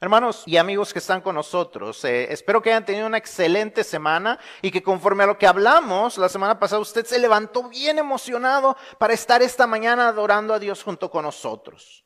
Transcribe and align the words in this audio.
Hermanos 0.00 0.44
y 0.46 0.56
amigos 0.58 0.92
que 0.92 1.00
están 1.00 1.20
con 1.20 1.34
nosotros, 1.34 2.04
eh, 2.04 2.32
espero 2.32 2.62
que 2.62 2.70
hayan 2.70 2.84
tenido 2.84 3.04
una 3.08 3.18
excelente 3.18 3.82
semana 3.82 4.38
y 4.62 4.70
que 4.70 4.80
conforme 4.80 5.24
a 5.24 5.26
lo 5.26 5.38
que 5.38 5.46
hablamos 5.48 6.18
la 6.18 6.28
semana 6.28 6.56
pasada, 6.60 6.80
usted 6.80 7.04
se 7.04 7.18
levantó 7.18 7.68
bien 7.68 7.98
emocionado 7.98 8.76
para 8.98 9.14
estar 9.14 9.42
esta 9.42 9.66
mañana 9.66 10.06
adorando 10.06 10.54
a 10.54 10.60
Dios 10.60 10.84
junto 10.84 11.10
con 11.10 11.24
nosotros. 11.24 12.04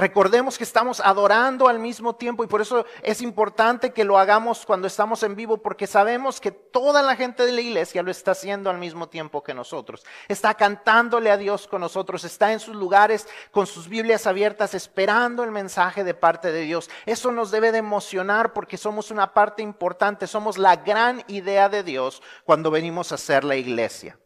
Recordemos 0.00 0.56
que 0.56 0.64
estamos 0.64 0.98
adorando 0.98 1.68
al 1.68 1.78
mismo 1.78 2.14
tiempo 2.14 2.42
y 2.42 2.46
por 2.46 2.62
eso 2.62 2.86
es 3.02 3.20
importante 3.20 3.92
que 3.92 4.02
lo 4.02 4.18
hagamos 4.18 4.64
cuando 4.64 4.86
estamos 4.86 5.22
en 5.24 5.36
vivo 5.36 5.58
porque 5.58 5.86
sabemos 5.86 6.40
que 6.40 6.52
toda 6.52 7.02
la 7.02 7.16
gente 7.16 7.44
de 7.44 7.52
la 7.52 7.60
iglesia 7.60 8.02
lo 8.02 8.10
está 8.10 8.30
haciendo 8.30 8.70
al 8.70 8.78
mismo 8.78 9.10
tiempo 9.10 9.42
que 9.42 9.52
nosotros. 9.52 10.02
Está 10.26 10.54
cantándole 10.54 11.30
a 11.30 11.36
Dios 11.36 11.68
con 11.68 11.82
nosotros, 11.82 12.24
está 12.24 12.50
en 12.54 12.60
sus 12.60 12.76
lugares 12.76 13.28
con 13.50 13.66
sus 13.66 13.88
Biblias 13.88 14.26
abiertas 14.26 14.72
esperando 14.72 15.44
el 15.44 15.50
mensaje 15.50 16.02
de 16.02 16.14
parte 16.14 16.50
de 16.50 16.62
Dios. 16.62 16.88
Eso 17.04 17.30
nos 17.30 17.50
debe 17.50 17.70
de 17.70 17.78
emocionar 17.78 18.54
porque 18.54 18.78
somos 18.78 19.10
una 19.10 19.34
parte 19.34 19.60
importante, 19.60 20.26
somos 20.26 20.56
la 20.56 20.76
gran 20.76 21.22
idea 21.28 21.68
de 21.68 21.82
Dios 21.82 22.22
cuando 22.46 22.70
venimos 22.70 23.12
a 23.12 23.18
ser 23.18 23.44
la 23.44 23.56
iglesia. 23.56 24.16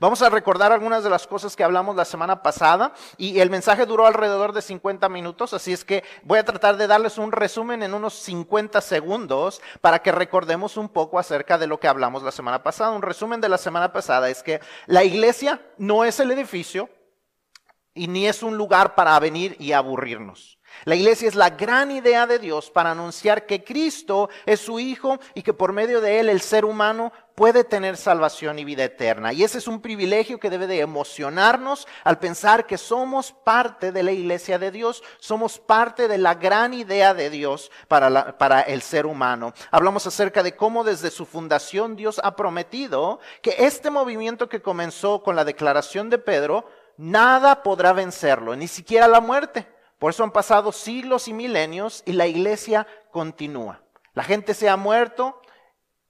Vamos 0.00 0.20
a 0.20 0.28
recordar 0.28 0.70
algunas 0.70 1.02
de 1.02 1.10
las 1.10 1.26
cosas 1.26 1.56
que 1.56 1.64
hablamos 1.64 1.96
la 1.96 2.04
semana 2.04 2.42
pasada 2.42 2.92
y 3.16 3.40
el 3.40 3.48
mensaje 3.48 3.86
duró 3.86 4.06
alrededor 4.06 4.52
de 4.52 4.60
50 4.60 5.08
minutos, 5.08 5.54
así 5.54 5.72
es 5.72 5.84
que 5.84 6.04
voy 6.22 6.38
a 6.38 6.44
tratar 6.44 6.76
de 6.76 6.86
darles 6.86 7.16
un 7.16 7.32
resumen 7.32 7.82
en 7.82 7.94
unos 7.94 8.14
50 8.14 8.80
segundos 8.82 9.62
para 9.80 10.00
que 10.00 10.12
recordemos 10.12 10.76
un 10.76 10.90
poco 10.90 11.18
acerca 11.18 11.56
de 11.56 11.66
lo 11.66 11.80
que 11.80 11.88
hablamos 11.88 12.22
la 12.22 12.32
semana 12.32 12.62
pasada. 12.62 12.90
Un 12.90 13.02
resumen 13.02 13.40
de 13.40 13.48
la 13.48 13.58
semana 13.58 13.92
pasada 13.92 14.28
es 14.28 14.42
que 14.42 14.60
la 14.86 15.04
iglesia 15.04 15.60
no 15.78 16.04
es 16.04 16.20
el 16.20 16.30
edificio 16.30 16.90
y 17.94 18.08
ni 18.08 18.26
es 18.26 18.42
un 18.42 18.56
lugar 18.56 18.94
para 18.94 19.18
venir 19.18 19.56
y 19.58 19.72
aburrirnos. 19.72 20.57
La 20.84 20.94
iglesia 20.94 21.28
es 21.28 21.34
la 21.34 21.50
gran 21.50 21.90
idea 21.90 22.26
de 22.26 22.38
Dios 22.38 22.70
para 22.70 22.92
anunciar 22.92 23.46
que 23.46 23.64
Cristo 23.64 24.28
es 24.46 24.60
su 24.60 24.78
Hijo 24.78 25.18
y 25.34 25.42
que 25.42 25.54
por 25.54 25.72
medio 25.72 26.00
de 26.00 26.20
Él 26.20 26.28
el 26.28 26.40
ser 26.40 26.64
humano 26.64 27.12
puede 27.34 27.62
tener 27.62 27.96
salvación 27.96 28.58
y 28.58 28.64
vida 28.64 28.82
eterna. 28.82 29.32
Y 29.32 29.44
ese 29.44 29.58
es 29.58 29.68
un 29.68 29.80
privilegio 29.80 30.40
que 30.40 30.50
debe 30.50 30.66
de 30.66 30.80
emocionarnos 30.80 31.86
al 32.02 32.18
pensar 32.18 32.66
que 32.66 32.76
somos 32.76 33.32
parte 33.32 33.92
de 33.92 34.02
la 34.02 34.10
iglesia 34.10 34.58
de 34.58 34.72
Dios, 34.72 35.04
somos 35.20 35.60
parte 35.60 36.08
de 36.08 36.18
la 36.18 36.34
gran 36.34 36.74
idea 36.74 37.14
de 37.14 37.30
Dios 37.30 37.70
para, 37.86 38.36
para 38.38 38.62
el 38.62 38.82
ser 38.82 39.06
humano. 39.06 39.52
Hablamos 39.70 40.04
acerca 40.06 40.42
de 40.42 40.56
cómo 40.56 40.82
desde 40.82 41.12
su 41.12 41.26
fundación 41.26 41.94
Dios 41.94 42.20
ha 42.24 42.34
prometido 42.34 43.20
que 43.40 43.54
este 43.58 43.90
movimiento 43.90 44.48
que 44.48 44.60
comenzó 44.60 45.22
con 45.22 45.36
la 45.36 45.44
declaración 45.44 46.10
de 46.10 46.18
Pedro, 46.18 46.68
nada 46.96 47.62
podrá 47.62 47.92
vencerlo, 47.92 48.56
ni 48.56 48.66
siquiera 48.66 49.06
la 49.06 49.20
muerte. 49.20 49.77
Por 49.98 50.10
eso 50.12 50.22
han 50.24 50.30
pasado 50.30 50.72
siglos 50.72 51.28
y 51.28 51.32
milenios 51.32 52.02
y 52.06 52.12
la 52.12 52.26
iglesia 52.26 52.86
continúa. 53.10 53.82
La 54.14 54.24
gente 54.24 54.54
se 54.54 54.68
ha 54.68 54.76
muerto, 54.76 55.40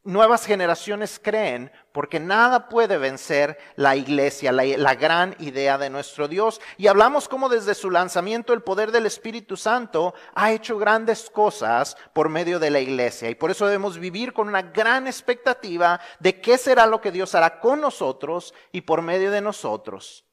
nuevas 0.08 0.46
generaciones 0.46 1.20
creen 1.22 1.70
porque 1.92 2.20
nada 2.20 2.68
puede 2.68 2.96
vencer 2.96 3.58
la 3.76 3.96
iglesia, 3.96 4.52
la, 4.52 4.94
gran 4.94 5.36
idea 5.38 5.76
de 5.78 5.90
nuestro 5.90 6.28
Dios. 6.28 6.60
Y 6.76 6.86
hablamos 6.86 7.28
como 7.28 7.48
desde 7.48 7.74
su 7.74 7.90
lanzamiento 7.90 8.52
el 8.52 8.62
poder 8.62 8.92
del 8.92 9.06
Espíritu 9.06 9.56
Santo 9.56 10.14
ha 10.34 10.52
hecho 10.52 10.78
grandes 10.78 11.28
cosas 11.30 11.96
por 12.14 12.28
medio 12.28 12.58
de 12.58 12.70
la 12.70 12.80
iglesia. 12.80 13.28
Y 13.28 13.34
por 13.34 13.50
eso 13.50 13.66
debemos 13.66 13.98
vivir 13.98 14.32
con 14.32 14.48
una 14.48 14.62
gran 14.62 15.06
expectativa 15.06 16.00
de 16.20 16.40
qué 16.40 16.56
será 16.56 16.86
lo 16.86 17.00
que 17.00 17.12
Dios 17.12 17.34
hará 17.34 17.60
con 17.60 17.80
nosotros 17.80 18.54
y 18.72 18.82
por 18.82 19.02
medio 19.02 19.30
de 19.30 19.40
nosotros. 19.40 20.24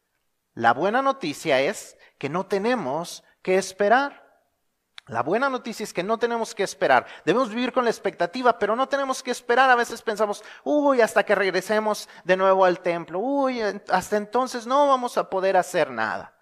La 0.53 0.73
buena 0.73 1.01
noticia 1.01 1.59
es 1.59 1.97
que 2.17 2.29
no 2.29 2.45
tenemos 2.45 3.23
que 3.45 3.59
esperar. 3.59 4.25
La 5.05 5.21
buena 5.21 5.51
noticia 5.51 5.83
es 5.83 5.93
que 5.93 6.01
no 6.01 6.17
tenemos 6.17 6.55
que 6.55 6.63
esperar. 6.63 7.05
Debemos 7.25 7.49
vivir 7.49 7.71
con 7.71 7.83
la 7.83 7.91
expectativa, 7.91 8.57
pero 8.57 8.75
no 8.75 8.89
tenemos 8.89 9.21
que 9.21 9.29
esperar. 9.29 9.69
A 9.69 9.75
veces 9.75 10.01
pensamos, 10.01 10.43
uy, 10.63 10.99
hasta 10.99 11.23
que 11.23 11.35
regresemos 11.35 12.09
de 12.23 12.37
nuevo 12.37 12.65
al 12.65 12.79
templo. 12.79 13.19
Uy, 13.19 13.61
hasta 13.61 14.17
entonces 14.17 14.65
no 14.65 14.87
vamos 14.87 15.19
a 15.19 15.29
poder 15.29 15.57
hacer 15.57 15.91
nada. 15.91 16.34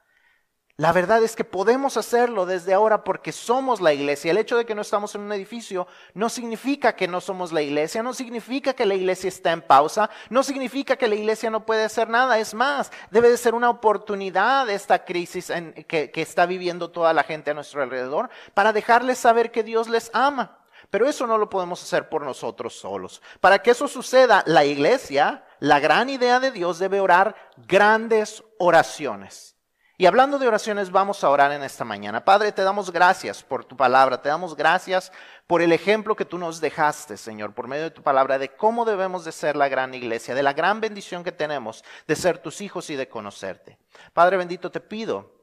La 0.75 0.91
verdad 0.91 1.21
es 1.21 1.35
que 1.35 1.43
podemos 1.43 1.97
hacerlo 1.97 2.47
desde 2.47 2.73
ahora 2.73 3.03
porque 3.03 3.31
somos 3.31 3.79
la 3.79 3.93
iglesia. 3.93 4.31
El 4.31 4.39
hecho 4.39 4.57
de 4.57 4.65
que 4.65 4.73
no 4.73 4.81
estamos 4.81 5.13
en 5.13 5.21
un 5.21 5.31
edificio 5.31 5.85
no 6.15 6.29
significa 6.29 6.95
que 6.95 7.07
no 7.07 7.21
somos 7.21 7.51
la 7.51 7.61
iglesia, 7.61 8.01
no 8.01 8.11
significa 8.15 8.73
que 8.73 8.87
la 8.87 8.95
iglesia 8.95 9.27
está 9.27 9.51
en 9.51 9.61
pausa, 9.61 10.09
no 10.31 10.41
significa 10.41 10.95
que 10.95 11.07
la 11.07 11.13
iglesia 11.13 11.51
no 11.51 11.63
puede 11.63 11.83
hacer 11.83 12.09
nada. 12.09 12.39
Es 12.39 12.55
más, 12.55 12.91
debe 13.11 13.29
de 13.29 13.37
ser 13.37 13.53
una 13.53 13.69
oportunidad 13.69 14.67
esta 14.67 15.05
crisis 15.05 15.53
que 15.87 16.11
está 16.15 16.47
viviendo 16.47 16.89
toda 16.89 17.13
la 17.13 17.23
gente 17.23 17.51
a 17.51 17.53
nuestro 17.53 17.83
alrededor 17.83 18.31
para 18.55 18.73
dejarles 18.73 19.19
saber 19.19 19.51
que 19.51 19.61
Dios 19.61 19.87
les 19.87 20.09
ama. 20.11 20.57
Pero 20.89 21.07
eso 21.07 21.27
no 21.27 21.37
lo 21.37 21.51
podemos 21.51 21.83
hacer 21.83 22.09
por 22.09 22.23
nosotros 22.23 22.73
solos. 22.73 23.21
Para 23.41 23.61
que 23.61 23.69
eso 23.69 23.87
suceda, 23.87 24.43
la 24.47 24.65
iglesia, 24.65 25.45
la 25.59 25.79
gran 25.79 26.09
idea 26.09 26.39
de 26.39 26.49
Dios, 26.49 26.79
debe 26.79 26.99
orar 26.99 27.35
grandes 27.57 28.43
oraciones. 28.57 29.52
Y 29.95 30.07
hablando 30.07 30.39
de 30.39 30.47
oraciones, 30.47 30.89
vamos 30.89 31.23
a 31.23 31.29
orar 31.29 31.51
en 31.51 31.61
esta 31.61 31.85
mañana. 31.85 32.25
Padre, 32.25 32.51
te 32.51 32.63
damos 32.63 32.91
gracias 32.91 33.43
por 33.43 33.63
tu 33.63 33.77
palabra, 33.77 34.19
te 34.19 34.29
damos 34.29 34.55
gracias 34.55 35.11
por 35.45 35.61
el 35.61 35.71
ejemplo 35.71 36.15
que 36.15 36.25
tú 36.25 36.39
nos 36.39 36.59
dejaste, 36.59 37.15
Señor, 37.15 37.53
por 37.53 37.67
medio 37.67 37.83
de 37.83 37.91
tu 37.91 38.01
palabra, 38.01 38.39
de 38.39 38.49
cómo 38.49 38.85
debemos 38.85 39.23
de 39.23 39.31
ser 39.31 39.55
la 39.55 39.67
gran 39.67 39.93
iglesia, 39.93 40.33
de 40.33 40.41
la 40.41 40.53
gran 40.53 40.81
bendición 40.81 41.23
que 41.23 41.31
tenemos 41.31 41.83
de 42.07 42.15
ser 42.15 42.39
tus 42.39 42.61
hijos 42.61 42.89
y 42.89 42.95
de 42.95 43.07
conocerte. 43.07 43.77
Padre 44.13 44.37
bendito, 44.37 44.71
te 44.71 44.79
pido 44.79 45.42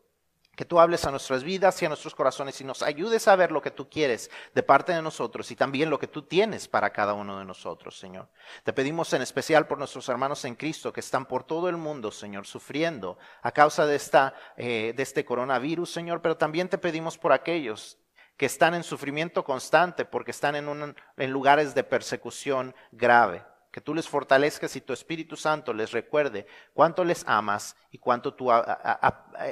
que 0.56 0.64
tú 0.64 0.78
hables 0.78 1.04
a 1.04 1.10
nuestras 1.10 1.42
vidas 1.42 1.80
y 1.80 1.86
a 1.86 1.88
nuestros 1.88 2.14
corazones 2.14 2.60
y 2.60 2.64
nos 2.64 2.82
ayudes 2.82 3.28
a 3.28 3.36
ver 3.36 3.52
lo 3.52 3.62
que 3.62 3.70
tú 3.70 3.88
quieres 3.88 4.30
de 4.54 4.62
parte 4.62 4.92
de 4.92 5.00
nosotros 5.00 5.50
y 5.50 5.56
también 5.56 5.90
lo 5.90 5.98
que 5.98 6.06
tú 6.06 6.22
tienes 6.22 6.68
para 6.68 6.90
cada 6.90 7.14
uno 7.14 7.38
de 7.38 7.44
nosotros, 7.44 7.98
Señor. 7.98 8.28
Te 8.64 8.72
pedimos 8.72 9.12
en 9.12 9.22
especial 9.22 9.66
por 9.66 9.78
nuestros 9.78 10.08
hermanos 10.08 10.44
en 10.44 10.56
Cristo 10.56 10.92
que 10.92 11.00
están 11.00 11.26
por 11.26 11.44
todo 11.44 11.68
el 11.68 11.76
mundo, 11.76 12.10
Señor, 12.10 12.46
sufriendo 12.46 13.18
a 13.42 13.52
causa 13.52 13.86
de, 13.86 13.96
esta, 13.96 14.34
eh, 14.56 14.92
de 14.94 15.02
este 15.02 15.24
coronavirus, 15.24 15.90
Señor, 15.90 16.20
pero 16.20 16.36
también 16.36 16.68
te 16.68 16.78
pedimos 16.78 17.16
por 17.16 17.32
aquellos 17.32 17.98
que 18.36 18.46
están 18.46 18.74
en 18.74 18.82
sufrimiento 18.82 19.44
constante 19.44 20.04
porque 20.04 20.30
están 20.30 20.56
en, 20.56 20.96
en 21.16 21.30
lugares 21.30 21.74
de 21.74 21.84
persecución 21.84 22.74
grave 22.90 23.44
que 23.70 23.80
tú 23.80 23.94
les 23.94 24.08
fortalezcas 24.08 24.74
y 24.76 24.80
tu 24.80 24.92
Espíritu 24.92 25.36
Santo 25.36 25.72
les 25.72 25.92
recuerde 25.92 26.46
cuánto 26.74 27.04
les 27.04 27.24
amas 27.26 27.76
y 27.90 27.98
cuánto 27.98 28.34
tú 28.34 28.50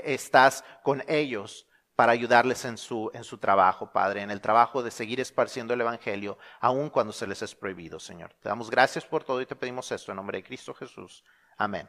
estás 0.04 0.64
con 0.82 1.04
ellos 1.06 1.66
para 1.94 2.12
ayudarles 2.12 2.64
en 2.64 2.78
su, 2.78 3.10
en 3.12 3.24
su 3.24 3.38
trabajo, 3.38 3.90
Padre, 3.90 4.22
en 4.22 4.30
el 4.30 4.40
trabajo 4.40 4.84
de 4.84 4.92
seguir 4.92 5.20
esparciendo 5.20 5.74
el 5.74 5.80
Evangelio, 5.80 6.38
aun 6.60 6.90
cuando 6.90 7.12
se 7.12 7.26
les 7.26 7.42
es 7.42 7.56
prohibido, 7.56 7.98
Señor. 7.98 8.34
Te 8.40 8.48
damos 8.48 8.70
gracias 8.70 9.04
por 9.04 9.24
todo 9.24 9.40
y 9.40 9.46
te 9.46 9.56
pedimos 9.56 9.90
esto 9.90 10.12
en 10.12 10.16
nombre 10.16 10.38
de 10.38 10.44
Cristo 10.44 10.72
Jesús. 10.74 11.24
Amén. 11.56 11.88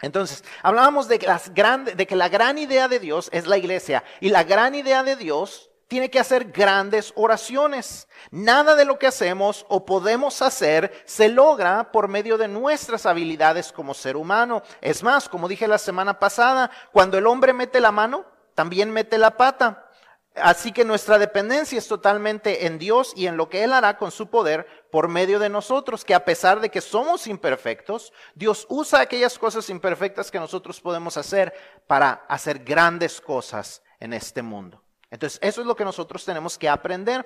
Entonces, 0.00 0.44
hablábamos 0.62 1.08
de, 1.08 1.18
las 1.18 1.52
de 1.54 2.06
que 2.06 2.16
la 2.16 2.28
gran 2.28 2.56
idea 2.56 2.88
de 2.88 3.00
Dios 3.00 3.28
es 3.32 3.46
la 3.46 3.58
iglesia 3.58 4.04
y 4.20 4.30
la 4.30 4.44
gran 4.44 4.74
idea 4.74 5.02
de 5.02 5.16
Dios 5.16 5.70
tiene 5.88 6.10
que 6.10 6.20
hacer 6.20 6.52
grandes 6.52 7.12
oraciones. 7.16 8.08
Nada 8.30 8.76
de 8.76 8.84
lo 8.84 8.98
que 8.98 9.06
hacemos 9.06 9.64
o 9.68 9.84
podemos 9.84 10.42
hacer 10.42 11.02
se 11.06 11.30
logra 11.30 11.90
por 11.90 12.08
medio 12.08 12.36
de 12.36 12.46
nuestras 12.46 13.06
habilidades 13.06 13.72
como 13.72 13.94
ser 13.94 14.16
humano. 14.16 14.62
Es 14.82 15.02
más, 15.02 15.28
como 15.28 15.48
dije 15.48 15.66
la 15.66 15.78
semana 15.78 16.18
pasada, 16.18 16.70
cuando 16.92 17.16
el 17.18 17.26
hombre 17.26 17.54
mete 17.54 17.80
la 17.80 17.90
mano, 17.90 18.26
también 18.54 18.90
mete 18.90 19.16
la 19.16 19.36
pata. 19.36 19.86
Así 20.34 20.72
que 20.72 20.84
nuestra 20.84 21.18
dependencia 21.18 21.78
es 21.78 21.88
totalmente 21.88 22.66
en 22.66 22.78
Dios 22.78 23.12
y 23.16 23.26
en 23.26 23.36
lo 23.36 23.48
que 23.48 23.64
Él 23.64 23.72
hará 23.72 23.96
con 23.96 24.10
su 24.10 24.28
poder 24.28 24.66
por 24.92 25.08
medio 25.08 25.38
de 25.38 25.48
nosotros, 25.48 26.04
que 26.04 26.14
a 26.14 26.24
pesar 26.24 26.60
de 26.60 26.68
que 26.68 26.80
somos 26.80 27.26
imperfectos, 27.26 28.12
Dios 28.34 28.66
usa 28.68 29.00
aquellas 29.00 29.38
cosas 29.38 29.68
imperfectas 29.70 30.30
que 30.30 30.38
nosotros 30.38 30.80
podemos 30.80 31.16
hacer 31.16 31.54
para 31.86 32.24
hacer 32.28 32.60
grandes 32.60 33.20
cosas 33.20 33.82
en 33.98 34.12
este 34.12 34.42
mundo. 34.42 34.82
Entonces, 35.10 35.38
eso 35.42 35.60
es 35.60 35.66
lo 35.66 35.76
que 35.76 35.84
nosotros 35.84 36.24
tenemos 36.24 36.58
que 36.58 36.68
aprender. 36.68 37.24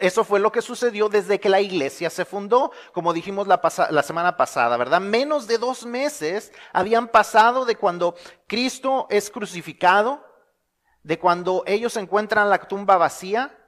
Eso, 0.00 0.22
fue 0.22 0.38
lo 0.38 0.52
que 0.52 0.60
sucedió 0.60 1.08
desde 1.08 1.40
que 1.40 1.48
la 1.48 1.60
iglesia 1.60 2.10
se 2.10 2.26
fundó, 2.26 2.72
como 2.92 3.14
dijimos 3.14 3.46
la, 3.46 3.58
la, 3.90 4.02
semana 4.02 4.36
pasada, 4.36 4.76
¿verdad? 4.76 5.00
Menos 5.00 5.46
de 5.46 5.56
dos 5.56 5.86
meses 5.86 6.52
habían 6.74 7.08
pasado 7.08 7.64
de 7.64 7.76
cuando 7.76 8.14
Cristo 8.46 9.06
es 9.08 9.30
crucificado, 9.30 10.22
de 11.02 11.18
cuando 11.18 11.62
ellos 11.66 11.96
encuentran 11.96 12.50
la 12.50 12.58
tumba 12.58 12.98
vacía 12.98 13.58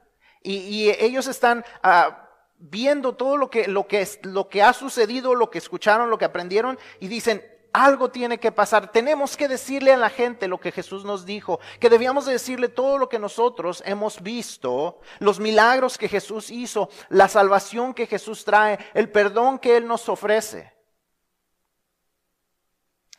y, 0.43 0.91
ellos 0.91 1.25
están 1.25 1.65
ah, 1.81 2.29
viendo 2.59 3.15
todo 3.15 3.35
lo 3.35 3.49
que, 3.49 3.67
lo, 3.67 3.87
que, 3.87 4.07
lo 4.21 4.47
que 4.47 4.61
ha 4.61 4.73
sucedido, 4.73 5.33
lo 5.33 5.49
que 5.49 5.57
escucharon, 5.57 6.11
lo 6.11 6.19
que 6.19 6.25
aprendieron 6.25 6.77
y 6.99 7.07
dicen, 7.07 7.43
algo 7.83 8.09
tiene 8.09 8.39
que 8.39 8.51
pasar. 8.51 8.91
Tenemos 8.91 9.35
que 9.35 9.47
decirle 9.47 9.93
a 9.93 9.97
la 9.97 10.09
gente 10.09 10.47
lo 10.47 10.59
que 10.59 10.71
Jesús 10.71 11.03
nos 11.03 11.25
dijo, 11.25 11.59
que 11.79 11.89
debíamos 11.89 12.25
decirle 12.25 12.69
todo 12.69 12.97
lo 12.97 13.09
que 13.09 13.19
nosotros 13.19 13.83
hemos 13.85 14.21
visto, 14.21 14.99
los 15.19 15.39
milagros 15.39 15.97
que 15.97 16.07
Jesús 16.07 16.51
hizo, 16.51 16.89
la 17.09 17.27
salvación 17.27 17.93
que 17.93 18.07
Jesús 18.07 18.45
trae, 18.45 18.79
el 18.93 19.09
perdón 19.09 19.59
que 19.59 19.77
Él 19.77 19.87
nos 19.87 20.07
ofrece. 20.09 20.74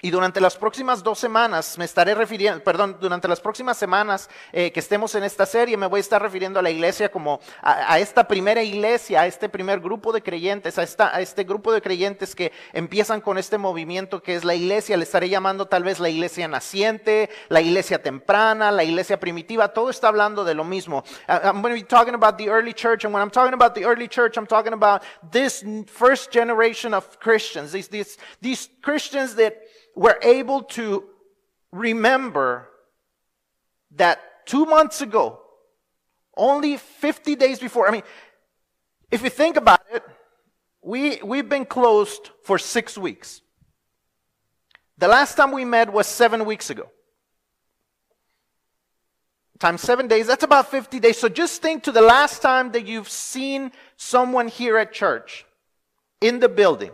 Y 0.03 0.11
durante 0.11 0.43
las 0.43 0.59
próximas 0.59 1.03
dos 1.03 1.19
semanas 1.19 1.79
me 1.79 1.87
estaré 1.87 2.15
refiriendo, 2.15 2.63
perdón, 2.63 2.99
durante 3.01 3.29
las 3.29 3.41
próximas 3.41 3.79
semanas 3.79 4.29
eh, 4.53 4.71
que 4.71 4.81
estemos 4.81 5.15
en 5.15 5.25
esta 5.25 5.47
serie 5.47 5.79
me 5.79 5.87
voy 5.87 5.99
a 5.99 6.01
estar 6.03 6.21
refiriendo 6.21 6.59
a 6.59 6.63
la 6.63 6.69
iglesia 6.69 7.11
como 7.11 7.41
a, 7.63 7.99
esta 7.99 8.29
primera 8.29 8.63
iglesia, 8.63 9.23
a 9.23 9.27
este 9.27 9.49
primer 9.49 9.81
grupo 9.81 10.13
de 10.13 10.23
creyentes, 10.23 10.77
a, 10.77 10.83
esta, 10.83 11.17
a 11.17 11.23
este 11.23 11.45
grupo 11.45 11.73
de 11.73 11.81
creyentes 11.81 12.35
que 12.35 12.53
empiezan 12.75 13.23
con 13.23 13.39
este 13.39 13.57
movimiento 13.57 14.23
que 14.23 14.35
es 14.35 14.45
la 14.45 14.55
iglesia. 14.55 14.99
Le 14.99 15.05
estaré 15.05 15.31
llamando 15.31 15.67
tal 15.67 15.83
vez 15.83 15.99
la 15.99 16.11
iglesia 16.11 16.47
naciente, 16.47 17.31
la 17.49 17.63
iglesia 17.63 18.03
temprana, 18.03 18.71
la 18.71 18.85
iglesia 18.85 19.19
primitiva. 19.19 19.73
Todo 19.73 19.89
está 19.89 20.09
hablando 20.09 20.45
de 20.45 20.55
lo 20.55 20.65
mismo. 20.65 21.05
I'm 21.27 21.63
going 21.63 21.75
to 21.75 21.81
be 21.81 21.83
talking 21.83 22.15
about 22.15 22.37
the 22.37 22.51
early 22.51 22.75
church, 22.75 23.07
and 23.07 23.15
when 23.15 23.23
I'm 23.23 23.31
talking 23.31 23.55
about 23.55 23.75
the 23.75 23.87
early 23.87 24.09
church, 24.09 24.37
I'm 24.37 24.47
talking 24.47 24.75
about 24.75 25.03
this 25.33 25.65
first 25.87 26.31
generation 26.31 26.93
of 26.93 27.19
Christians, 27.19 27.73
these, 27.73 27.89
these, 27.89 28.19
these 28.43 28.69
Christians 28.83 29.35
that 29.37 29.66
we're 29.97 30.19
able 30.23 30.63
to 30.63 31.05
remember 31.73 32.69
that 33.97 34.47
two 34.47 34.67
months 34.67 35.01
ago, 35.01 35.41
only 36.37 36.77
50 36.77 37.35
days 37.35 37.59
before, 37.59 37.89
I 37.89 37.91
mean, 37.91 38.03
if 39.11 39.23
you 39.23 39.31
think 39.31 39.57
about 39.57 39.81
it, 39.93 40.05
we, 40.83 41.21
we've 41.23 41.49
been 41.49 41.65
closed 41.65 42.31
for 42.45 42.59
six 42.59 42.97
weeks. 42.99 43.41
The 44.99 45.09
last 45.09 45.35
time 45.35 45.51
we 45.51 45.65
met 45.65 45.93
was 45.93 46.07
seven 46.07 46.45
weeks 46.45 46.69
ago. 46.71 46.91
Times 49.59 49.81
seven 49.81 50.07
days, 50.07 50.27
that's 50.27 50.45
about 50.45 50.71
50 50.71 51.01
days. 51.01 51.19
So 51.19 51.31
just 51.31 51.63
think 51.63 51.85
to 51.85 51.93
the 51.93 52.03
last 52.03 52.43
time 52.43 52.73
that 52.73 52.87
you've 52.87 53.09
seen 53.09 53.73
someone 53.97 54.49
here 54.49 54.77
at 54.77 54.93
church 54.93 55.47
in 56.21 56.41
the 56.41 56.49
building. 56.51 56.93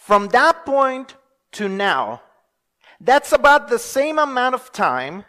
From 0.00 0.28
that 0.28 0.64
point 0.64 1.14
to 1.52 1.68
now, 1.68 2.22
that's 3.02 3.32
about 3.32 3.68
the 3.68 3.78
same 3.78 4.18
amount 4.18 4.54
of 4.54 4.72
time 4.72 5.26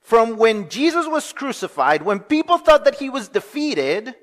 from 0.00 0.36
when 0.36 0.68
Jesus 0.68 1.06
was 1.06 1.32
crucified, 1.32 2.02
when 2.02 2.18
people 2.18 2.58
thought 2.58 2.84
that 2.84 2.96
he 2.96 3.08
was 3.08 3.28
defeated, 3.28 4.16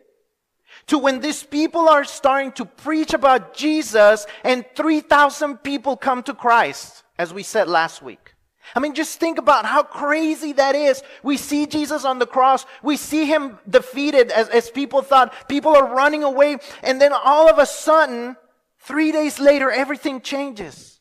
to 0.87 0.97
when 0.97 1.21
these 1.21 1.43
people 1.43 1.87
are 1.87 2.03
starting 2.03 2.51
to 2.51 2.65
preach 2.65 3.13
about 3.13 3.55
Jesus 3.55 4.25
and 4.43 4.65
3,000 4.75 5.59
people 5.63 5.95
come 5.95 6.21
to 6.23 6.33
Christ, 6.33 7.03
as 7.17 7.33
we 7.33 7.41
said 7.41 7.69
last 7.69 8.01
week. 8.01 8.33
I 8.75 8.81
mean, 8.81 8.95
just 8.95 9.17
think 9.17 9.37
about 9.37 9.65
how 9.65 9.81
crazy 9.81 10.51
that 10.53 10.75
is. 10.75 11.03
We 11.23 11.37
see 11.37 11.67
Jesus 11.67 12.03
on 12.03 12.19
the 12.19 12.27
cross. 12.27 12.65
We 12.83 12.97
see 12.97 13.25
him 13.25 13.59
defeated 13.69 14.29
as, 14.29 14.49
as 14.49 14.69
people 14.69 15.01
thought. 15.01 15.47
People 15.47 15.73
are 15.73 15.95
running 15.95 16.23
away. 16.23 16.57
And 16.83 16.99
then 16.99 17.13
all 17.13 17.47
of 17.47 17.59
a 17.59 17.65
sudden, 17.65 18.35
Three 18.85 19.11
days 19.11 19.39
later, 19.39 19.71
everything 19.71 20.21
changes. 20.21 20.99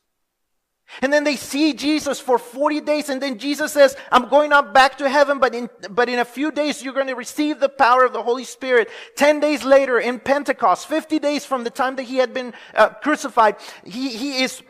And 1.02 1.12
then 1.12 1.24
they 1.24 1.36
see 1.36 1.72
Jesus 1.72 2.20
for 2.20 2.38
40 2.38 2.80
days, 2.80 3.08
and 3.08 3.20
then 3.20 3.38
Jesus 3.38 3.72
says, 3.72 3.96
I'm 4.12 4.28
going 4.28 4.52
up 4.52 4.72
back 4.72 4.98
to 4.98 5.08
heaven, 5.08 5.38
but 5.38 5.54
in, 5.54 5.68
but 5.90 6.08
in 6.08 6.18
a 6.18 6.24
few 6.24 6.50
days 6.50 6.82
you're 6.82 6.94
going 6.94 7.08
to 7.08 7.14
receive 7.14 7.58
the 7.58 7.68
power 7.68 8.04
of 8.04 8.12
the 8.12 8.22
Holy 8.22 8.44
Spirit. 8.44 8.88
10 9.16 9.40
days 9.40 9.64
later, 9.64 9.98
in 9.98 10.20
Pentecost, 10.20 10.86
50 10.86 11.18
days 11.18 11.44
from 11.44 11.64
the 11.64 11.70
time 11.70 11.96
that 11.96 12.04
he 12.04 12.16
had 12.16 12.32
been 12.32 12.54
uh, 12.74 12.90
crucified, 12.90 13.56
he, 13.84 14.08
he 14.10 14.42
is 14.42 14.62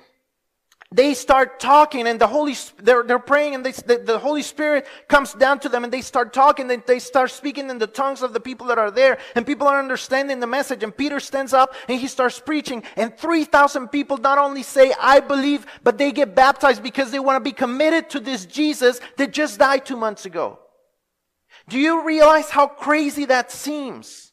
they 0.95 1.13
start 1.13 1.59
talking 1.59 2.07
and 2.07 2.21
the 2.21 2.27
Holy, 2.29 2.55
they're, 2.79 3.03
they're 3.03 3.19
praying 3.19 3.57
and 3.57 3.67
they, 3.67 3.73
the, 3.73 3.99
the, 3.99 4.19
Holy 4.19 4.43
Spirit 4.43 4.87
comes 5.09 5.33
down 5.33 5.59
to 5.61 5.69
them 5.69 5.83
and 5.83 5.93
they 5.93 6.01
start 6.01 6.33
talking 6.33 6.71
and 6.71 6.85
they 6.87 7.01
start 7.01 7.33
speaking 7.33 7.69
in 7.69 7.79
the 7.79 7.89
tongues 7.89 8.23
of 8.23 8.33
the 8.33 8.39
people 8.39 8.69
that 8.69 8.79
are 8.79 8.93
there 8.93 9.19
and 9.35 9.45
people 9.45 9.67
are 9.67 9.81
understanding 9.81 10.39
the 10.39 10.47
message 10.47 10.85
and 10.85 10.97
Peter 10.97 11.19
stands 11.19 11.53
up 11.53 11.75
and 11.89 12.01
he 12.01 12.07
starts 12.07 12.39
preaching 12.39 12.85
and 12.97 13.17
3,000 13.17 13.89
people 13.89 14.19
not 14.19 14.39
only 14.39 14.63
say, 14.63 14.95
I 15.01 15.19
believe, 15.19 15.67
but 15.83 15.99
they 15.99 16.13
get 16.13 16.37
baptized 16.37 16.81
because 16.81 17.11
they 17.11 17.19
want 17.19 17.43
to 17.43 17.51
be 17.51 17.53
committed 17.53 18.09
to 18.11 18.21
this 18.21 18.47
Jesus 18.47 19.01
that 19.17 19.33
just 19.33 19.59
died 19.59 19.85
two 19.85 19.97
months 19.97 20.27
ago. 20.27 20.61
Do 21.69 21.77
you 21.77 22.07
realize 22.07 22.51
how 22.51 22.69
crazy 22.69 23.25
that 23.25 23.51
seems? 23.51 24.31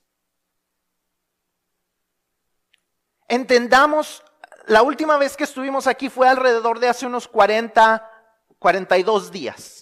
Entendamos 3.31 4.21
la 4.67 4.81
última 4.81 5.17
vez 5.17 5.35
que 5.35 5.43
estuvimos 5.43 5.87
aquí 5.87 6.09
fue 6.09 6.27
alrededor 6.27 6.79
de 6.79 6.89
hace 6.89 7.05
unos 7.05 7.27
40, 7.27 8.09
42 8.59 9.31
días. 9.31 9.80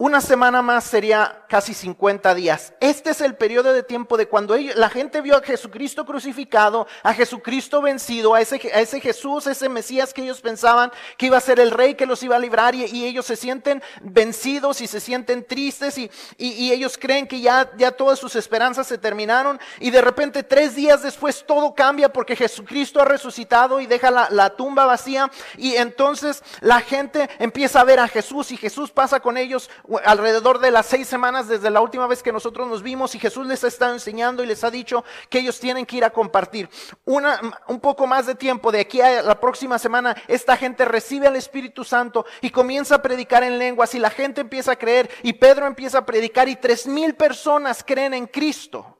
Una 0.00 0.22
semana 0.22 0.62
más 0.62 0.84
sería 0.84 1.44
casi 1.46 1.74
50 1.74 2.34
días. 2.34 2.72
Este 2.80 3.10
es 3.10 3.20
el 3.20 3.34
periodo 3.34 3.74
de 3.74 3.82
tiempo 3.82 4.16
de 4.16 4.28
cuando 4.28 4.56
la 4.56 4.88
gente 4.88 5.20
vio 5.20 5.36
a 5.36 5.42
Jesucristo 5.42 6.06
crucificado, 6.06 6.86
a 7.02 7.12
Jesucristo 7.12 7.82
vencido, 7.82 8.32
a 8.32 8.40
ese, 8.40 8.56
a 8.72 8.80
ese, 8.80 8.98
Jesús, 8.98 9.46
ese 9.46 9.68
Mesías 9.68 10.14
que 10.14 10.22
ellos 10.22 10.40
pensaban 10.40 10.90
que 11.18 11.26
iba 11.26 11.36
a 11.36 11.40
ser 11.42 11.60
el 11.60 11.70
rey 11.70 11.96
que 11.96 12.06
los 12.06 12.22
iba 12.22 12.36
a 12.36 12.38
librar 12.38 12.74
y, 12.74 13.04
ellos 13.04 13.26
se 13.26 13.36
sienten 13.36 13.82
vencidos 14.00 14.80
y 14.80 14.86
se 14.86 15.00
sienten 15.00 15.44
tristes 15.44 15.98
y, 15.98 16.10
y, 16.38 16.72
ellos 16.72 16.96
creen 16.96 17.26
que 17.26 17.42
ya, 17.42 17.70
ya 17.76 17.90
todas 17.90 18.18
sus 18.18 18.36
esperanzas 18.36 18.86
se 18.86 18.96
terminaron 18.96 19.60
y 19.80 19.90
de 19.90 20.00
repente 20.00 20.42
tres 20.42 20.74
días 20.74 21.02
después 21.02 21.44
todo 21.46 21.74
cambia 21.74 22.10
porque 22.10 22.36
Jesucristo 22.36 23.02
ha 23.02 23.04
resucitado 23.04 23.80
y 23.80 23.86
deja 23.86 24.10
la 24.10 24.56
tumba 24.56 24.86
vacía 24.86 25.30
y 25.58 25.74
entonces 25.74 26.42
la 26.60 26.80
gente 26.80 27.28
empieza 27.38 27.82
a 27.82 27.84
ver 27.84 28.00
a 28.00 28.08
Jesús 28.08 28.50
y 28.50 28.56
Jesús 28.56 28.90
pasa 28.90 29.20
con 29.20 29.36
ellos 29.36 29.68
alrededor 30.04 30.58
de 30.60 30.70
las 30.70 30.86
seis 30.86 31.08
semanas 31.08 31.48
desde 31.48 31.70
la 31.70 31.80
última 31.80 32.06
vez 32.06 32.22
que 32.22 32.32
nosotros 32.32 32.68
nos 32.68 32.82
vimos 32.82 33.14
y 33.14 33.18
Jesús 33.18 33.46
les 33.46 33.64
estado 33.64 33.92
enseñando 33.92 34.42
y 34.42 34.46
les 34.46 34.62
ha 34.64 34.70
dicho 34.70 35.04
que 35.28 35.38
ellos 35.38 35.58
tienen 35.58 35.86
que 35.86 35.96
ir 35.96 36.04
a 36.04 36.10
compartir. 36.10 36.68
Una, 37.04 37.40
un 37.68 37.80
poco 37.80 38.06
más 38.06 38.26
de 38.26 38.34
tiempo, 38.34 38.72
de 38.72 38.80
aquí 38.80 39.00
a 39.00 39.22
la 39.22 39.40
próxima 39.40 39.78
semana, 39.78 40.16
esta 40.28 40.56
gente 40.56 40.84
recibe 40.84 41.26
al 41.26 41.36
Espíritu 41.36 41.84
Santo 41.84 42.26
y 42.40 42.50
comienza 42.50 42.96
a 42.96 43.02
predicar 43.02 43.42
en 43.42 43.58
lenguas 43.58 43.94
y 43.94 43.98
la 43.98 44.10
gente 44.10 44.40
empieza 44.40 44.72
a 44.72 44.76
creer 44.76 45.10
y 45.22 45.32
Pedro 45.32 45.66
empieza 45.66 45.98
a 45.98 46.06
predicar 46.06 46.48
y 46.48 46.56
tres 46.56 46.86
mil 46.86 47.14
personas 47.14 47.84
creen 47.84 48.14
en 48.14 48.26
Cristo. 48.26 48.96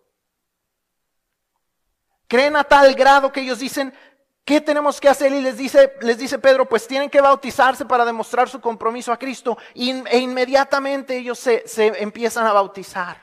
Creen 2.28 2.54
a 2.54 2.62
tal 2.62 2.94
grado 2.94 3.32
que 3.32 3.40
ellos 3.40 3.58
dicen, 3.58 3.92
¿Qué 4.44 4.60
tenemos 4.60 5.00
que 5.00 5.08
hacer? 5.08 5.32
Y 5.32 5.40
les 5.40 5.56
dice, 5.56 5.92
les 6.00 6.18
dice 6.18 6.38
Pedro, 6.38 6.68
pues 6.68 6.86
tienen 6.86 7.10
que 7.10 7.20
bautizarse 7.20 7.84
para 7.84 8.04
demostrar 8.04 8.48
su 8.48 8.60
compromiso 8.60 9.12
a 9.12 9.18
Cristo. 9.18 9.56
e 9.74 10.18
inmediatamente 10.18 11.16
ellos 11.16 11.38
se, 11.38 11.64
empiezan 11.76 12.46
a 12.46 12.52
bautizar. 12.52 13.22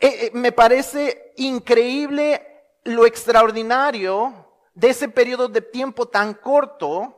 Eh, 0.00 0.26
eh, 0.26 0.30
me 0.32 0.52
parece 0.52 1.32
increíble 1.36 2.46
lo 2.84 3.06
extraordinario 3.06 4.46
de 4.74 4.90
ese 4.90 5.08
periodo 5.08 5.48
de 5.48 5.60
tiempo 5.60 6.08
tan 6.08 6.34
corto. 6.34 7.16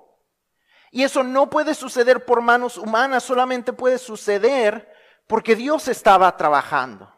Y 0.90 1.04
eso 1.04 1.22
no 1.22 1.48
puede 1.48 1.74
suceder 1.74 2.24
por 2.24 2.42
manos 2.42 2.76
humanas, 2.76 3.22
solamente 3.22 3.72
puede 3.72 3.98
suceder 3.98 4.90
porque 5.26 5.54
Dios 5.54 5.88
estaba 5.88 6.36
trabajando. 6.36 7.11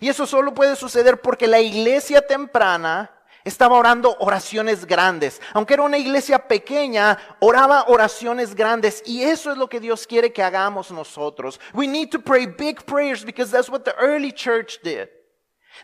Y 0.00 0.08
eso 0.08 0.26
solo 0.26 0.54
puede 0.54 0.76
suceder 0.76 1.20
porque 1.20 1.46
la 1.46 1.60
iglesia 1.60 2.26
temprana 2.26 3.10
estaba 3.44 3.76
orando 3.76 4.16
oraciones 4.20 4.86
grandes. 4.86 5.40
Aunque 5.52 5.74
era 5.74 5.82
una 5.82 5.98
iglesia 5.98 6.38
pequeña, 6.48 7.18
oraba 7.40 7.84
oraciones 7.88 8.54
grandes. 8.54 9.02
Y 9.06 9.22
eso 9.22 9.52
es 9.52 9.58
lo 9.58 9.68
que 9.68 9.80
Dios 9.80 10.06
quiere 10.06 10.32
que 10.32 10.42
hagamos 10.42 10.90
nosotros. 10.90 11.60
We 11.74 11.86
need 11.86 12.10
to 12.10 12.18
pray 12.18 12.46
big 12.46 12.84
prayers 12.84 13.24
because 13.24 13.50
that's 13.50 13.68
what 13.68 13.84
the 13.84 13.94
early 13.98 14.32
church 14.32 14.80
did. 14.82 15.10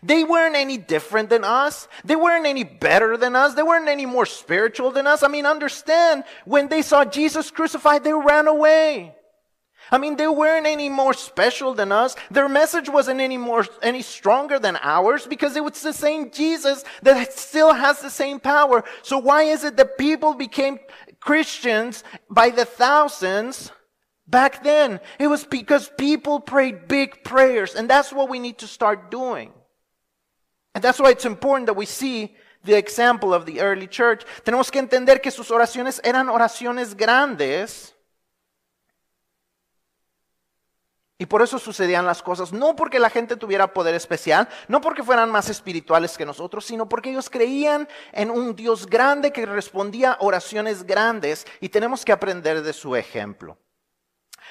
They 0.01 0.23
weren't 0.23 0.55
any 0.55 0.77
different 0.77 1.29
than 1.29 1.43
us. 1.43 1.87
They 2.05 2.15
weren't 2.15 2.45
any 2.45 2.63
better 2.63 3.17
than 3.17 3.35
us. 3.35 3.53
They 3.53 3.63
weren't 3.63 3.89
any 3.89 4.05
more 4.05 4.25
spiritual 4.25 4.91
than 4.91 5.05
us. 5.05 5.21
I 5.21 5.27
mean, 5.27 5.45
understand, 5.45 6.23
when 6.45 6.69
they 6.69 6.81
saw 6.81 7.03
Jesus 7.03 7.51
crucified, 7.51 8.03
they 8.03 8.13
ran 8.13 8.47
away. 8.47 9.13
I 9.91 9.97
mean, 9.97 10.15
they 10.15 10.27
weren't 10.27 10.65
any 10.65 10.87
more 10.87 11.13
special 11.13 11.73
than 11.73 11.91
us. 11.91 12.15
Their 12.31 12.47
message 12.47 12.87
wasn't 12.87 13.19
any 13.19 13.37
more, 13.37 13.65
any 13.81 14.01
stronger 14.01 14.57
than 14.57 14.77
ours 14.81 15.27
because 15.27 15.57
it 15.57 15.63
was 15.63 15.81
the 15.81 15.91
same 15.91 16.31
Jesus 16.31 16.85
that 17.03 17.33
still 17.33 17.73
has 17.73 17.99
the 17.99 18.09
same 18.09 18.39
power. 18.39 18.85
So 19.01 19.17
why 19.17 19.43
is 19.43 19.65
it 19.65 19.75
that 19.75 19.97
people 19.97 20.33
became 20.33 20.79
Christians 21.19 22.05
by 22.29 22.51
the 22.51 22.63
thousands 22.63 23.73
back 24.25 24.63
then? 24.63 25.01
It 25.19 25.27
was 25.27 25.43
because 25.43 25.91
people 25.97 26.39
prayed 26.39 26.87
big 26.87 27.25
prayers 27.25 27.75
and 27.75 27.89
that's 27.89 28.13
what 28.13 28.29
we 28.29 28.39
need 28.39 28.59
to 28.59 28.67
start 28.67 29.11
doing. 29.11 29.51
And 30.73 30.81
that's 30.81 31.01
why 31.01 31.09
it's 31.09 31.25
important 31.25 31.65
that 31.65 31.75
we 31.75 31.85
see 31.85 32.33
the 32.63 32.77
example 32.77 33.33
of 33.33 33.45
the 33.45 33.59
early 33.59 33.87
church. 33.87 34.23
Tenemos 34.45 34.71
que 34.71 34.79
entender 34.79 35.21
que 35.21 35.31
sus 35.31 35.49
oraciones 35.49 35.99
eran 36.01 36.27
oraciones 36.27 36.95
grandes 36.95 37.93
Y 41.21 41.27
por 41.27 41.43
eso 41.43 41.59
sucedían 41.59 42.07
las 42.07 42.23
cosas, 42.23 42.51
no 42.51 42.75
porque 42.75 42.97
la 42.97 43.11
gente 43.11 43.35
tuviera 43.35 43.75
poder 43.75 43.93
especial, 43.93 44.49
no 44.67 44.81
porque 44.81 45.03
fueran 45.03 45.29
más 45.29 45.49
espirituales 45.49 46.17
que 46.17 46.25
nosotros, 46.25 46.65
sino 46.65 46.89
porque 46.89 47.11
ellos 47.11 47.29
creían 47.29 47.87
en 48.11 48.31
un 48.31 48.55
Dios 48.55 48.87
grande 48.87 49.31
que 49.31 49.45
respondía 49.45 50.17
oraciones 50.19 50.81
grandes 50.81 51.45
y 51.59 51.69
tenemos 51.69 52.03
que 52.03 52.11
aprender 52.11 52.63
de 52.63 52.73
su 52.73 52.95
ejemplo. 52.95 53.55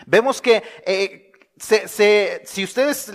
Vemos 0.07 0.41
que 0.41 0.63
eh, 0.87 1.33
si 2.45 2.63
ustedes 2.63 3.13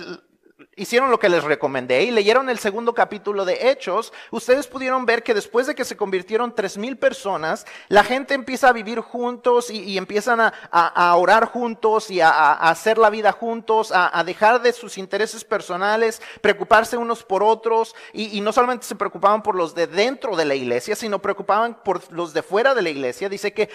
hicieron 0.76 1.10
lo 1.10 1.18
que 1.18 1.30
les 1.30 1.42
recomendé 1.42 2.04
y 2.04 2.10
leyeron 2.10 2.50
el 2.50 2.58
segundo 2.58 2.94
capítulo 2.94 3.46
de 3.46 3.70
Hechos, 3.70 4.12
ustedes 4.30 4.66
pudieron 4.66 5.06
ver 5.06 5.22
que 5.22 5.32
después 5.32 5.66
de 5.66 5.74
que 5.74 5.86
se 5.86 5.96
convirtieron 5.96 6.54
tres 6.54 6.76
mil 6.76 6.98
personas, 6.98 7.66
la 7.88 8.04
gente 8.04 8.34
empieza 8.34 8.68
a 8.68 8.72
vivir 8.74 9.00
juntos 9.00 9.70
y, 9.70 9.96
empiezan 9.96 10.38
a, 10.40 11.16
orar 11.16 11.46
juntos 11.46 12.10
y 12.10 12.20
a, 12.20 12.52
hacer 12.52 12.98
la 12.98 13.08
vida 13.08 13.32
juntos, 13.32 13.90
a, 13.92 14.22
dejar 14.24 14.60
de 14.60 14.74
sus 14.74 14.98
intereses 14.98 15.44
personales, 15.44 16.20
preocuparse 16.42 16.98
unos 16.98 17.24
por 17.24 17.42
otros 17.42 17.94
y, 18.12 18.40
no 18.42 18.52
solamente 18.52 18.86
se 18.86 18.94
preocupaban 18.94 19.42
por 19.42 19.54
los 19.54 19.74
de 19.74 19.86
dentro 19.86 20.36
de 20.36 20.44
la 20.44 20.54
iglesia, 20.54 20.94
sino 20.94 21.22
preocupaban 21.22 21.78
por 21.82 22.12
los 22.12 22.34
de 22.34 22.42
fuera 22.42 22.74
de 22.74 22.82
la 22.82 22.90
iglesia. 22.90 23.30
Dice 23.30 23.54
que 23.54 23.70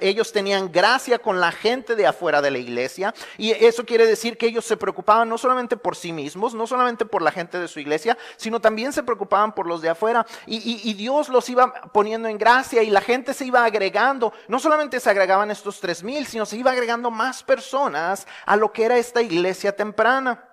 ellos 0.00 0.32
tenían 0.32 0.70
gracia 0.70 1.18
con 1.18 1.40
la 1.40 1.50
gente 1.50 1.96
de 1.96 2.06
afuera 2.06 2.40
de 2.40 2.52
la 2.52 2.58
iglesia 2.58 3.12
y 3.36 3.50
eso 3.50 3.84
quiere 3.84 4.06
decir 4.06 4.38
que 4.38 4.46
ellos 4.46 4.64
se 4.64 4.76
preocupaban 4.76 5.28
no 5.28 5.38
solamente 5.38 5.76
por 5.76 5.96
sí 5.96 6.12
mismos, 6.12 6.35
no 6.36 6.66
solamente 6.66 7.04
por 7.04 7.22
la 7.22 7.30
gente 7.30 7.58
de 7.58 7.68
su 7.68 7.80
iglesia, 7.80 8.16
sino 8.36 8.60
también 8.60 8.92
se 8.92 9.02
preocupaban 9.02 9.54
por 9.54 9.66
los 9.66 9.82
de 9.82 9.88
afuera. 9.88 10.26
Y, 10.46 10.94
Dios 10.96 11.28
los 11.28 11.48
iba 11.50 11.72
poniendo 11.92 12.28
en 12.28 12.38
gracia 12.38 12.82
y 12.82 12.90
la 12.90 13.00
gente 13.00 13.34
se 13.34 13.44
iba 13.44 13.64
agregando. 13.64 14.32
No 14.48 14.58
solamente 14.58 14.98
se 15.00 15.10
agregaban 15.10 15.50
estos 15.50 15.80
tres 15.80 16.02
mil, 16.02 16.26
sino 16.26 16.46
se 16.46 16.56
iba 16.56 16.70
agregando 16.70 17.10
más 17.10 17.42
personas 17.42 18.26
a 18.46 18.56
lo 18.56 18.72
que 18.72 18.84
era 18.84 18.96
esta 18.96 19.20
iglesia 19.20 19.74
temprana. 19.74 20.45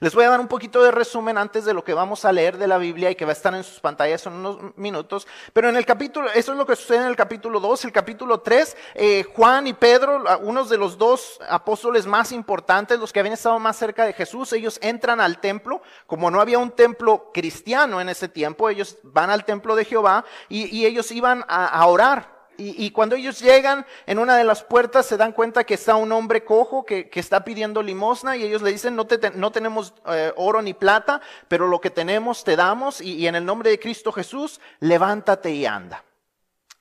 Les 0.00 0.14
voy 0.14 0.24
a 0.24 0.30
dar 0.30 0.40
un 0.40 0.48
poquito 0.48 0.82
de 0.82 0.90
resumen 0.90 1.38
antes 1.38 1.64
de 1.64 1.72
lo 1.72 1.84
que 1.84 1.94
vamos 1.94 2.24
a 2.24 2.32
leer 2.32 2.58
de 2.58 2.66
la 2.66 2.78
Biblia 2.78 3.10
y 3.10 3.14
que 3.14 3.24
va 3.24 3.30
a 3.30 3.34
estar 3.34 3.54
en 3.54 3.62
sus 3.62 3.80
pantallas 3.80 4.26
en 4.26 4.32
unos 4.32 4.76
minutos. 4.76 5.26
Pero 5.52 5.68
en 5.68 5.76
el 5.76 5.86
capítulo, 5.86 6.28
eso 6.34 6.52
es 6.52 6.58
lo 6.58 6.66
que 6.66 6.76
sucede 6.76 6.98
en 6.98 7.06
el 7.06 7.16
capítulo 7.16 7.60
2, 7.60 7.84
el 7.84 7.92
capítulo 7.92 8.40
3, 8.40 8.76
eh, 8.94 9.24
Juan 9.34 9.66
y 9.66 9.72
Pedro, 9.72 10.24
unos 10.40 10.68
de 10.68 10.78
los 10.78 10.98
dos 10.98 11.38
apóstoles 11.48 12.06
más 12.06 12.32
importantes, 12.32 12.98
los 12.98 13.12
que 13.12 13.20
habían 13.20 13.34
estado 13.34 13.58
más 13.58 13.76
cerca 13.76 14.04
de 14.04 14.12
Jesús, 14.12 14.52
ellos 14.52 14.78
entran 14.82 15.20
al 15.20 15.38
templo. 15.38 15.82
Como 16.06 16.30
no 16.30 16.40
había 16.40 16.58
un 16.58 16.72
templo 16.72 17.30
cristiano 17.32 18.00
en 18.00 18.08
ese 18.08 18.28
tiempo, 18.28 18.68
ellos 18.68 18.98
van 19.02 19.30
al 19.30 19.44
templo 19.44 19.76
de 19.76 19.84
Jehová 19.84 20.24
y, 20.48 20.84
ellos 20.84 21.10
iban 21.12 21.44
a 21.48 21.86
orar. 21.86 22.33
Y, 22.56 22.90
cuando 22.90 23.16
ellos 23.16 23.40
llegan 23.40 23.84
en 24.06 24.18
una 24.18 24.36
de 24.36 24.44
las 24.44 24.62
puertas 24.62 25.06
se 25.06 25.16
dan 25.16 25.32
cuenta 25.32 25.64
que 25.64 25.74
está 25.74 25.96
un 25.96 26.12
hombre 26.12 26.44
cojo 26.44 26.84
que, 26.84 27.10
está 27.14 27.44
pidiendo 27.44 27.82
limosna 27.82 28.36
y 28.36 28.44
ellos 28.44 28.62
le 28.62 28.72
dicen, 28.72 28.96
no, 28.96 29.06
no 29.34 29.52
tenemos 29.52 29.94
eh, 30.06 30.32
oro 30.36 30.62
ni 30.62 30.74
plata, 30.74 31.20
pero 31.48 31.66
lo 31.66 31.80
que 31.80 31.90
tenemos 31.90 32.44
te 32.44 32.56
damos 32.56 33.00
y 33.00 33.26
en 33.26 33.34
el 33.34 33.44
nombre 33.44 33.70
de 33.70 33.78
Cristo 33.78 34.12
Jesús, 34.12 34.60
levántate 34.80 35.50
y 35.50 35.66
anda. 35.66 36.04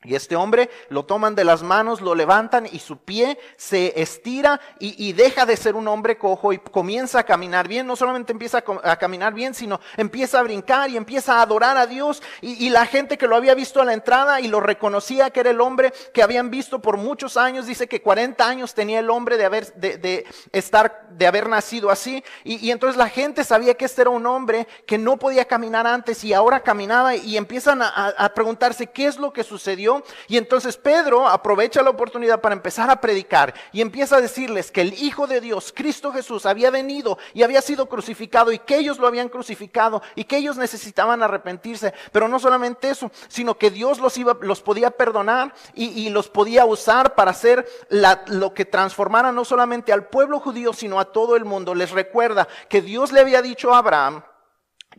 Y 0.04 0.16
este 0.16 0.36
hombre 0.36 0.70
lo 0.90 1.06
toman 1.06 1.36
de 1.36 1.44
las 1.44 1.64
manos, 1.64 2.02
lo 2.02 2.16
levantan 2.16 2.68
y 2.72 2.80
su 2.80 2.98
pie 2.98 3.38
se 3.58 4.02
estira 4.02 4.60
y, 4.80 5.14
deja 5.14 5.46
de 5.46 5.56
ser 5.56 5.76
un 5.76 5.88
hombre 5.88 6.18
cojo 6.18 6.54
y 6.54 6.58
comienza 6.58 7.20
a 7.20 7.24
caminar 7.24 7.68
bien. 7.68 7.88
No 7.88 7.96
solamente 7.96 8.32
empieza 8.32 8.64
a, 8.84 8.96
caminar 8.98 9.34
bien, 9.34 9.54
sino 9.54 9.80
empieza 9.96 10.40
a 10.40 10.44
brincar 10.44 10.90
y 10.90 10.98
empieza 10.98 11.38
a 11.38 11.42
adorar 11.42 11.78
a 11.78 11.88
Dios. 11.88 12.22
Y, 12.42 12.70
la 12.70 12.86
gente 12.86 13.18
que 13.18 13.28
lo 13.28 13.36
había 13.36 13.54
visto 13.54 13.82
a 13.82 13.86
la 13.86 13.94
entrada 13.94 14.42
y 14.42 14.48
lo 14.48 14.60
reconocía 14.60 15.30
que 15.30 15.42
era 15.42 15.52
el 15.52 15.62
hombre 15.62 15.94
que 16.14 16.24
habían 16.24 16.50
visto 16.50 16.82
por 16.82 16.98
muchos 16.98 17.38
años, 17.38 17.68
dice 17.68 17.88
que 17.88 18.02
40 18.02 18.48
años 18.48 18.74
tenía 18.74 19.00
el 19.00 19.10
hombre 19.10 19.38
de 19.38 19.46
haber, 19.46 19.74
de, 19.76 20.26
estar, 20.52 21.08
de 21.12 21.28
haber 21.28 21.48
nacido 21.48 21.92
así. 21.92 22.24
Y, 22.44 22.72
entonces 22.72 22.98
la 22.98 23.10
gente 23.10 23.44
sabía 23.44 23.76
que 23.76 23.86
este 23.86 24.02
era 24.02 24.10
un 24.10 24.26
hombre 24.26 24.68
que 24.88 24.98
no 24.98 25.18
podía 25.18 25.46
caminar 25.46 25.86
antes 25.86 26.24
y 26.24 26.34
ahora 26.34 26.62
caminaba 26.62 27.16
y 27.16 27.38
empiezan 27.38 27.82
a 27.84 28.32
preguntarse 28.34 28.88
qué 28.88 29.06
es 29.06 29.18
lo 29.18 29.32
que 29.32 29.44
sucedió 29.44 29.93
y 30.28 30.38
entonces 30.38 30.78
Pedro 30.78 31.28
aprovecha 31.28 31.84
la 31.84 31.90
oportunidad 31.90 32.42
para 32.42 32.56
empezar 32.56 32.90
a 32.90 33.02
predicar 33.02 33.54
y 33.72 33.82
empieza 33.82 34.18
a 34.18 34.22
decirles 34.22 34.72
que 34.72 34.82
el 34.82 34.94
Hijo 34.94 35.28
de 35.28 35.42
Dios, 35.42 35.74
Cristo 35.76 36.12
Jesús, 36.12 36.46
había 36.46 36.70
venido 36.70 37.18
y 37.34 37.44
había 37.44 37.62
sido 37.62 37.88
crucificado 37.88 38.52
y 38.52 38.60
que 38.60 38.78
ellos 38.78 38.98
lo 38.98 39.08
habían 39.08 39.30
crucificado 39.30 40.02
y 40.16 40.24
que 40.24 40.38
ellos 40.38 40.58
necesitaban 40.58 41.24
arrepentirse. 41.24 41.94
Pero 42.12 42.28
no 42.28 42.40
solamente 42.40 42.90
eso, 42.90 43.12
sino 43.28 43.58
que 43.58 43.72
Dios 43.72 44.00
los, 44.00 44.18
iba, 44.18 44.38
los 44.42 44.62
podía 44.62 44.92
perdonar 44.92 45.54
y, 45.74 46.10
los 46.10 46.30
podía 46.30 46.66
usar 46.66 47.16
para 47.16 47.32
hacer 47.32 47.68
lo 47.90 48.54
que 48.54 48.66
transformara 48.66 49.32
no 49.32 49.46
solamente 49.46 49.94
al 49.94 50.08
pueblo 50.08 50.40
judío, 50.40 50.74
sino 50.74 51.00
a 51.00 51.06
todo 51.06 51.36
el 51.36 51.46
mundo. 51.46 51.74
Les 51.74 51.92
recuerda 51.92 52.48
que 52.70 52.82
Dios 52.82 53.12
le 53.12 53.20
había 53.20 53.42
dicho 53.42 53.74
a 53.74 53.80
Abraham, 53.80 54.24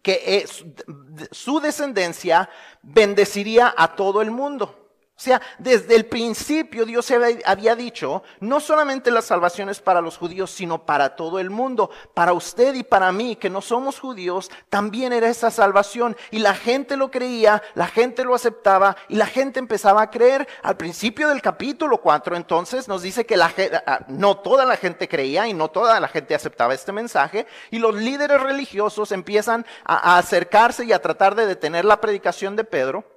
que 0.03 0.47
su 1.31 1.61
descendencia 1.61 2.51
bendeciría 2.83 3.73
a 3.77 3.95
todo 3.95 4.23
el 4.23 4.31
mundo. 4.31 4.84
O 5.17 5.21
sea, 5.25 5.41
desde 5.61 5.95
el 5.95 6.07
principio 6.07 6.85
Dios 6.85 7.09
había 7.45 7.77
dicho, 7.77 8.25
no 8.41 8.59
solamente 8.59 9.13
la 9.13 9.23
salvación 9.23 9.69
es 9.69 9.81
para 9.81 10.01
los 10.01 10.19
judíos, 10.19 10.51
sino 10.51 10.85
para 10.85 11.15
todo 11.15 11.39
el 11.39 11.51
mundo. 11.51 11.91
Para 12.15 12.33
usted 12.33 12.75
y 12.75 12.83
para 12.83 13.13
mí, 13.13 13.37
que 13.37 13.49
no 13.49 13.61
somos 13.61 14.01
judíos, 14.01 14.51
también 14.71 15.13
era 15.13 15.29
esa 15.29 15.53
salvación. 15.53 16.17
Y 16.33 16.41
la 16.41 16.55
gente 16.55 16.97
lo 16.97 17.13
creía, 17.13 17.63
la 17.77 17.87
gente 17.87 18.25
lo 18.25 18.35
aceptaba 18.35 18.97
y 19.09 19.15
la 19.15 19.27
gente 19.27 19.61
empezaba 19.61 20.03
a 20.03 20.11
creer. 20.11 20.49
Al 20.65 20.77
principio 20.77 21.29
del 21.29 21.41
capítulo 21.41 21.99
4, 21.99 22.35
entonces, 22.35 22.89
nos 22.89 23.03
dice 23.03 23.25
que 23.25 23.37
la, 23.37 23.53
no 24.09 24.39
toda 24.39 24.65
la 24.65 24.77
gente 24.77 25.09
creía 25.09 25.47
y 25.47 25.55
no 25.55 25.69
toda 25.69 26.01
la 26.01 26.09
gente 26.09 26.35
aceptaba 26.35 26.75
este 26.75 26.91
mensaje. 26.91 27.47
Y 27.71 27.79
los 27.79 27.95
líderes 27.95 28.43
religiosos 28.43 29.13
empiezan 29.13 29.65
a 29.85 30.19
acercarse 30.19 30.85
y 30.85 30.93
a 30.93 31.01
tratar 31.01 31.37
de 31.37 31.47
detener 31.47 31.85
la 31.85 32.01
predicación 32.01 32.57
de 32.57 32.65
Pedro. 32.65 33.14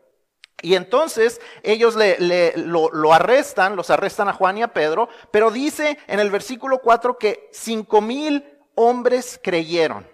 Y 0.62 0.74
entonces 0.74 1.40
ellos 1.62 1.96
le, 1.96 2.54
lo, 2.56 3.14
arrestan, 3.14 3.76
los 3.76 3.92
arrestan 3.92 4.28
a 4.28 4.34
Juan 4.34 4.58
y 4.58 4.64
a 4.64 4.74
Pedro, 4.74 5.08
pero 5.32 5.52
dice 5.52 6.00
en 6.08 6.20
el 6.20 6.32
versículo 6.32 6.80
4 6.80 7.18
que 7.18 7.50
cinco 7.52 8.02
mil 8.02 8.44
hombres 8.74 9.40
creyeron. 9.44 10.08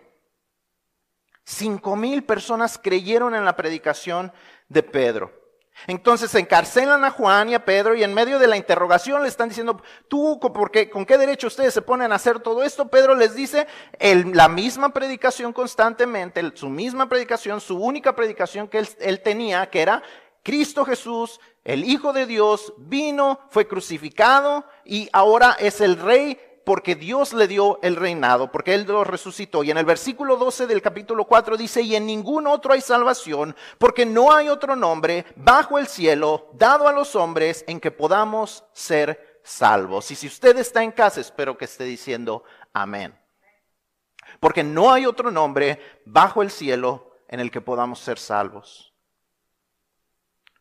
Cinco 1.45 1.95
mil 1.95 2.23
personas 2.23 2.77
creyeron 2.77 3.35
en 3.35 3.45
la 3.45 3.55
predicación 3.55 4.33
de 4.67 4.83
Pedro. 4.83 5.43
Entonces 5.87 6.33
encarcelan 6.35 7.03
a 7.03 7.09
Juan 7.09 7.49
y 7.49 7.55
a 7.55 7.65
Pedro 7.65 7.95
y 7.95 8.03
en 8.03 8.13
medio 8.13 8.37
de 8.37 8.47
la 8.47 8.57
interrogación 8.57 9.23
le 9.23 9.27
están 9.27 9.49
diciendo, 9.49 9.81
tú, 10.07 10.39
¿por 10.39 10.71
qué, 10.71 10.89
¿con 10.89 11.05
qué 11.05 11.17
derecho 11.17 11.47
ustedes 11.47 11.73
se 11.73 11.81
ponen 11.81 12.11
a 12.11 12.15
hacer 12.15 12.39
todo 12.39 12.63
esto? 12.63 12.89
Pedro 12.89 13.15
les 13.15 13.33
dice 13.33 13.65
la 13.99 14.47
misma 14.49 14.93
predicación 14.93 15.51
constantemente, 15.51 16.51
su 16.53 16.69
misma 16.69 17.09
predicación, 17.09 17.59
su 17.59 17.77
única 17.77 18.15
predicación 18.15 18.67
que 18.67 18.85
él 18.99 19.21
tenía, 19.21 19.69
que 19.69 19.81
era 19.81 20.03
Cristo 20.43 20.83
Jesús, 20.83 21.39
el 21.63 21.85
Hijo 21.85 22.11
de 22.11 22.25
Dios, 22.25 22.73
vino, 22.77 23.39
fue 23.49 23.67
crucificado 23.67 24.65
y 24.83 25.09
ahora 25.13 25.55
es 25.57 25.79
el 25.79 25.97
rey 25.97 26.37
porque 26.65 26.95
Dios 26.95 27.33
le 27.33 27.47
dio 27.47 27.79
el 27.81 27.95
reinado, 27.95 28.51
porque 28.51 28.73
Él 28.73 28.85
lo 28.87 29.03
resucitó. 29.03 29.63
Y 29.63 29.71
en 29.71 29.77
el 29.77 29.85
versículo 29.85 30.37
12 30.37 30.67
del 30.67 30.81
capítulo 30.81 31.25
4 31.25 31.57
dice, 31.57 31.81
y 31.81 31.95
en 31.95 32.05
ningún 32.05 32.47
otro 32.47 32.73
hay 32.73 32.81
salvación, 32.81 33.55
porque 33.77 34.05
no 34.05 34.33
hay 34.33 34.49
otro 34.49 34.75
nombre 34.75 35.25
bajo 35.35 35.77
el 35.77 35.87
cielo 35.87 36.49
dado 36.53 36.87
a 36.87 36.93
los 36.93 37.15
hombres 37.15 37.63
en 37.67 37.79
que 37.79 37.91
podamos 37.91 38.63
ser 38.73 39.39
salvos. 39.43 40.11
Y 40.11 40.15
si 40.15 40.27
usted 40.27 40.57
está 40.57 40.83
en 40.83 40.91
casa, 40.91 41.19
espero 41.21 41.57
que 41.57 41.65
esté 41.65 41.83
diciendo 41.83 42.43
amén. 42.71 43.17
Porque 44.39 44.63
no 44.63 44.91
hay 44.91 45.05
otro 45.05 45.31
nombre 45.31 45.79
bajo 46.05 46.41
el 46.41 46.51
cielo 46.51 47.11
en 47.27 47.39
el 47.39 47.51
que 47.51 47.61
podamos 47.61 47.99
ser 47.99 48.19
salvos. 48.19 48.92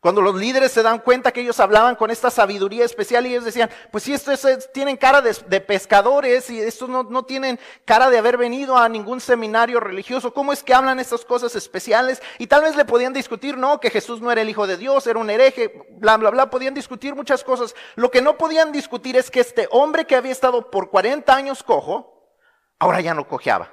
Cuando 0.02 0.21
los 0.21 0.35
líderes 0.35 0.73
se 0.73 0.82
dan 0.82 0.99
cuenta 0.99 1.30
que 1.30 1.42
ellos 1.42 1.61
hablaban 1.61 1.94
con 1.94 2.11
esta 2.11 2.28
sabiduría 2.28 2.85
especial 2.85 3.25
y 3.25 3.30
ellos 3.30 3.44
decían, 3.44 3.71
pues 3.92 4.02
si 4.02 4.12
estos 4.12 4.44
tienen 4.75 4.97
cara 4.97 5.23
de, 5.23 5.61
pescadores 5.61 6.50
y 6.50 6.59
estos 6.59 6.88
no, 6.88 7.04
no, 7.04 7.25
tienen 7.25 7.61
cara 7.85 8.11
de 8.11 8.18
haber 8.18 8.37
venido 8.37 8.76
a 8.76 8.88
ningún 8.88 9.21
seminario 9.21 9.78
religioso, 9.78 10.35
¿cómo 10.35 10.52
es 10.52 10.64
que 10.64 10.75
hablan 10.75 10.99
estas 10.99 11.25
cosas 11.25 11.54
especiales? 11.54 12.21
Y 12.38 12.49
tal 12.49 12.62
vez 12.62 12.75
le 12.75 12.85
podían 12.85 13.12
discutir, 13.12 13.56
no, 13.56 13.78
que 13.78 13.90
Jesús 13.90 14.21
no 14.21 14.32
era 14.32 14.40
el 14.42 14.49
Hijo 14.49 14.66
de 14.66 14.76
Dios, 14.76 15.06
era 15.06 15.21
un 15.21 15.30
hereje, 15.30 15.87
bla, 15.92 16.16
bla, 16.16 16.30
bla, 16.30 16.50
podían 16.50 16.75
discutir 16.75 17.14
muchas 17.14 17.44
cosas. 17.44 17.73
Lo 17.94 18.11
que 18.11 18.23
no 18.23 18.37
podían 18.37 18.73
discutir 18.73 19.16
es 19.16 19.30
que 19.30 19.38
este 19.38 19.68
hombre 19.71 20.04
que 20.04 20.16
había 20.16 20.32
estado 20.32 20.68
por 20.68 20.90
40 20.90 21.32
años 21.32 21.62
cojo, 21.62 22.35
ahora 22.80 23.00
ya 23.00 23.14
no 23.14 23.28
cojeaba. 23.28 23.73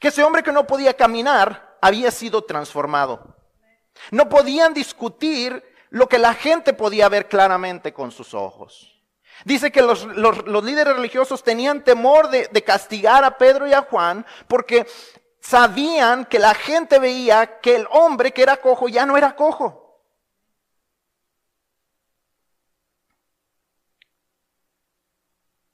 Que 0.00 0.08
ese 0.08 0.24
hombre 0.24 0.42
que 0.42 0.50
no 0.50 0.66
podía 0.66 0.94
caminar 0.94 1.78
había 1.80 2.10
sido 2.10 2.42
transformado. 2.42 3.31
No 4.10 4.28
podían 4.28 4.74
discutir 4.74 5.62
lo 5.90 6.08
que 6.08 6.18
la 6.18 6.34
gente 6.34 6.72
podía 6.72 7.08
ver 7.08 7.28
claramente 7.28 7.92
con 7.92 8.10
sus 8.10 8.34
ojos. 8.34 8.92
Dice 9.44 9.72
que 9.72 9.82
los, 9.82 10.06
líderes 10.06 10.94
religiosos 10.94 11.42
tenían 11.42 11.82
temor 11.82 12.28
de, 12.30 12.48
castigar 12.64 13.24
a 13.24 13.36
Pedro 13.36 13.66
y 13.66 13.72
a 13.72 13.82
Juan 13.82 14.24
porque 14.46 14.86
sabían 15.40 16.24
que 16.24 16.38
la 16.38 16.54
gente 16.54 16.98
veía 16.98 17.58
que 17.60 17.76
el 17.76 17.86
hombre 17.90 18.32
que 18.32 18.42
era 18.42 18.58
cojo 18.58 18.88
ya 18.88 19.04
no 19.04 19.16
era 19.16 19.34
cojo. 19.34 19.80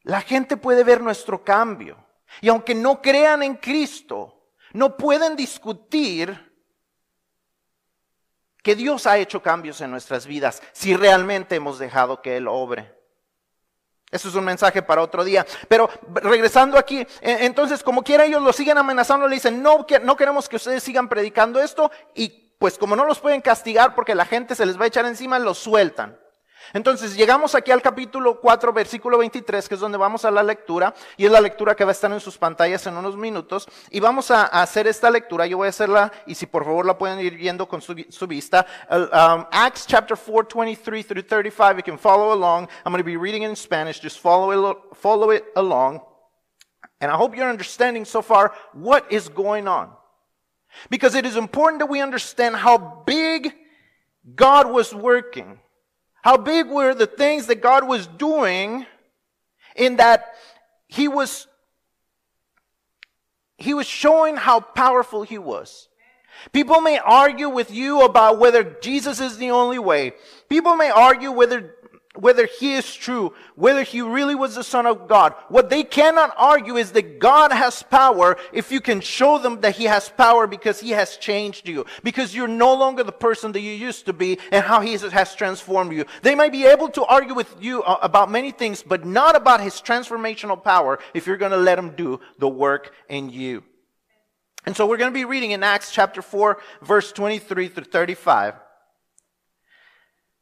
La 0.03 0.23
gente 0.23 0.57
puede 0.57 0.85
ver 0.85 1.03
nuestro 1.03 1.45
cambio. 1.45 2.03
Y 2.41 2.49
aunque 2.49 2.75
no 2.75 3.03
crean 3.03 3.43
en 3.43 3.57
Cristo, 3.57 4.53
no 4.73 4.97
pueden 4.97 5.37
discutir 5.37 6.48
que 8.69 8.77
Dios 8.77 9.07
ha 9.07 9.17
hecho 9.17 9.41
cambios 9.41 9.81
en 9.81 9.91
nuestras 9.91 10.27
vidas 10.27 10.63
si 10.73 10.95
realmente 10.95 11.57
hemos 11.57 11.79
dejado 11.79 12.21
que 12.21 12.37
Él 12.37 12.47
obre. 12.47 12.95
Eso 14.11 14.29
es 14.29 14.35
un 14.35 14.45
mensaje 14.45 14.83
para 14.83 15.01
otro 15.01 15.25
día. 15.25 15.47
Pero 15.69 15.89
regresando 16.17 16.77
aquí, 16.77 17.07
entonces 17.23 17.83
como 17.83 18.03
quiera 18.03 18.27
ellos 18.27 18.43
lo 18.43 18.53
siguen 18.53 18.77
amenazando, 18.77 19.27
le 19.27 19.37
dicen, 19.37 19.63
no, 19.63 19.87
no 20.03 20.17
queremos 20.19 20.51
que 20.51 20.57
ustedes 20.57 20.83
sigan 20.83 21.09
predicando 21.09 21.63
esto 21.63 21.91
y 22.15 22.29
pues 22.59 22.77
como 22.77 22.95
no 22.95 23.07
los 23.07 23.21
pueden 23.21 23.41
castigar 23.41 23.95
porque 23.95 24.15
la 24.15 24.27
gente 24.27 24.55
se 24.55 24.67
les 24.67 24.79
va 24.79 24.85
a 24.85 24.89
echar 24.89 25.07
encima, 25.07 25.39
los 25.39 25.57
sueltan. 25.57 26.19
Entonces 26.73 27.17
llegamos 27.17 27.55
aquí 27.55 27.71
al 27.71 27.83
capítulo 27.83 28.41
4, 28.41 28.73
versículo 28.73 29.19
23, 29.19 29.69
que 29.69 29.75
es 29.75 29.81
donde 29.81 29.99
vamos 29.99 30.25
a 30.25 30.31
la 30.31 30.43
lectura, 30.43 30.95
y 31.17 31.25
es 31.25 31.31
la 31.31 31.41
lectura 31.41 31.75
que 31.75 31.85
va 31.85 31.91
a 31.91 31.93
estar 31.93 32.11
en 32.13 32.21
sus 32.21 32.37
pantallas 32.37 32.87
en 32.87 32.97
unos 32.97 33.17
minutos, 33.17 33.69
y 33.91 34.01
vamos 34.01 34.31
a, 34.31 34.45
hacer 34.45 34.87
esta 34.87 35.11
lectura, 35.11 35.47
yo 35.47 35.57
voy 35.57 35.67
a 35.67 35.71
hacerla, 35.71 36.13
y 36.27 36.35
si 36.35 36.47
por 36.47 36.65
favor 36.65 36.85
la 36.85 36.99
pueden 36.99 37.21
ir 37.21 37.37
viendo 37.37 37.67
con 37.69 37.81
su, 37.81 37.95
vista, 38.27 38.67
um, 38.91 39.47
Acts 39.51 39.87
chapter 39.87 40.17
4, 40.17 40.49
23 40.49 41.03
through 41.03 41.25
35, 41.27 41.79
you 41.79 41.83
can 41.83 41.99
follow 41.99 42.33
along, 42.33 42.69
I'm 42.85 42.93
going 42.93 43.03
to 43.03 43.05
be 43.05 43.17
reading 43.17 43.43
it 43.43 43.49
in 43.51 43.57
Spanish, 43.57 44.01
just 44.01 44.19
follow 44.19 44.53
it, 44.53 44.79
follow 44.95 45.31
it 45.31 45.45
along, 45.57 46.03
and 47.01 47.11
I 47.11 47.17
hope 47.17 47.37
you're 47.37 47.49
understanding 47.49 48.05
so 48.05 48.23
far 48.23 48.53
what 48.73 49.11
is 49.11 49.29
going 49.29 49.69
on. 49.69 49.91
Because 50.91 51.15
it 51.15 51.25
is 51.25 51.37
important 51.37 51.81
that 51.81 51.87
we 51.87 52.01
understand 52.01 52.57
how 52.57 53.03
big 53.07 53.55
God 54.35 54.71
was 54.71 54.95
working. 54.95 55.59
How 56.23 56.37
big 56.37 56.69
were 56.69 56.95
the 56.95 57.07
things 57.07 57.47
that 57.47 57.63
God 57.63 57.87
was 57.87 58.07
doing 58.07 58.87
in 59.77 59.97
that 59.97 60.35
he 60.89 61.09
was 61.09 61.47
he 63.57 63.75
was 63.75 63.87
showing 63.87 64.37
how 64.37 64.61
powerful 64.61 65.23
he 65.23 65.37
was. 65.37 65.89
People 66.53 66.81
may 66.81 66.99
argue 66.99 67.49
with 67.49 67.73
you 67.73 68.03
about 68.03 68.39
whether 68.39 68.63
Jesus 68.63 69.21
is 69.21 69.39
the 69.39 69.51
only 69.51 69.79
way. 69.79 70.13
People 70.49 70.77
may 70.77 70.91
argue 70.91 71.33
whether 71.33 71.75
whether 72.15 72.47
he 72.47 72.75
is 72.75 72.95
true, 72.95 73.35
whether 73.55 73.83
he 73.83 74.01
really 74.01 74.35
was 74.35 74.55
the 74.55 74.65
son 74.65 74.87
of 74.87 75.09
God. 75.09 75.35
What 75.49 75.71
they 75.71 75.85
cannot 75.85 76.35
argue 76.37 76.77
is 76.77 76.93
that 76.93 77.19
God 77.19 77.53
has 77.53 77.83
power 77.83 78.37
if 78.53 78.73
you 78.73 78.81
can 78.81 79.01
show 79.01 79.39
them 79.39 79.61
that 79.61 79.77
he 79.77 79.85
has 79.85 80.09
power 80.09 80.47
because 80.47 80.81
he 80.81 80.91
has 80.91 81.17
changed 81.17 81.69
you, 81.69 81.87
because 82.03 82.35
you're 82.35 82.49
no 82.49 82.75
longer 82.75 83.05
the 83.05 83.13
person 83.13 83.53
that 83.53 83.61
you 83.61 83.73
used 83.73 84.07
to 84.07 84.13
be 84.13 84.39
and 84.51 84.65
how 84.65 84.81
he 84.81 84.97
has 84.97 85.35
transformed 85.35 85.93
you. 85.93 86.05
They 86.23 86.35
might 86.35 86.53
be 86.53 86.65
able 86.67 86.89
to 86.91 87.05
argue 87.05 87.35
with 87.35 87.55
you 87.61 87.83
uh, 87.83 87.99
about 88.03 88.31
many 88.31 88.51
things, 88.51 88.83
but 88.83 89.05
not 89.05 89.37
about 89.37 89.61
his 89.61 89.75
transformational 89.75 90.63
power 90.63 90.99
if 91.15 91.27
you're 91.27 91.37
going 91.37 91.53
to 91.53 91.59
let 91.59 91.79
him 91.79 91.91
do 91.91 92.21
the 92.39 92.49
work 92.49 92.93
in 93.09 93.31
you. 93.31 93.63
And 94.67 94.77
so 94.77 94.87
we're 94.87 94.97
going 94.97 95.11
to 95.13 95.19
be 95.19 95.25
reading 95.25 95.53
in 95.53 95.63
Acts 95.63 95.93
chapter 95.93 96.21
4, 96.21 96.59
verse 96.83 97.13
23 97.13 97.69
through 97.69 97.85
35. 97.85 98.55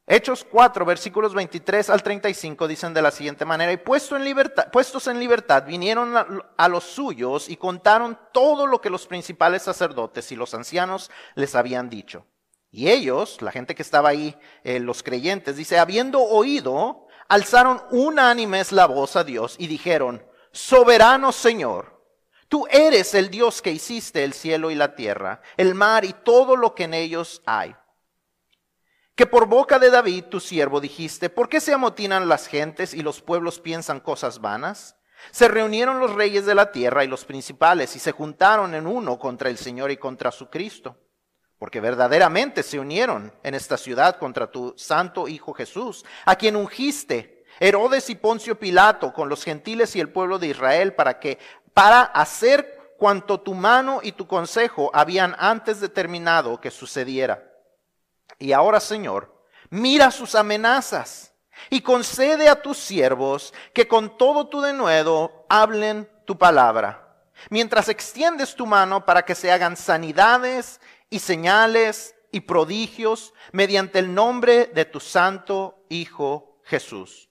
Hechos 0.09 0.47
4, 0.49 0.85
versículos 0.85 1.33
23 1.33 1.89
al 1.89 2.01
35 2.01 2.65
dicen 2.69 2.93
de 2.93 3.01
la 3.01 3.11
siguiente 3.11 3.43
manera, 3.43 3.73
y 3.73 3.77
puesto 3.77 4.15
en 4.15 4.23
libertad, 4.23 4.71
puestos 4.71 5.05
en 5.07 5.19
libertad 5.19 5.65
vinieron 5.67 6.13
a, 6.15 6.67
los 6.69 6.85
suyos 6.85 7.49
y 7.49 7.57
contaron 7.57 8.17
todo 8.31 8.67
lo 8.67 8.79
que 8.79 8.89
los 8.89 9.05
principales 9.05 9.63
sacerdotes 9.63 10.31
y 10.31 10.37
los 10.37 10.53
ancianos 10.53 11.11
les 11.35 11.55
habían 11.55 11.89
dicho. 11.89 12.25
Y 12.71 12.87
ellos, 12.87 13.41
la 13.41 13.51
gente 13.51 13.75
que 13.75 13.81
estaba 13.81 14.07
ahí, 14.07 14.37
eh, 14.63 14.79
los 14.79 15.03
creyentes, 15.03 15.57
dice, 15.57 15.77
habiendo 15.77 16.21
oído, 16.21 17.07
alzaron 17.27 17.81
unánimes 17.91 18.71
la 18.71 18.85
voz 18.85 19.17
a 19.17 19.25
Dios 19.25 19.57
y 19.59 19.67
dijeron, 19.67 20.25
soberano 20.53 21.33
Señor, 21.33 22.01
tú 22.47 22.65
eres 22.69 23.13
el 23.13 23.29
Dios 23.29 23.61
que 23.61 23.73
hiciste 23.73 24.23
el 24.23 24.31
cielo 24.31 24.71
y 24.71 24.75
la 24.75 24.95
tierra, 24.95 25.41
el 25.57 25.75
mar 25.75 26.05
y 26.05 26.13
todo 26.13 26.55
lo 26.55 26.75
que 26.75 26.85
en 26.85 26.93
ellos 26.93 27.41
hay 27.45 27.75
que 29.17 29.25
por 29.25 29.47
boca 29.47 29.79
de 29.79 29.89
David, 29.89 30.25
tu 30.25 30.39
siervo, 30.39 30.79
dijiste, 30.79 31.31
¿por 31.31 31.49
qué 31.49 31.59
se 31.59 31.73
amotinan 31.73 32.29
las 32.29 32.45
gentes 32.45 32.93
y 32.93 33.01
los 33.01 33.19
pueblos 33.19 33.59
piensan 33.59 33.99
cosas 33.99 34.41
vanas? 34.41 34.95
Se 35.31 35.47
reunieron 35.47 35.99
los 35.99 36.13
reyes 36.13 36.45
de 36.45 36.53
la 36.53 36.71
tierra 36.71 37.03
y 37.03 37.07
los 37.07 37.25
principales 37.25 37.95
y 37.95 37.99
se 37.99 38.11
juntaron 38.11 38.75
en 38.75 38.85
uno 38.85 39.17
contra 39.17 39.49
el 39.49 39.57
Señor 39.57 39.89
y 39.89 39.97
contra 39.97 40.31
su 40.31 40.51
Cristo, 40.51 40.97
porque 41.57 41.81
verdaderamente 41.81 42.61
se 42.61 42.77
unieron 42.77 43.33
en 43.41 43.55
esta 43.55 43.75
ciudad 43.75 44.17
contra 44.17 44.51
tu 44.51 44.75
santo 44.77 45.27
Hijo 45.27 45.51
Jesús, 45.51 46.05
a 46.23 46.35
quien 46.35 46.55
ungiste, 46.55 47.43
Herodes 47.59 48.11
y 48.11 48.15
Poncio 48.15 48.59
Pilato, 48.59 49.13
con 49.13 49.29
los 49.29 49.43
gentiles 49.43 49.95
y 49.95 49.99
el 49.99 50.09
pueblo 50.09 50.37
de 50.37 50.49
Israel, 50.49 50.93
para 50.93 51.19
que, 51.19 51.39
para 51.73 52.03
hacer 52.03 52.93
cuanto 52.99 53.39
tu 53.39 53.55
mano 53.55 53.99
y 54.03 54.11
tu 54.11 54.27
consejo 54.27 54.91
habían 54.93 55.35
antes 55.39 55.81
determinado 55.81 56.61
que 56.61 56.69
sucediera 56.69 57.56
y 58.39 58.51
ahora, 58.51 58.79
Señor, 58.79 59.43
mira 59.69 60.11
sus 60.11 60.35
amenazas 60.35 61.33
y 61.69 61.81
concede 61.81 62.49
a 62.49 62.61
tus 62.61 62.77
siervos 62.77 63.53
que 63.73 63.87
con 63.87 64.17
todo 64.17 64.47
tu 64.47 64.61
denuedo 64.61 65.45
hablen 65.49 66.09
tu 66.25 66.37
palabra, 66.37 67.23
mientras 67.49 67.89
extiendes 67.89 68.55
tu 68.55 68.65
mano 68.65 69.05
para 69.05 69.23
que 69.23 69.35
se 69.35 69.51
hagan 69.51 69.75
sanidades 69.75 70.79
y 71.09 71.19
señales 71.19 72.15
y 72.31 72.41
prodigios 72.41 73.33
mediante 73.51 73.99
el 73.99 74.13
nombre 74.13 74.67
de 74.67 74.85
tu 74.85 74.99
santo 74.99 75.85
Hijo 75.89 76.59
Jesús. 76.63 77.29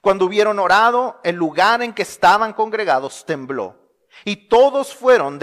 Cuando 0.00 0.24
hubieron 0.24 0.58
orado, 0.58 1.20
el 1.22 1.36
lugar 1.36 1.82
en 1.82 1.92
que 1.92 2.02
estaban 2.02 2.52
congregados 2.52 3.24
tembló 3.24 3.81
y 4.24 4.48
todos 4.48 4.94
fueron 4.94 5.38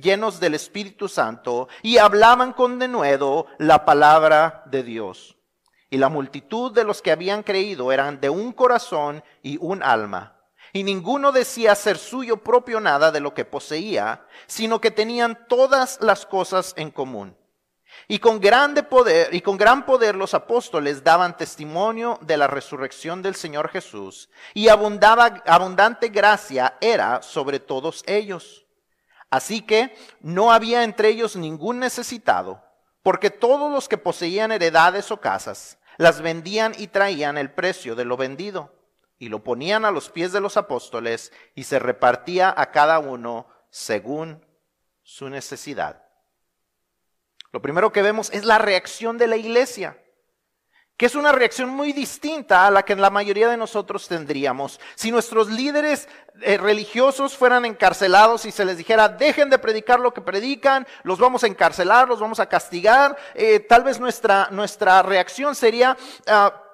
llenos 0.00 0.40
del 0.40 0.54
Espíritu 0.54 1.08
Santo 1.08 1.68
y 1.82 1.98
hablaban 1.98 2.52
con 2.52 2.78
denuedo 2.78 3.46
la 3.58 3.84
palabra 3.84 4.62
de 4.66 4.82
Dios. 4.82 5.36
Y 5.90 5.98
la 5.98 6.08
multitud 6.08 6.72
de 6.72 6.84
los 6.84 7.02
que 7.02 7.10
habían 7.10 7.42
creído 7.42 7.90
eran 7.90 8.20
de 8.20 8.30
un 8.30 8.52
corazón 8.52 9.24
y 9.42 9.58
un 9.60 9.82
alma. 9.82 10.36
Y 10.72 10.84
ninguno 10.84 11.32
decía 11.32 11.74
ser 11.74 11.98
suyo 11.98 12.38
propio 12.38 12.80
nada 12.80 13.10
de 13.10 13.18
lo 13.18 13.34
que 13.34 13.44
poseía, 13.44 14.24
sino 14.46 14.80
que 14.80 14.92
tenían 14.92 15.46
todas 15.48 15.98
las 16.00 16.26
cosas 16.26 16.74
en 16.76 16.92
común. 16.92 17.36
Y 18.08 18.18
con 18.18 18.40
grande 18.40 18.82
poder, 18.82 19.34
y 19.34 19.40
con 19.40 19.56
gran 19.56 19.86
poder 19.86 20.16
los 20.16 20.34
apóstoles 20.34 21.04
daban 21.04 21.36
testimonio 21.36 22.18
de 22.22 22.36
la 22.36 22.46
resurrección 22.46 23.22
del 23.22 23.34
Señor 23.34 23.68
Jesús, 23.68 24.28
y 24.54 24.68
abundaba, 24.68 25.42
abundante 25.46 26.08
gracia 26.08 26.76
era 26.80 27.22
sobre 27.22 27.60
todos 27.60 28.02
ellos. 28.06 28.66
Así 29.30 29.62
que 29.62 29.96
no 30.20 30.52
había 30.52 30.82
entre 30.82 31.08
ellos 31.08 31.36
ningún 31.36 31.78
necesitado, 31.78 32.62
porque 33.02 33.30
todos 33.30 33.72
los 33.72 33.88
que 33.88 33.96
poseían 33.96 34.50
heredades 34.50 35.10
o 35.10 35.20
casas, 35.20 35.78
las 35.96 36.20
vendían 36.20 36.72
y 36.76 36.88
traían 36.88 37.38
el 37.38 37.52
precio 37.52 37.94
de 37.94 38.04
lo 38.04 38.16
vendido, 38.16 38.74
y 39.18 39.28
lo 39.28 39.44
ponían 39.44 39.84
a 39.84 39.90
los 39.90 40.10
pies 40.10 40.32
de 40.32 40.40
los 40.40 40.56
apóstoles, 40.56 41.32
y 41.54 41.64
se 41.64 41.78
repartía 41.78 42.52
a 42.56 42.72
cada 42.72 42.98
uno 42.98 43.46
según 43.70 44.44
su 45.02 45.28
necesidad. 45.28 46.09
Lo 47.52 47.62
primero 47.62 47.92
que 47.92 48.02
vemos 48.02 48.30
es 48.30 48.44
la 48.44 48.58
reacción 48.58 49.18
de 49.18 49.26
la 49.26 49.36
iglesia, 49.36 49.96
que 50.96 51.06
es 51.06 51.14
una 51.14 51.32
reacción 51.32 51.70
muy 51.70 51.92
distinta 51.92 52.66
a 52.66 52.70
la 52.70 52.84
que 52.84 52.94
la 52.94 53.10
mayoría 53.10 53.48
de 53.48 53.56
nosotros 53.56 54.06
tendríamos. 54.06 54.78
Si 54.94 55.10
nuestros 55.10 55.48
líderes 55.48 56.08
eh, 56.42 56.58
religiosos 56.58 57.36
fueran 57.36 57.64
encarcelados 57.64 58.44
y 58.44 58.52
se 58.52 58.64
les 58.64 58.76
dijera, 58.76 59.08
dejen 59.08 59.50
de 59.50 59.58
predicar 59.58 59.98
lo 59.98 60.12
que 60.12 60.20
predican, 60.20 60.86
los 61.02 61.18
vamos 61.18 61.42
a 61.42 61.46
encarcelar, 61.46 62.06
los 62.06 62.20
vamos 62.20 62.38
a 62.38 62.48
castigar, 62.48 63.16
eh, 63.34 63.60
tal 63.60 63.82
vez 63.82 63.98
nuestra, 63.98 64.48
nuestra 64.50 65.02
reacción 65.02 65.54
sería... 65.54 65.96
Ah, 66.26 66.66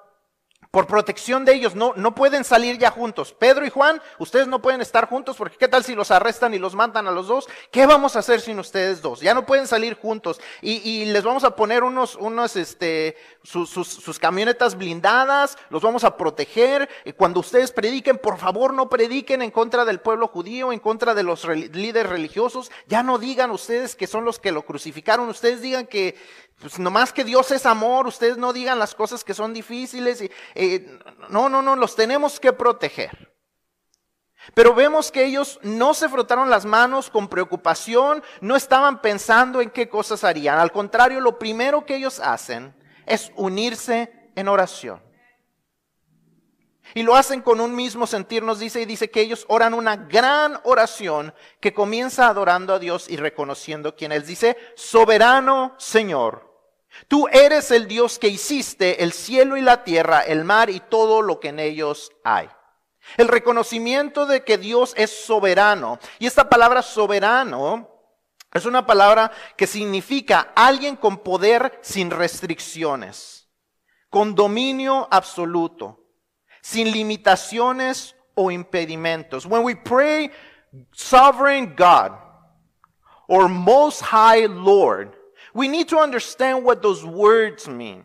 por 0.71 0.87
protección 0.87 1.45
de 1.45 1.53
ellos, 1.53 1.75
no, 1.75 1.93
no 1.95 2.13
pueden 2.13 2.43
salir 2.43 2.77
ya 2.77 2.91
juntos. 2.91 3.33
Pedro 3.33 3.65
y 3.65 3.69
Juan, 3.69 4.01
ustedes 4.19 4.47
no 4.47 4.61
pueden 4.61 4.81
estar 4.81 5.07
juntos 5.07 5.37
porque 5.37 5.57
qué 5.57 5.67
tal 5.67 5.83
si 5.83 5.95
los 5.95 6.11
arrestan 6.11 6.53
y 6.53 6.59
los 6.59 6.75
matan 6.75 7.07
a 7.07 7.11
los 7.11 7.27
dos. 7.27 7.47
¿Qué 7.71 7.85
vamos 7.85 8.15
a 8.15 8.19
hacer 8.19 8.41
sin 8.41 8.59
ustedes 8.59 9.01
dos? 9.01 9.21
Ya 9.21 9.33
no 9.33 9.45
pueden 9.45 9.67
salir 9.67 9.95
juntos 9.95 10.39
y, 10.61 10.77
y 10.89 11.05
les 11.05 11.23
vamos 11.23 11.43
a 11.43 11.55
poner 11.55 11.83
unos, 11.83 12.15
unos, 12.15 12.55
este, 12.55 13.17
sus, 13.43 13.69
sus, 13.69 13.87
sus, 13.87 14.19
camionetas 14.19 14.77
blindadas, 14.77 15.57
los 15.69 15.81
vamos 15.81 16.03
a 16.03 16.17
proteger. 16.17 16.89
Y 17.05 17.13
cuando 17.13 17.39
ustedes 17.39 17.71
prediquen, 17.71 18.17
por 18.17 18.37
favor 18.37 18.73
no 18.73 18.89
prediquen 18.89 19.41
en 19.41 19.51
contra 19.51 19.85
del 19.85 19.99
pueblo 19.99 20.27
judío, 20.27 20.71
en 20.71 20.79
contra 20.79 21.13
de 21.13 21.23
los 21.23 21.45
líderes 21.45 22.09
religiosos. 22.09 22.71
Ya 22.87 23.03
no 23.03 23.17
digan 23.17 23.51
ustedes 23.51 23.95
que 23.95 24.07
son 24.07 24.25
los 24.25 24.39
que 24.39 24.51
lo 24.51 24.63
crucificaron. 24.63 25.29
Ustedes 25.29 25.61
digan 25.61 25.87
que 25.87 26.15
pues 26.59 26.79
nomás 26.79 27.13
que 27.13 27.23
Dios 27.23 27.51
es 27.51 27.65
amor, 27.65 28.07
ustedes 28.07 28.37
no 28.37 28.51
digan 28.51 28.79
las 28.79 28.95
cosas 28.95 29.23
que 29.23 29.35
son 29.35 29.53
difíciles. 29.53 30.21
Y, 30.21 30.31
eh, 30.55 30.99
no, 31.29 31.49
no, 31.49 31.61
no, 31.61 31.75
los 31.75 31.95
tenemos 31.95 32.39
que 32.39 32.51
proteger. 32.51 33.35
Pero 34.53 34.73
vemos 34.73 35.11
que 35.11 35.25
ellos 35.25 35.59
no 35.61 35.93
se 35.93 36.09
frotaron 36.09 36.49
las 36.49 36.65
manos 36.65 37.09
con 37.09 37.27
preocupación, 37.27 38.23
no 38.41 38.55
estaban 38.55 39.01
pensando 39.01 39.61
en 39.61 39.69
qué 39.69 39.89
cosas 39.89 40.23
harían. 40.23 40.57
Al 40.57 40.71
contrario, 40.71 41.19
lo 41.19 41.37
primero 41.37 41.85
que 41.85 41.95
ellos 41.95 42.19
hacen 42.19 42.75
es 43.05 43.31
unirse 43.35 44.31
en 44.35 44.47
oración. 44.47 45.01
Y 46.93 47.03
lo 47.03 47.15
hacen 47.15 47.41
con 47.41 47.59
un 47.59 47.75
mismo 47.75 48.07
sentir, 48.07 48.43
nos 48.43 48.59
dice, 48.59 48.81
y 48.81 48.85
dice 48.85 49.11
que 49.11 49.21
ellos 49.21 49.45
oran 49.49 49.73
una 49.73 49.97
gran 49.97 50.59
oración 50.63 51.33
que 51.59 51.73
comienza 51.73 52.27
adorando 52.27 52.73
a 52.73 52.79
Dios 52.79 53.09
y 53.09 53.17
reconociendo 53.17 53.95
quién 53.95 54.13
Él 54.13 54.25
dice, 54.25 54.57
soberano 54.75 55.75
Señor, 55.77 56.46
Tú 57.07 57.27
eres 57.31 57.71
el 57.71 57.87
Dios 57.87 58.19
que 58.19 58.27
hiciste 58.27 59.03
el 59.03 59.13
cielo 59.13 59.57
y 59.57 59.61
la 59.61 59.83
tierra, 59.83 60.21
el 60.21 60.43
mar 60.43 60.69
y 60.69 60.79
todo 60.79 61.21
lo 61.21 61.39
que 61.39 61.49
en 61.49 61.59
ellos 61.59 62.11
hay. 62.23 62.49
El 63.15 63.27
reconocimiento 63.27 64.25
de 64.25 64.43
que 64.43 64.57
Dios 64.57 64.93
es 64.97 65.25
soberano. 65.25 65.99
Y 66.19 66.25
esta 66.25 66.49
palabra 66.49 66.81
soberano 66.81 67.89
es 68.53 68.65
una 68.65 68.85
palabra 68.85 69.31
que 69.55 69.67
significa 69.67 70.51
alguien 70.55 70.95
con 70.95 71.17
poder 71.17 71.79
sin 71.81 72.11
restricciones, 72.11 73.47
con 74.09 74.35
dominio 74.35 75.07
absoluto, 75.11 76.03
sin 76.61 76.91
limitaciones 76.91 78.15
o 78.35 78.51
impedimentos. 78.51 79.45
When 79.45 79.63
we 79.63 79.75
pray 79.75 80.31
sovereign 80.93 81.75
God 81.75 82.11
or 83.27 83.47
most 83.47 84.01
high 84.01 84.47
Lord, 84.47 85.16
we 85.57 85.67
need 85.67 85.89
to 85.89 85.97
understand 85.97 86.63
what 86.63 86.81
those 86.81 87.03
words 87.03 87.67
mean. 87.67 88.03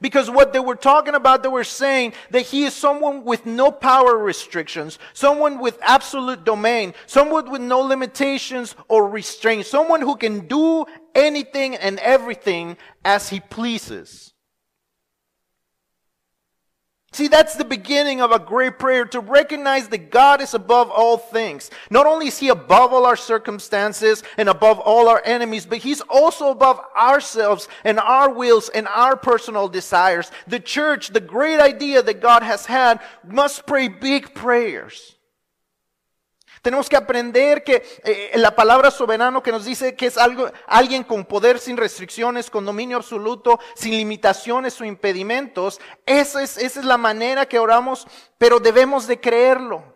Because 0.00 0.28
what 0.28 0.52
they 0.52 0.58
were 0.58 0.74
talking 0.74 1.14
about, 1.14 1.42
they 1.42 1.48
were 1.48 1.64
saying 1.64 2.14
that 2.30 2.42
he 2.42 2.64
is 2.64 2.74
someone 2.74 3.24
with 3.24 3.46
no 3.46 3.70
power 3.70 4.18
restrictions, 4.18 4.98
someone 5.12 5.60
with 5.60 5.78
absolute 5.80 6.44
domain, 6.44 6.92
someone 7.06 7.50
with 7.50 7.62
no 7.62 7.78
limitations 7.80 8.74
or 8.88 9.08
restraints, 9.08 9.70
someone 9.70 10.00
who 10.00 10.16
can 10.16 10.48
do 10.48 10.84
anything 11.14 11.76
and 11.76 12.00
everything 12.00 12.76
as 13.04 13.28
he 13.28 13.38
pleases. 13.38 14.33
See, 17.14 17.28
that's 17.28 17.54
the 17.54 17.64
beginning 17.64 18.20
of 18.20 18.32
a 18.32 18.40
great 18.40 18.80
prayer 18.80 19.04
to 19.04 19.20
recognize 19.20 19.86
that 19.86 20.10
God 20.10 20.40
is 20.40 20.52
above 20.52 20.90
all 20.90 21.16
things. 21.16 21.70
Not 21.88 22.08
only 22.08 22.26
is 22.26 22.40
He 22.40 22.48
above 22.48 22.92
all 22.92 23.06
our 23.06 23.14
circumstances 23.14 24.24
and 24.36 24.48
above 24.48 24.80
all 24.80 25.08
our 25.08 25.22
enemies, 25.24 25.64
but 25.64 25.78
He's 25.78 26.00
also 26.00 26.50
above 26.50 26.80
ourselves 26.98 27.68
and 27.84 28.00
our 28.00 28.34
wills 28.34 28.68
and 28.68 28.88
our 28.88 29.16
personal 29.16 29.68
desires. 29.68 30.32
The 30.48 30.58
church, 30.58 31.10
the 31.10 31.20
great 31.20 31.60
idea 31.60 32.02
that 32.02 32.20
God 32.20 32.42
has 32.42 32.66
had, 32.66 32.98
must 33.24 33.64
pray 33.64 33.86
big 33.86 34.34
prayers. 34.34 35.13
Tenemos 36.64 36.88
que 36.88 36.96
aprender 36.96 37.62
que 37.62 37.84
eh, 38.04 38.30
la 38.36 38.56
palabra 38.56 38.90
soberano 38.90 39.42
que 39.42 39.52
nos 39.52 39.66
dice 39.66 39.96
que 39.96 40.06
es 40.06 40.16
algo, 40.16 40.50
alguien 40.66 41.04
con 41.04 41.26
poder 41.26 41.58
sin 41.58 41.76
restricciones, 41.76 42.48
con 42.48 42.64
dominio 42.64 42.96
absoluto, 42.96 43.60
sin 43.74 43.90
limitaciones 43.90 44.80
o 44.80 44.86
impedimentos. 44.86 45.78
Esa 46.06 46.42
es, 46.42 46.56
esa 46.56 46.80
es 46.80 46.86
la 46.86 46.96
manera 46.96 47.44
que 47.44 47.58
oramos, 47.58 48.06
pero 48.38 48.60
debemos 48.60 49.06
de 49.06 49.20
creerlo. 49.20 49.93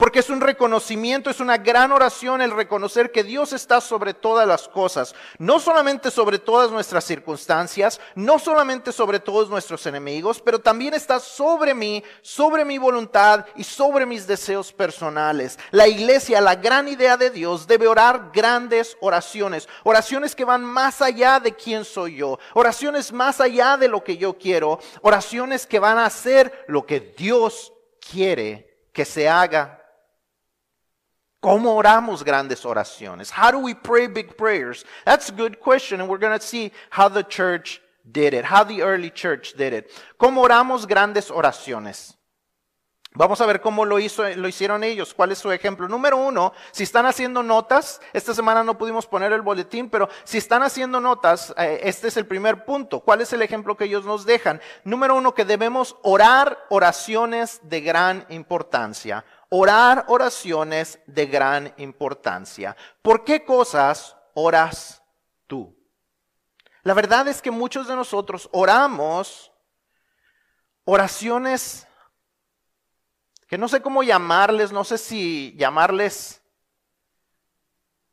Porque 0.00 0.20
es 0.20 0.30
un 0.30 0.40
reconocimiento, 0.40 1.28
es 1.28 1.40
una 1.40 1.58
gran 1.58 1.92
oración 1.92 2.40
el 2.40 2.52
reconocer 2.52 3.12
que 3.12 3.22
Dios 3.22 3.52
está 3.52 3.82
sobre 3.82 4.14
todas 4.14 4.48
las 4.48 4.66
cosas, 4.66 5.14
no 5.36 5.60
solamente 5.60 6.10
sobre 6.10 6.38
todas 6.38 6.70
nuestras 6.70 7.04
circunstancias, 7.04 8.00
no 8.14 8.38
solamente 8.38 8.92
sobre 8.92 9.20
todos 9.20 9.50
nuestros 9.50 9.84
enemigos, 9.84 10.40
pero 10.40 10.58
también 10.58 10.94
está 10.94 11.20
sobre 11.20 11.74
mí, 11.74 12.02
sobre 12.22 12.64
mi 12.64 12.78
voluntad 12.78 13.44
y 13.56 13.62
sobre 13.62 14.06
mis 14.06 14.26
deseos 14.26 14.72
personales. 14.72 15.58
La 15.70 15.86
iglesia, 15.86 16.40
la 16.40 16.54
gran 16.54 16.88
idea 16.88 17.18
de 17.18 17.28
Dios, 17.28 17.66
debe 17.66 17.86
orar 17.86 18.30
grandes 18.32 18.96
oraciones, 19.02 19.68
oraciones 19.84 20.34
que 20.34 20.46
van 20.46 20.64
más 20.64 21.02
allá 21.02 21.40
de 21.40 21.54
quién 21.54 21.84
soy 21.84 22.16
yo, 22.16 22.38
oraciones 22.54 23.12
más 23.12 23.38
allá 23.38 23.76
de 23.76 23.88
lo 23.88 24.02
que 24.02 24.16
yo 24.16 24.38
quiero, 24.38 24.78
oraciones 25.02 25.66
que 25.66 25.78
van 25.78 25.98
a 25.98 26.06
hacer 26.06 26.64
lo 26.68 26.86
que 26.86 27.00
Dios 27.00 27.74
quiere 28.00 28.88
que 28.94 29.04
se 29.04 29.28
haga 29.28 29.79
¿Cómo 31.40 31.74
oramos 31.74 32.22
grandes 32.22 32.66
oraciones? 32.66 33.30
How 33.30 33.50
do 33.50 33.60
we 33.60 33.74
pray 33.74 34.06
big 34.06 34.36
prayers? 34.36 34.84
That's 35.06 35.30
a 35.30 35.32
good 35.32 35.58
question, 35.58 36.00
and 36.00 36.08
we're 36.08 36.18
going 36.18 36.38
to 36.38 36.44
see 36.44 36.70
how 36.90 37.08
the 37.08 37.22
church 37.22 37.80
did 38.04 38.34
it, 38.34 38.44
how 38.44 38.62
the 38.62 38.82
early 38.82 39.10
church 39.10 39.54
did 39.56 39.72
it. 39.72 39.90
¿Cómo 40.18 40.42
oramos 40.42 40.86
grandes 40.86 41.30
oraciones? 41.30 42.18
Vamos 43.12 43.40
a 43.40 43.46
ver 43.46 43.60
cómo 43.60 43.84
lo, 43.84 43.98
hizo, 43.98 44.22
lo 44.36 44.46
hicieron 44.46 44.84
ellos, 44.84 45.14
cuál 45.14 45.32
es 45.32 45.38
su 45.38 45.50
ejemplo. 45.50 45.88
Número 45.88 46.16
uno, 46.16 46.52
si 46.70 46.84
están 46.84 47.06
haciendo 47.06 47.42
notas, 47.42 48.00
esta 48.12 48.34
semana 48.34 48.62
no 48.62 48.78
pudimos 48.78 49.06
poner 49.06 49.32
el 49.32 49.40
boletín, 49.40 49.90
pero 49.90 50.08
si 50.22 50.38
están 50.38 50.62
haciendo 50.62 51.00
notas, 51.00 51.52
eh, 51.56 51.80
este 51.82 52.06
es 52.06 52.16
el 52.16 52.26
primer 52.26 52.64
punto. 52.64 53.00
¿Cuál 53.00 53.22
es 53.22 53.32
el 53.32 53.42
ejemplo 53.42 53.76
que 53.76 53.86
ellos 53.86 54.04
nos 54.04 54.26
dejan? 54.26 54.60
Número 54.84 55.16
uno, 55.16 55.34
que 55.34 55.44
debemos 55.44 55.96
orar 56.02 56.56
oraciones 56.68 57.60
de 57.64 57.80
gran 57.80 58.26
importancia 58.28 59.24
orar 59.50 60.06
oraciones 60.08 60.98
de 61.06 61.26
gran 61.26 61.74
importancia. 61.76 62.76
¿Por 63.02 63.24
qué 63.24 63.44
cosas 63.44 64.16
oras 64.34 65.02
tú? 65.46 65.76
La 66.82 66.94
verdad 66.94 67.28
es 67.28 67.42
que 67.42 67.50
muchos 67.50 67.86
de 67.86 67.96
nosotros 67.96 68.48
oramos 68.52 69.52
oraciones 70.84 71.86
que 73.46 73.58
no 73.58 73.68
sé 73.68 73.82
cómo 73.82 74.04
llamarles, 74.04 74.70
no 74.70 74.84
sé 74.84 74.96
si 74.96 75.56
llamarles, 75.58 76.40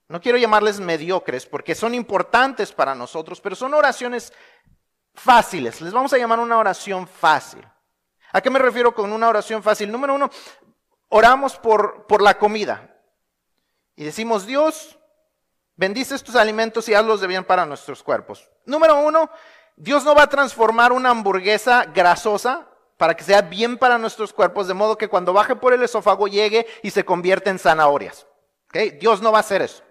no 0.08 0.19
quiero 0.19 0.39
llamarles 0.39 0.80
mediocres 0.80 1.45
porque 1.45 1.76
son 1.76 1.93
importantes 1.93 2.73
para 2.73 2.95
nosotros, 2.95 3.39
pero 3.39 3.56
son 3.56 3.76
oraciones 3.76 4.34
fáciles. 5.13 5.80
Les 5.82 5.93
vamos 5.93 6.12
a 6.12 6.17
llamar 6.17 6.39
una 6.39 6.58
oración 6.58 7.08
fácil. 7.08 7.63
¿A 8.34 8.41
qué 8.41 8.50
me 8.50 8.58
refiero 8.58 8.95
con 8.95 9.13
una 9.13 9.30
oración 9.30 9.62
fácil? 9.62 9.91
Número 9.91 10.15
uno, 10.15 10.32
oramos 11.10 11.58
por, 11.58 12.06
por 12.08 12.22
la 12.22 12.38
comida 12.38 12.98
y 13.96 14.04
decimos, 14.04 14.46
Dios, 14.46 15.00
bendice 15.76 16.15
estos 16.15 16.36
alimentos 16.36 16.88
y 16.88 16.93
hazlos 16.93 17.20
de 17.20 17.28
bien 17.28 17.43
para 17.43 17.65
nuestros 17.65 18.04
cuerpos. 18.04 18.50
Número 18.65 18.96
uno, 19.00 19.30
Dios 19.76 20.04
no 20.06 20.13
va 20.13 20.24
a 20.24 20.30
transformar 20.30 20.91
una 20.91 21.10
hamburguesa 21.10 21.86
grasosa 21.86 22.67
para 22.98 23.15
que 23.15 23.24
sea 23.24 23.41
bien 23.41 23.78
para 23.78 23.98
nuestros 23.98 24.34
cuerpos, 24.34 24.67
de 24.67 24.74
modo 24.76 24.98
que 24.98 25.08
cuando 25.08 25.34
baje 25.34 25.56
por 25.56 25.74
el 25.74 25.84
esófago 25.84 26.28
llegue 26.28 26.67
y 26.84 26.91
se 26.91 27.06
convierta 27.06 27.50
en 27.50 27.60
zanahorias. 27.60 28.28
¿Okay? 28.70 28.91
Dios 28.91 29.22
no 29.22 29.32
va 29.32 29.39
a 29.39 29.41
hacer 29.41 29.63
eso. 29.63 29.84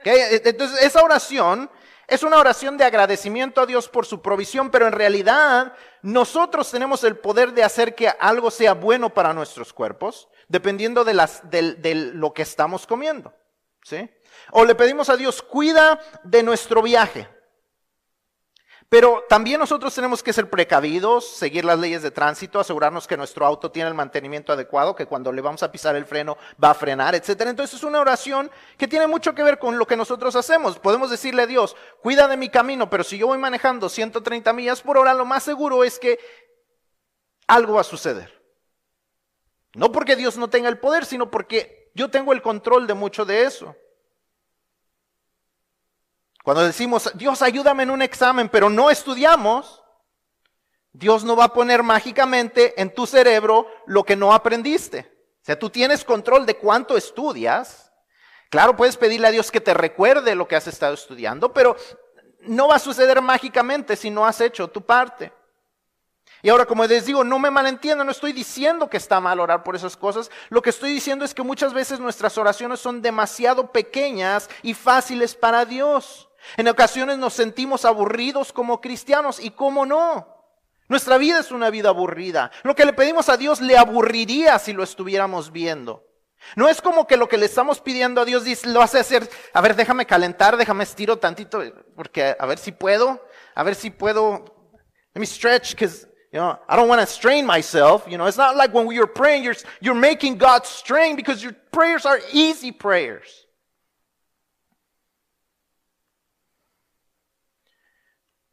¿Okay? 0.00 0.40
Entonces, 0.44 0.82
esa 0.82 1.02
oración 1.02 1.70
es 2.06 2.22
una 2.22 2.38
oración 2.38 2.76
de 2.76 2.84
agradecimiento 2.84 3.60
a 3.62 3.66
Dios 3.66 3.88
por 3.88 4.06
su 4.06 4.20
provisión, 4.20 4.70
pero 4.70 4.86
en 4.86 4.92
realidad 4.92 5.74
nosotros 6.02 6.70
tenemos 6.70 7.04
el 7.04 7.16
poder 7.16 7.52
de 7.52 7.64
hacer 7.64 7.94
que 7.94 8.08
algo 8.08 8.50
sea 8.50 8.74
bueno 8.74 9.10
para 9.10 9.34
nuestros 9.34 9.72
cuerpos 9.72 10.28
dependiendo 10.48 11.04
de, 11.04 11.14
las, 11.14 11.42
lo 11.52 12.32
que 12.32 12.42
estamos 12.42 12.86
comiendo. 12.86 13.32
¿sí? 13.84 14.08
O 14.50 14.64
le 14.64 14.74
pedimos 14.74 15.08
a 15.08 15.16
Dios, 15.16 15.42
cuida 15.42 16.00
de 16.24 16.42
nuestro 16.42 16.82
viaje. 16.82 17.28
Pero 18.90 19.24
también 19.28 19.60
nosotros 19.60 19.94
tenemos 19.94 20.22
que 20.22 20.32
ser 20.32 20.48
precavidos, 20.48 21.36
seguir 21.36 21.62
las 21.62 21.78
leyes 21.78 22.02
de 22.02 22.10
tránsito, 22.10 22.58
asegurarnos 22.58 23.06
que 23.06 23.18
nuestro 23.18 23.44
auto 23.44 23.70
tiene 23.70 23.88
el 23.88 23.94
mantenimiento 23.94 24.50
adecuado, 24.50 24.96
que 24.96 25.04
cuando 25.04 25.30
le 25.30 25.42
vamos 25.42 25.62
a 25.62 25.70
pisar 25.70 25.94
el 25.94 26.06
freno 26.06 26.38
va 26.62 26.70
a 26.70 26.74
frenar, 26.74 27.14
etc. 27.14 27.42
Entonces 27.42 27.74
es 27.76 27.84
una 27.84 28.00
oración 28.00 28.50
que 28.78 28.88
tiene 28.88 29.06
mucho 29.06 29.34
que 29.34 29.42
ver 29.42 29.58
con 29.58 29.76
lo 29.76 29.86
que 29.86 29.94
nosotros 29.94 30.34
hacemos. 30.36 30.78
Podemos 30.78 31.10
decirle 31.10 31.42
a 31.42 31.46
Dios, 31.46 31.76
cuida 32.02 32.28
de 32.28 32.38
mi 32.38 32.48
camino, 32.48 32.88
pero 32.88 33.04
si 33.04 33.18
yo 33.18 33.26
voy 33.26 33.36
manejando 33.36 33.90
130 33.90 34.54
millas 34.54 34.80
por 34.80 34.96
hora, 34.96 35.12
lo 35.12 35.26
más 35.26 35.42
seguro 35.42 35.84
es 35.84 35.98
que 35.98 36.18
algo 37.46 37.74
va 37.74 37.82
a 37.82 37.84
suceder. 37.84 38.37
No 39.74 39.92
porque 39.92 40.16
Dios 40.16 40.36
no 40.36 40.48
tenga 40.48 40.68
el 40.68 40.78
poder, 40.78 41.04
sino 41.04 41.30
porque 41.30 41.90
yo 41.94 42.10
tengo 42.10 42.32
el 42.32 42.42
control 42.42 42.86
de 42.86 42.94
mucho 42.94 43.24
de 43.24 43.42
eso. 43.42 43.74
Cuando 46.42 46.64
decimos, 46.64 47.10
Dios 47.14 47.42
ayúdame 47.42 47.82
en 47.82 47.90
un 47.90 48.00
examen, 48.00 48.48
pero 48.48 48.70
no 48.70 48.90
estudiamos, 48.90 49.82
Dios 50.92 51.22
no 51.24 51.36
va 51.36 51.44
a 51.44 51.52
poner 51.52 51.82
mágicamente 51.82 52.80
en 52.80 52.94
tu 52.94 53.06
cerebro 53.06 53.66
lo 53.86 54.04
que 54.04 54.16
no 54.16 54.32
aprendiste. 54.32 55.00
O 55.42 55.44
sea, 55.44 55.58
tú 55.58 55.70
tienes 55.70 56.04
control 56.04 56.46
de 56.46 56.56
cuánto 56.56 56.96
estudias. 56.96 57.92
Claro, 58.50 58.76
puedes 58.76 58.96
pedirle 58.96 59.28
a 59.28 59.30
Dios 59.30 59.50
que 59.50 59.60
te 59.60 59.74
recuerde 59.74 60.34
lo 60.34 60.48
que 60.48 60.56
has 60.56 60.66
estado 60.66 60.94
estudiando, 60.94 61.52
pero 61.52 61.76
no 62.40 62.68
va 62.68 62.76
a 62.76 62.80
suceder 62.80 63.20
mágicamente 63.20 63.96
si 63.96 64.10
no 64.10 64.26
has 64.26 64.40
hecho 64.40 64.68
tu 64.68 64.80
parte. 64.80 65.32
Y 66.42 66.50
ahora, 66.50 66.66
como 66.66 66.84
les 66.84 67.06
digo, 67.06 67.24
no 67.24 67.38
me 67.38 67.50
malentiendo, 67.50 68.04
no 68.04 68.12
estoy 68.12 68.32
diciendo 68.32 68.88
que 68.88 68.96
está 68.96 69.20
mal 69.20 69.40
orar 69.40 69.64
por 69.64 69.74
esas 69.74 69.96
cosas. 69.96 70.30
Lo 70.50 70.62
que 70.62 70.70
estoy 70.70 70.92
diciendo 70.92 71.24
es 71.24 71.34
que 71.34 71.42
muchas 71.42 71.74
veces 71.74 71.98
nuestras 71.98 72.38
oraciones 72.38 72.78
son 72.78 73.02
demasiado 73.02 73.72
pequeñas 73.72 74.48
y 74.62 74.74
fáciles 74.74 75.34
para 75.34 75.64
Dios. 75.64 76.28
En 76.56 76.68
ocasiones 76.68 77.18
nos 77.18 77.34
sentimos 77.34 77.84
aburridos 77.84 78.52
como 78.52 78.80
cristianos 78.80 79.40
y 79.40 79.50
cómo 79.50 79.84
no. 79.84 80.38
Nuestra 80.88 81.18
vida 81.18 81.40
es 81.40 81.50
una 81.50 81.70
vida 81.70 81.90
aburrida. 81.90 82.50
Lo 82.62 82.74
que 82.74 82.86
le 82.86 82.92
pedimos 82.92 83.28
a 83.28 83.36
Dios 83.36 83.60
le 83.60 83.76
aburriría 83.76 84.58
si 84.58 84.72
lo 84.72 84.82
estuviéramos 84.82 85.50
viendo. 85.52 86.04
No 86.54 86.68
es 86.68 86.80
como 86.80 87.06
que 87.06 87.16
lo 87.16 87.28
que 87.28 87.36
le 87.36 87.46
estamos 87.46 87.80
pidiendo 87.80 88.20
a 88.20 88.24
Dios 88.24 88.44
lo 88.64 88.80
hace 88.80 89.00
hacer, 89.00 89.28
a 89.52 89.60
ver, 89.60 89.74
déjame 89.74 90.06
calentar, 90.06 90.56
déjame 90.56 90.84
estiro 90.84 91.18
tantito, 91.18 91.62
porque 91.96 92.36
a 92.38 92.46
ver 92.46 92.58
si 92.58 92.70
puedo, 92.70 93.20
a 93.56 93.62
ver 93.64 93.74
si 93.74 93.90
puedo, 93.90 94.44
let 95.14 95.20
me 95.20 95.26
stretch, 95.26 95.72
because 95.72 96.08
you 96.32 96.38
know, 96.38 96.58
I 96.68 96.76
don't 96.76 96.88
want 96.88 97.00
to 97.00 97.06
strain 97.06 97.46
myself. 97.46 98.06
You 98.08 98.18
know, 98.18 98.26
it's 98.26 98.36
not 98.36 98.56
like 98.56 98.74
when 98.74 98.86
are 98.98 99.06
praying, 99.06 99.44
you're, 99.44 99.56
you're 99.80 99.94
making 99.94 100.36
God 100.36 100.66
strain 100.66 101.16
because 101.16 101.42
your 101.42 101.52
prayers 101.72 102.04
are 102.04 102.20
easy 102.32 102.70
prayers. 102.70 103.46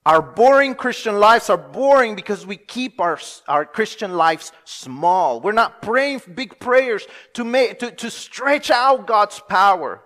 Our 0.06 0.22
boring 0.22 0.76
Christian 0.76 1.20
lives 1.20 1.50
are 1.50 1.58
boring 1.58 2.16
because 2.16 2.46
we 2.46 2.58
keep 2.58 3.02
our, 3.02 3.20
our 3.48 3.66
Christian 3.66 4.14
lives 4.14 4.52
small. 4.64 5.42
We're 5.42 5.52
not 5.52 5.82
praying 5.82 6.22
big 6.34 6.60
prayers 6.60 7.08
to, 7.34 7.44
make, 7.44 7.80
to, 7.80 7.92
to 7.92 8.12
stretch 8.12 8.70
out 8.70 9.08
God's 9.08 9.42
power. 9.50 10.02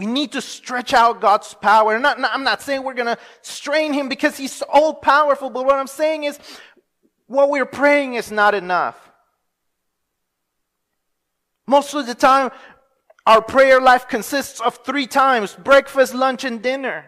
We 0.00 0.06
need 0.06 0.32
to 0.32 0.40
stretch 0.40 0.94
out 0.94 1.20
God's 1.20 1.52
power. 1.52 1.98
Not, 1.98 2.18
not, 2.18 2.30
I'm 2.32 2.42
not 2.42 2.62
saying 2.62 2.82
we're 2.82 2.94
going 2.94 3.14
to 3.14 3.18
strain 3.42 3.92
Him 3.92 4.08
because 4.08 4.34
He's 4.34 4.62
all 4.62 4.94
powerful, 4.94 5.50
but 5.50 5.66
what 5.66 5.74
I'm 5.78 5.86
saying 5.86 6.24
is 6.24 6.38
what 7.26 7.50
we're 7.50 7.66
praying 7.66 8.14
is 8.14 8.32
not 8.32 8.54
enough. 8.54 8.96
Most 11.66 11.92
of 11.92 12.06
the 12.06 12.14
time, 12.14 12.50
our 13.26 13.42
prayer 13.42 13.78
life 13.78 14.08
consists 14.08 14.58
of 14.62 14.76
three 14.86 15.06
times 15.06 15.54
breakfast, 15.54 16.14
lunch, 16.14 16.44
and 16.44 16.62
dinner. 16.62 17.04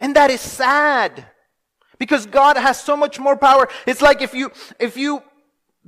And 0.00 0.14
that 0.16 0.30
is 0.30 0.42
sad 0.42 1.24
because 1.98 2.26
God 2.26 2.58
has 2.58 2.78
so 2.78 2.94
much 2.94 3.18
more 3.18 3.38
power. 3.38 3.70
It's 3.86 4.02
like 4.02 4.20
if 4.20 4.34
you, 4.34 4.52
if 4.78 4.98
you 4.98 5.22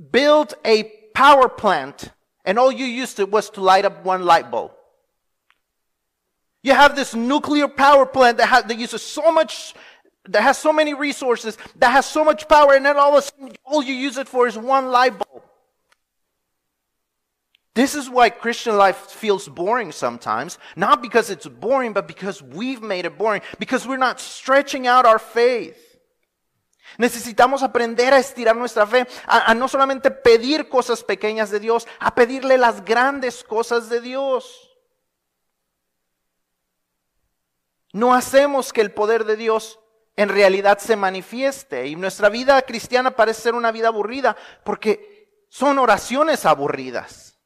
build 0.09 0.55
a 0.65 0.91
power 1.13 1.47
plant 1.47 2.09
and 2.45 2.57
all 2.57 2.71
you 2.71 2.85
used 2.87 3.19
it 3.19 3.29
was 3.29 3.51
to 3.51 3.61
light 3.61 3.85
up 3.85 4.03
one 4.03 4.25
light 4.25 4.49
bulb. 4.49 4.71
You 6.63 6.73
have 6.73 6.95
this 6.95 7.13
nuclear 7.13 7.67
power 7.67 8.05
plant 8.05 8.37
that, 8.37 8.47
has, 8.47 8.63
that 8.63 8.77
uses 8.77 9.01
so 9.01 9.31
much, 9.31 9.73
that 10.29 10.41
has 10.41 10.57
so 10.57 10.71
many 10.71 10.93
resources, 10.93 11.57
that 11.75 11.91
has 11.91 12.05
so 12.05 12.23
much 12.23 12.47
power, 12.47 12.73
and 12.73 12.85
then 12.85 12.97
all 12.97 13.17
of 13.17 13.19
a 13.19 13.21
sudden, 13.21 13.51
all 13.65 13.83
you 13.83 13.93
use 13.93 14.17
it 14.17 14.29
for 14.29 14.47
is 14.47 14.57
one 14.57 14.89
light 14.89 15.11
bulb. 15.11 15.43
This 17.75 17.95
is 17.95 18.09
why 18.09 18.29
Christian 18.29 18.77
life 18.77 18.97
feels 19.09 19.49
boring 19.49 19.91
sometimes. 19.91 20.59
Not 20.75 21.01
because 21.01 21.29
it's 21.29 21.47
boring, 21.47 21.91
but 21.91 22.07
because 22.07 22.41
we've 22.41 22.83
made 22.83 23.05
it 23.05 23.17
boring. 23.17 23.41
Because 23.57 23.87
we're 23.87 23.97
not 23.97 24.19
stretching 24.19 24.85
out 24.85 25.07
our 25.07 25.17
faith. 25.17 25.77
Necesitamos 26.99 27.63
aprender 27.63 28.13
a 28.13 28.19
estirar 28.19 28.55
nuestra 28.55 28.85
fe, 28.85 29.07
a, 29.25 29.51
a, 29.51 29.55
no 29.55 29.67
solamente 29.67 30.11
pedir 30.11 30.69
cosas 30.69 31.03
pequeñas 31.03 31.49
de 31.49 31.59
Dios, 31.59 31.87
a 31.99 32.13
pedirle 32.13 32.57
las 32.59 32.85
grandes 32.85 33.43
cosas 33.43 33.89
de 33.89 33.99
Dios. 33.99 34.69
No 37.93 38.13
hacemos 38.13 38.73
que 38.73 38.81
el 38.81 38.91
poder 38.91 39.23
de 39.23 39.37
Dios 39.37 39.79
en 40.15 40.29
realidad 40.29 40.79
se 40.79 40.95
manifieste 40.95 41.87
y 41.87 41.95
nuestra 41.95 42.29
vida 42.29 42.61
cristiana 42.63 43.11
parece 43.11 43.41
ser 43.41 43.55
una 43.55 43.71
vida 43.71 43.87
aburrida 43.87 44.35
porque 44.63 45.45
son 45.49 45.79
oraciones 45.79 46.45
aburridas. 46.45 47.39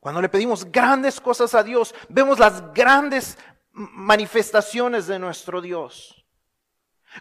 Cuando 0.00 0.22
le 0.22 0.28
pedimos 0.28 0.70
grandes 0.70 1.20
cosas 1.20 1.54
a 1.54 1.62
Dios, 1.62 1.94
vemos 2.08 2.38
las 2.38 2.72
grandes 2.72 3.36
manifestaciones 3.72 5.06
de 5.06 5.18
nuestro 5.18 5.60
Dios. 5.60 6.17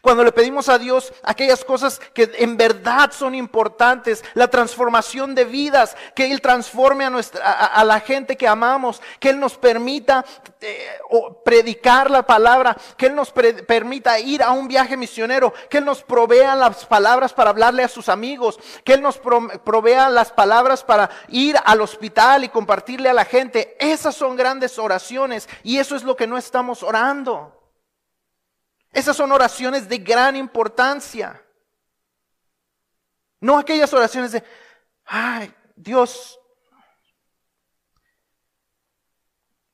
Cuando 0.01 0.23
le 0.23 0.31
pedimos 0.31 0.69
a 0.69 0.77
Dios 0.77 1.13
aquellas 1.23 1.63
cosas 1.63 1.99
que 2.13 2.31
en 2.37 2.57
verdad 2.57 3.11
son 3.11 3.35
importantes, 3.35 4.23
la 4.33 4.47
transformación 4.47 5.35
de 5.35 5.45
vidas, 5.45 5.95
que 6.15 6.31
Él 6.31 6.41
transforme 6.41 7.05
a, 7.05 7.09
nuestra, 7.09 7.43
a, 7.51 7.83
la 7.83 7.99
gente 7.99 8.37
que 8.37 8.47
amamos, 8.47 9.01
que 9.19 9.29
Él 9.29 9.39
nos 9.39 9.57
permita 9.57 10.25
eh, 10.61 10.99
predicar 11.43 12.11
la 12.11 12.23
palabra, 12.23 12.77
que 12.97 13.07
Él 13.07 13.15
nos 13.15 13.31
permita 13.31 14.19
ir 14.19 14.43
a 14.43 14.51
un 14.51 14.67
viaje 14.67 14.97
misionero, 14.97 15.53
que 15.69 15.79
Él 15.79 15.85
nos 15.85 16.03
provea 16.03 16.55
las 16.55 16.85
palabras 16.85 17.33
para 17.33 17.49
hablarle 17.49 17.83
a 17.83 17.87
sus 17.87 18.09
amigos, 18.09 18.59
que 18.83 18.93
Él 18.93 19.01
nos 19.01 19.17
provea 19.17 20.09
las 20.09 20.31
palabras 20.31 20.83
para 20.83 21.09
ir 21.29 21.55
al 21.63 21.81
hospital 21.81 22.43
y 22.43 22.49
compartirle 22.49 23.09
a 23.09 23.13
la 23.13 23.25
gente. 23.25 23.75
Esas 23.79 24.15
son 24.15 24.35
grandes 24.35 24.77
oraciones 24.79 25.49
y 25.63 25.77
eso 25.77 25.95
es 25.95 26.03
lo 26.03 26.15
que 26.15 26.27
no 26.27 26.37
estamos 26.37 26.83
orando. 26.83 27.56
Esas 28.91 29.15
son 29.15 29.31
oraciones 29.31 29.87
de 29.87 29.97
gran 29.97 30.35
importancia. 30.35 31.41
No 33.39 33.57
aquellas 33.57 33.93
oraciones 33.93 34.31
de, 34.31 34.43
ay, 35.05 35.53
Dios, 35.75 36.39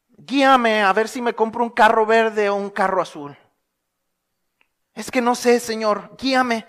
guíame 0.09 0.83
a 0.83 0.91
ver 0.93 1.07
si 1.07 1.21
me 1.21 1.33
compro 1.33 1.63
un 1.63 1.69
carro 1.69 2.05
verde 2.05 2.49
o 2.49 2.55
un 2.55 2.69
carro 2.69 3.01
azul. 3.01 3.37
Es 4.93 5.09
que 5.09 5.21
no 5.21 5.35
sé, 5.35 5.59
Señor, 5.59 6.15
guíame. 6.17 6.67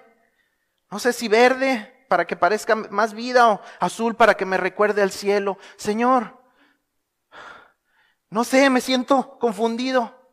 No 0.90 0.98
sé 0.98 1.12
si 1.12 1.28
verde 1.28 2.06
para 2.08 2.26
que 2.26 2.36
parezca 2.36 2.74
más 2.74 3.14
vida 3.14 3.50
o 3.50 3.60
azul 3.80 4.14
para 4.14 4.34
que 4.34 4.46
me 4.46 4.56
recuerde 4.56 5.02
al 5.02 5.10
cielo. 5.10 5.58
Señor, 5.76 6.40
no 8.30 8.44
sé, 8.44 8.70
me 8.70 8.80
siento 8.80 9.38
confundido. 9.38 10.23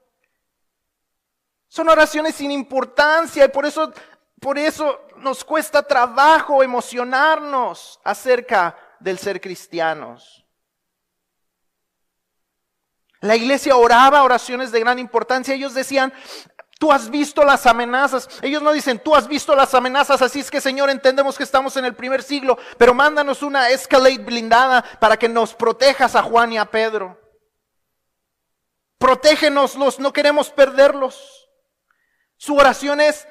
Son 1.72 1.88
oraciones 1.88 2.36
sin 2.36 2.52
importancia 2.52 3.46
y 3.46 3.48
por 3.48 3.66
eso, 3.66 3.94
por 4.42 4.58
eso 4.58 5.08
nos 5.16 5.46
cuesta 5.46 5.82
trabajo 5.82 6.62
emocionarnos 6.62 7.98
acerca 8.04 8.76
del 9.00 9.18
ser 9.18 9.40
cristianos. 9.40 10.46
La 13.22 13.38
iglesia 13.38 13.78
oraba 13.78 14.22
oraciones 14.24 14.74
de 14.74 14.82
gran 14.82 15.00
importancia. 15.00 15.56
Ellos 15.56 15.74
decían, 15.74 16.12
tú 16.78 16.92
has 16.92 17.10
visto 17.10 17.42
las 17.46 17.66
amenazas. 17.66 18.28
Ellos 18.42 18.62
no 18.62 18.74
dicen, 18.74 19.00
tú 19.00 19.16
has 19.16 19.30
visto 19.30 19.56
las 19.56 19.74
amenazas, 19.74 20.22
así 20.22 20.42
es 20.42 20.52
que 20.52 20.60
Señor, 20.60 20.90
entendemos 20.90 21.38
que 21.38 21.46
estamos 21.46 21.78
en 21.78 21.86
el 21.86 21.96
primer 21.96 22.22
siglo, 22.22 22.58
pero 22.78 22.94
mándanos 22.94 23.44
una 23.44 23.70
escalade 23.70 24.18
blindada 24.18 24.84
para 25.00 25.16
que 25.16 25.30
nos 25.30 25.54
protejas 25.54 26.18
a 26.18 26.24
Juan 26.24 26.52
y 26.52 26.58
a 26.58 26.66
Pedro. 26.66 27.18
Protégenoslos, 28.98 30.00
no 30.00 30.12
queremos 30.12 30.50
perderlos. 30.50 31.41
Su 32.42 32.56
oración 32.56 33.00
es, 33.02 33.28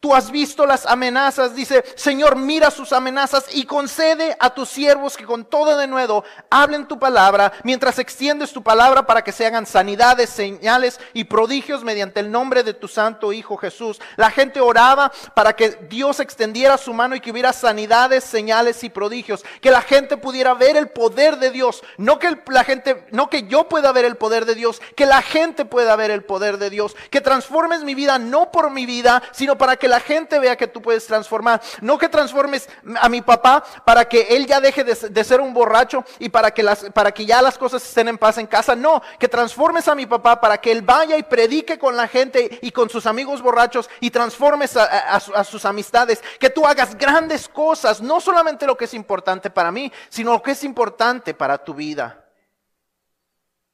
Tú 0.00 0.14
has 0.14 0.30
visto 0.30 0.64
las 0.64 0.86
amenazas, 0.86 1.54
dice, 1.54 1.84
Señor, 1.94 2.34
mira 2.34 2.70
sus 2.70 2.90
amenazas 2.94 3.44
y 3.52 3.66
concede 3.66 4.34
a 4.40 4.48
tus 4.48 4.70
siervos 4.70 5.14
que 5.14 5.26
con 5.26 5.44
todo 5.44 5.76
de 5.76 5.86
nuevo 5.86 6.24
hablen 6.48 6.88
tu 6.88 6.98
palabra, 6.98 7.52
mientras 7.64 7.98
extiendes 7.98 8.50
tu 8.50 8.62
palabra 8.62 9.04
para 9.04 9.22
que 9.22 9.30
se 9.30 9.44
hagan 9.44 9.66
sanidades, 9.66 10.30
señales 10.30 10.98
y 11.12 11.24
prodigios 11.24 11.84
mediante 11.84 12.20
el 12.20 12.30
nombre 12.30 12.62
de 12.62 12.72
tu 12.72 12.88
santo 12.88 13.34
Hijo 13.34 13.58
Jesús. 13.58 14.00
La 14.16 14.30
gente 14.30 14.58
oraba 14.58 15.12
para 15.34 15.54
que 15.54 15.68
Dios 15.90 16.18
extendiera 16.20 16.78
su 16.78 16.94
mano 16.94 17.14
y 17.14 17.20
que 17.20 17.30
hubiera 17.30 17.52
sanidades, 17.52 18.24
señales 18.24 18.82
y 18.82 18.88
prodigios, 18.88 19.44
que 19.60 19.70
la 19.70 19.82
gente 19.82 20.16
pudiera 20.16 20.54
ver 20.54 20.78
el 20.78 20.88
poder 20.88 21.38
de 21.38 21.50
Dios, 21.50 21.82
no 21.98 22.18
que 22.18 22.38
la 22.46 22.64
gente, 22.64 23.06
no 23.10 23.28
que 23.28 23.42
yo 23.48 23.68
pueda 23.68 23.92
ver 23.92 24.06
el 24.06 24.16
poder 24.16 24.46
de 24.46 24.54
Dios, 24.54 24.80
que 24.96 25.04
la 25.04 25.20
gente 25.20 25.66
pueda 25.66 25.94
ver 25.94 26.10
el 26.10 26.24
poder 26.24 26.56
de 26.56 26.70
Dios, 26.70 26.96
que 27.10 27.20
transformes 27.20 27.84
mi 27.84 27.94
vida 27.94 28.18
no 28.18 28.50
por 28.50 28.70
mi 28.70 28.86
vida, 28.86 29.22
sino 29.32 29.58
para 29.58 29.76
que 29.76 29.89
la 29.90 30.00
gente 30.00 30.38
vea 30.38 30.56
que 30.56 30.66
tú 30.66 30.80
puedes 30.80 31.06
transformar. 31.06 31.60
No 31.82 31.98
que 31.98 32.08
transformes 32.08 32.68
a 32.98 33.08
mi 33.08 33.20
papá 33.20 33.62
para 33.84 34.06
que 34.06 34.22
él 34.30 34.46
ya 34.46 34.60
deje 34.60 34.84
de, 34.84 35.24
ser 35.24 35.40
un 35.40 35.52
borracho 35.52 36.04
y 36.18 36.30
para 36.30 36.52
que, 36.52 36.62
las, 36.62 36.84
para 36.94 37.12
que 37.12 37.26
ya 37.26 37.42
las 37.42 37.58
cosas 37.58 37.84
estén 37.84 38.08
en 38.08 38.16
paz 38.16 38.38
en 38.38 38.46
casa. 38.46 38.74
No, 38.74 39.02
que 39.18 39.28
transformes 39.28 39.88
a 39.88 39.94
mi 39.94 40.06
papá 40.06 40.40
para 40.40 40.58
que 40.58 40.72
él 40.72 40.82
vaya 40.82 41.16
y 41.16 41.22
predique 41.22 41.78
con 41.78 41.96
la 41.96 42.08
gente 42.08 42.58
y 42.62 42.70
con 42.70 42.88
sus 42.88 43.04
amigos 43.06 43.42
borrachos 43.42 43.90
y 44.00 44.10
transformes 44.10 44.76
a 44.76 45.44
sus 45.44 45.64
amistades. 45.64 46.22
Que 46.38 46.50
tú 46.50 46.66
hagas 46.66 46.96
grandes 46.96 47.48
cosas, 47.48 48.00
no 48.00 48.20
solamente 48.20 48.66
lo 48.66 48.76
que 48.76 48.86
es 48.86 48.94
importante 48.94 49.50
para 49.50 49.70
mí, 49.70 49.92
sino 50.08 50.32
lo 50.32 50.42
que 50.42 50.52
es 50.52 50.64
importante 50.64 51.34
para 51.34 51.58
tu 51.58 51.74
vida 51.74 52.29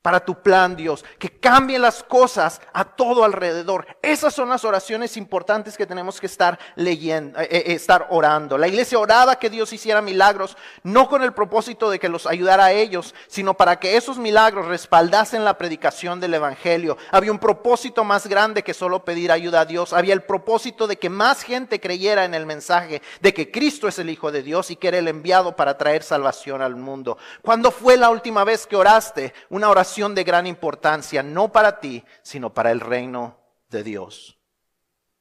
para 0.07 0.25
tu 0.25 0.41
plan, 0.41 0.77
Dios, 0.77 1.05
que 1.19 1.41
cambie 1.41 1.81
las 1.81 2.05
cosas 2.05 2.61
a 2.73 2.85
todo 2.85 3.25
alrededor. 3.25 3.89
Esas 4.01 4.33
son 4.33 4.49
las 4.49 4.65
oraciones 4.65 5.17
importantes 5.17 5.77
que 5.77 5.85
tenemos 5.85 6.21
que 6.21 6.27
estar 6.27 6.61
leyendo, 6.77 7.41
eh, 7.41 7.49
eh, 7.51 7.65
estar 7.73 8.07
orando. 8.11 8.57
La 8.57 8.69
iglesia 8.69 9.01
oraba 9.01 9.41
que 9.41 9.51
Dios 9.51 9.73
hiciera 9.73 10.01
milagros, 10.01 10.57
no 10.85 11.09
con 11.09 11.25
el 11.25 11.33
propósito 11.33 11.91
de 11.91 11.99
que 11.99 12.09
los 12.09 12.25
ayudara 12.25 12.67
a 12.67 12.73
ellos, 12.73 13.17
sino 13.27 13.55
para 13.55 13.81
que 13.81 13.97
esos 13.97 14.17
milagros 14.17 14.67
respaldasen 14.67 15.45
la 15.45 15.59
predicación 15.59 16.21
del 16.21 16.35
evangelio. 16.35 16.97
Había 17.11 17.33
un 17.33 17.41
propósito 17.41 18.05
más 18.05 18.29
grande 18.29 18.63
que 18.63 18.75
solo 18.75 19.05
pedir 19.05 19.33
ayuda 19.33 19.63
a 19.63 19.65
Dios. 19.65 19.93
Había 19.93 20.15
el 20.15 20.23
propósito 20.23 20.87
de 20.87 20.99
que 20.99 21.11
más 21.11 21.43
gente 21.43 21.81
creyera 21.81 22.25
en 22.25 22.35
el 22.35 22.47
mensaje 22.47 23.03
de 23.21 23.35
que 23.35 23.51
Cristo 23.51 23.89
es 23.89 23.99
el 23.99 24.09
Hijo 24.09 24.31
de 24.31 24.45
Dios 24.45 24.71
y 24.71 24.77
que 24.77 24.87
era 24.87 24.99
el 24.99 25.09
enviado 25.09 25.57
para 25.57 25.77
traer 25.77 26.05
salvación 26.05 26.63
al 26.63 26.77
mundo. 26.77 27.19
¿Cuándo 27.43 27.73
fue 27.73 27.97
la 27.97 28.11
última 28.11 28.45
vez 28.45 28.69
que 28.69 28.77
oraste 28.77 29.35
una 29.51 29.69
oración 29.69 29.96
de 29.97 30.25
gran 30.25 30.47
importancia, 30.47 31.23
no 31.23 31.51
para 31.51 31.81
ti, 31.81 32.05
sino 32.23 32.53
para 32.53 32.71
el 32.71 32.81
reino 32.81 33.39
de 33.71 33.83
Dios. 33.83 34.39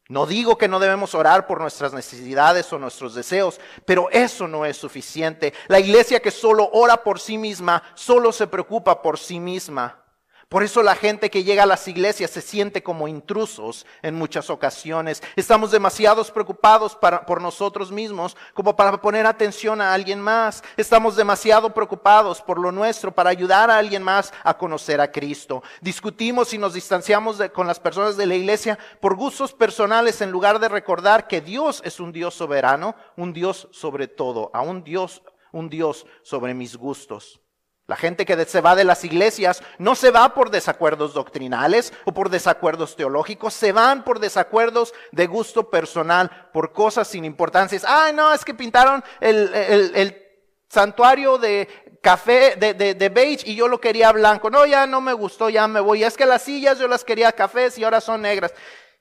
No 0.07 0.27
digo 0.27 0.57
que 0.57 0.67
no 0.67 0.79
debemos 0.79 1.15
orar 1.15 1.47
por 1.47 1.59
nuestras 1.59 1.93
necesidades 1.93 2.71
o 2.71 2.77
nuestros 2.77 3.15
deseos, 3.15 3.59
pero 3.85 4.09
eso 4.11 4.47
no 4.47 4.65
es 4.65 4.77
suficiente. 4.77 5.53
La 5.67 5.79
iglesia 5.79 6.19
que 6.19 6.29
solo 6.29 6.69
ora 6.73 7.03
por 7.03 7.19
sí 7.19 7.37
misma, 7.37 7.81
solo 7.95 8.31
se 8.31 8.45
preocupa 8.45 9.01
por 9.01 9.17
sí 9.17 9.39
misma. 9.39 10.04
Por 10.49 10.61
eso 10.61 10.83
la 10.83 10.95
gente 10.95 11.31
que 11.31 11.43
llega 11.43 11.63
a 11.63 11.67
las 11.67 11.87
iglesias 11.87 12.29
se 12.29 12.41
siente 12.41 12.83
como 12.83 13.07
intrusos 13.07 13.85
en 14.03 14.13
muchas 14.13 14.51
ocasiones. 14.51 15.23
Estamos 15.35 15.71
demasiados 15.71 16.29
preocupados 16.29 16.95
por 16.95 17.41
nosotros 17.41 17.91
mismos 17.91 18.37
como 18.53 18.75
para 18.75 19.01
poner 19.01 19.25
atención 19.25 19.81
a 19.81 19.93
alguien 19.93 20.21
más. 20.21 20.63
Estamos 20.77 21.15
demasiado 21.15 21.73
preocupados 21.73 22.43
por 22.43 22.59
lo 22.59 22.71
nuestro 22.71 23.11
para 23.11 23.31
ayudar 23.31 23.71
a 23.71 23.79
alguien 23.79 24.03
más 24.03 24.31
a 24.43 24.55
conocer 24.55 25.01
a 25.01 25.11
Cristo. 25.11 25.63
Discutimos 25.81 26.53
y 26.53 26.59
nos 26.59 26.75
distanciamos 26.75 27.41
con 27.53 27.65
las 27.65 27.79
personas 27.79 28.15
de 28.15 28.27
la 28.27 28.35
iglesia 28.35 28.77
por 29.01 29.15
gustos 29.15 29.51
personales 29.51 30.21
en 30.21 30.29
lugar 30.29 30.59
de 30.59 30.69
recordar 30.69 31.27
que 31.27 31.41
Dios 31.41 31.81
es 31.83 31.99
un 31.99 32.11
Dios 32.11 32.35
soberano, 32.35 32.95
un 33.17 33.33
Dios 33.33 33.67
sobre 33.71 34.07
todo, 34.07 34.51
a 34.53 34.61
un 34.61 34.83
Dios, 34.83 35.23
un 35.51 35.69
Dios 35.69 36.05
sobre 36.21 36.53
mis 36.53 36.77
gustos. 36.77 37.41
La 37.87 37.95
gente 37.95 38.25
que 38.25 38.45
se 38.45 38.61
va 38.61 38.75
de 38.75 38.83
las 38.83 39.03
iglesias 39.03 39.61
no 39.77 39.93
se 39.93 40.09
va 40.09 40.33
por 40.33 40.49
desacuerdos 40.49 41.13
doctrinales 41.13 41.93
o 42.05 42.13
por 42.13 42.29
desacuerdos 42.29 42.95
teológicos, 42.95 43.53
se 43.53 43.71
van 43.73 44.03
por 44.03 44.19
desacuerdos 44.19 44.93
de 45.11 45.27
gusto 45.27 45.69
personal, 45.69 46.49
por 46.51 46.73
cosas 46.73 47.07
sin 47.07 47.25
importancia. 47.25 47.79
Ay, 47.87 48.13
no, 48.13 48.33
es 48.33 48.43
que 48.43 48.55
pintaron 48.55 49.03
el, 49.19 50.21
santuario 50.67 51.37
de 51.37 51.99
café, 52.01 52.55
de, 52.55 52.73
de, 52.73 53.09
beige 53.09 53.47
y 53.49 53.55
yo 53.55 53.67
lo 53.67 53.79
quería 53.79 54.11
blanco. 54.11 54.49
No, 54.49 54.65
ya 54.65 54.87
no 54.87 54.99
me 54.99 55.13
gustó, 55.13 55.49
ya 55.49 55.67
me 55.67 55.79
voy. 55.79 56.03
Es 56.03 56.17
que 56.17 56.25
las 56.25 56.41
sillas 56.41 56.79
yo 56.79 56.87
las 56.87 57.03
quería 57.03 57.31
cafés 57.31 57.77
y 57.77 57.83
ahora 57.83 58.01
son 58.01 58.23
negras. 58.23 58.51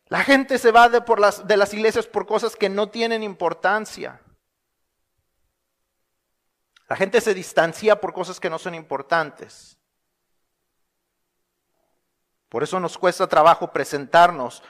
La 0.08 0.22
gente 0.22 0.58
se 0.58 0.70
va 0.70 0.90
de, 0.90 1.00
por 1.00 1.18
las, 1.18 1.46
de 1.46 1.56
las 1.56 1.72
iglesias 1.72 2.06
por 2.06 2.26
cosas 2.26 2.54
que 2.54 2.68
no 2.68 2.90
tienen 2.90 3.22
importancia. 3.22 4.20
La 6.88 6.96
gente 6.96 7.20
se 7.20 7.34
distancia 7.34 8.00
por 8.00 8.12
cosas 8.12 8.38
que 8.38 8.50
no 8.50 8.58
son 8.58 8.74
importantes. 8.74 9.78
Por 12.48 12.62
eso 12.62 12.78
nos 12.78 12.98
cuesta 12.98 13.26
trabajo 13.26 13.72
presentarnos 13.72 14.62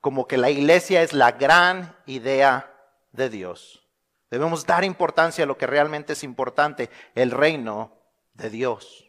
como 0.00 0.26
que 0.26 0.36
la 0.36 0.50
iglesia 0.50 1.02
es 1.02 1.12
la 1.12 1.32
gran 1.32 1.96
idea 2.06 2.72
de 3.12 3.30
Dios. 3.30 3.86
Debemos 4.30 4.66
dar 4.66 4.84
importancia 4.84 5.44
a 5.44 5.46
lo 5.46 5.58
que 5.58 5.66
realmente 5.66 6.14
es 6.14 6.24
importante, 6.24 6.90
el 7.14 7.30
reino 7.30 7.98
de 8.34 8.50
Dios. 8.50 9.08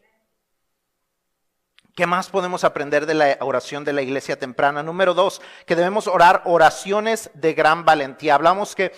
¿Qué 1.96 2.08
más 2.08 2.30
podemos 2.30 2.64
aprender 2.64 3.06
de 3.06 3.14
la 3.14 3.38
oración 3.42 3.84
de 3.84 3.94
la 3.94 4.02
iglesia 4.02 4.40
temprana? 4.40 4.82
Número 4.82 5.14
dos, 5.14 5.42
que 5.68 5.76
debemos 5.76 6.08
orar 6.08 6.42
oraciones 6.46 7.30
de 7.36 7.54
gran 7.54 7.86
valentía. 7.86 8.34
Hablamos 8.34 8.74
que 8.74 8.92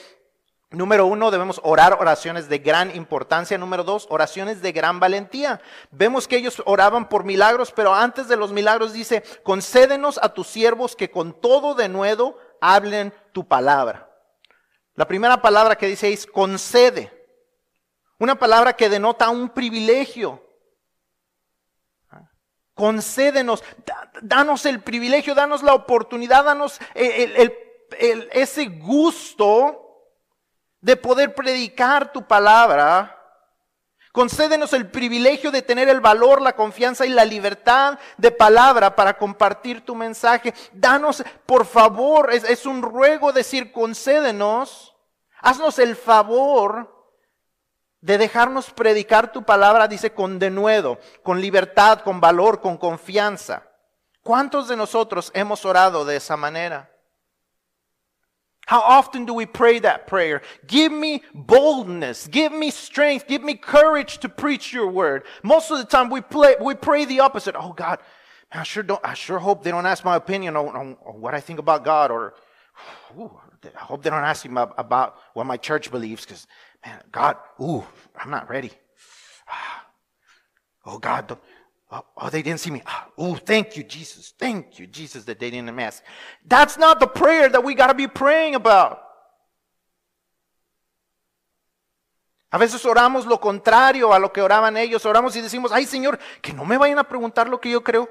Número 0.76 1.06
uno, 1.06 1.32
debemos 1.32 1.62
orar 1.64 1.98
oraciones 2.02 2.50
de 2.50 2.60
gran 2.60 2.94
importancia. 2.96 3.58
Número 3.58 3.86
dos, 3.86 4.08
oraciones 4.10 4.62
de 4.62 4.74
gran 4.74 5.00
valentía. 5.00 5.62
Vemos 5.90 6.28
que 6.28 6.36
ellos 6.36 6.62
oraban 6.66 7.08
por 7.08 7.24
milagros, 7.24 7.72
pero 7.72 7.94
antes 7.94 8.28
de 8.28 8.36
los 8.36 8.52
milagros 8.52 8.92
dice, 8.92 9.24
concédenos 9.44 10.20
a 10.22 10.34
tus 10.34 10.48
siervos 10.48 10.98
que 10.98 11.10
con 11.10 11.40
todo 11.40 11.76
de 11.76 11.88
nuevo 11.88 12.38
hablen 12.60 13.14
tu 13.32 13.48
palabra. 13.48 14.10
La 14.96 15.08
primera 15.08 15.42
palabra 15.42 15.78
que 15.78 15.88
dice 15.88 16.12
es 16.12 16.26
concede. 16.26 17.10
Una 18.20 18.38
palabra 18.38 18.74
que 18.74 18.90
denota 18.90 19.30
un 19.30 19.50
privilegio. 19.50 20.42
Concédenos, 22.74 23.64
danos 24.22 24.66
el 24.66 24.82
privilegio, 24.82 25.36
danos 25.36 25.64
la 25.64 25.74
oportunidad, 25.74 26.44
danos 26.44 26.82
ese 26.94 28.66
gusto 28.66 29.85
de 30.86 30.96
poder 30.96 31.34
predicar 31.34 32.12
tu 32.12 32.28
palabra. 32.28 33.20
Concédenos 34.12 34.72
el 34.72 34.92
privilegio 34.92 35.50
de 35.50 35.64
tener 35.64 35.90
el 35.90 36.00
valor, 36.00 36.44
la 36.44 36.56
confianza 36.56 37.08
y 37.08 37.10
la 37.10 37.26
libertad 37.26 37.98
de 38.18 38.30
palabra 38.30 38.96
para 38.96 39.18
compartir 39.18 39.84
tu 39.84 39.96
mensaje. 39.96 40.54
Danos, 40.74 41.24
por 41.48 41.66
favor, 41.66 42.32
es, 42.32 42.68
un 42.68 42.84
ruego 42.84 43.34
decir, 43.34 43.72
concédenos, 43.72 44.96
haznos 45.42 45.80
el 45.80 45.96
favor 45.96 47.10
de 48.00 48.20
dejarnos 48.20 48.70
predicar 48.70 49.32
tu 49.32 49.42
palabra, 49.42 49.88
dice, 49.88 50.14
con 50.14 50.38
denuedo, 50.38 51.00
con 51.24 51.42
libertad, 51.42 52.02
con 52.02 52.22
valor, 52.22 52.62
con 52.62 52.78
confianza. 52.78 53.64
¿Cuántos 54.22 54.68
de 54.68 54.76
nosotros 54.76 55.32
hemos 55.34 55.66
orado 55.66 56.06
de 56.06 56.18
esa 56.18 56.38
manera? 56.38 56.95
How 58.66 58.82
often 58.82 59.26
do 59.26 59.34
we 59.34 59.46
pray 59.46 59.80
that 59.80 60.08
prayer? 60.08 60.42
Give 60.66 60.92
me 60.92 61.24
boldness, 61.34 62.28
give 62.28 62.52
me 62.52 62.72
strength, 62.72 63.28
give 63.28 63.44
me 63.44 63.56
courage 63.56 64.18
to 64.20 64.30
preach 64.30 64.74
your 64.74 64.88
word. 64.88 65.24
Most 65.44 65.70
of 65.70 65.78
the 65.78 65.86
time 65.86 66.10
we, 66.10 66.22
play, 66.22 66.56
we 66.60 66.74
pray 66.74 67.06
the 67.06 67.20
opposite. 67.20 67.56
Oh 67.58 67.74
God, 67.74 68.00
I 68.52 68.64
sure, 68.64 68.84
don't, 68.84 69.02
I 69.04 69.14
sure 69.14 69.38
hope 69.38 69.64
they 69.64 69.72
don't 69.72 69.86
ask 69.86 70.04
my 70.04 70.16
opinion 70.16 70.56
on, 70.56 70.70
on, 70.70 70.98
on 71.06 71.22
what 71.22 71.36
I 71.36 71.42
think 71.42 71.60
about 71.60 71.84
God 71.84 72.10
or 72.10 72.34
ooh, 73.20 73.32
I 73.64 73.80
hope 73.80 74.04
they 74.04 74.10
don't 74.10 74.24
ask 74.24 74.46
me 74.46 74.62
about 74.78 75.18
what 75.34 75.46
my 75.46 75.58
church 75.58 75.92
believes 75.92 76.26
because, 76.26 76.48
man, 76.86 77.02
God, 77.12 77.38
ooh, 77.62 77.84
I'm 78.18 78.32
not 78.32 78.50
ready. 78.50 78.72
Oh 80.88 81.00
God, 81.00 81.36
Oh, 81.92 82.04
oh, 82.18 82.30
they 82.30 82.42
didn't 82.42 82.60
see 82.60 82.72
me. 82.72 82.82
Oh, 83.18 83.36
thank 83.36 83.78
you, 83.78 83.84
Jesus. 83.84 84.34
Thank 84.38 84.78
you, 84.80 84.88
Jesus, 84.88 85.24
that 85.26 85.40
they 85.40 85.50
didn't 85.50 85.80
ask. 85.80 86.04
That's 86.46 86.78
not 86.78 87.00
the 87.00 87.08
prayer 87.08 87.48
that 87.48 87.64
we 87.64 87.74
got 87.74 87.88
to 87.88 87.94
be 87.94 88.08
praying 88.08 88.56
about. 88.56 89.00
A 92.52 92.58
veces 92.58 92.86
oramos 92.86 93.26
lo 93.26 93.40
contrario 93.40 94.14
a 94.14 94.20
lo 94.20 94.32
que 94.32 94.42
oraban 94.42 94.78
ellos. 94.78 95.06
Oramos 95.06 95.36
y 95.36 95.42
decimos, 95.42 95.72
ay 95.72 95.86
Señor, 95.86 96.20
que 96.42 96.54
no 96.54 96.66
me 96.66 96.78
vayan 96.78 97.00
a 97.00 97.04
preguntar 97.04 97.48
lo 97.48 97.60
que 97.60 97.70
yo 97.70 97.84
creo. 97.84 98.10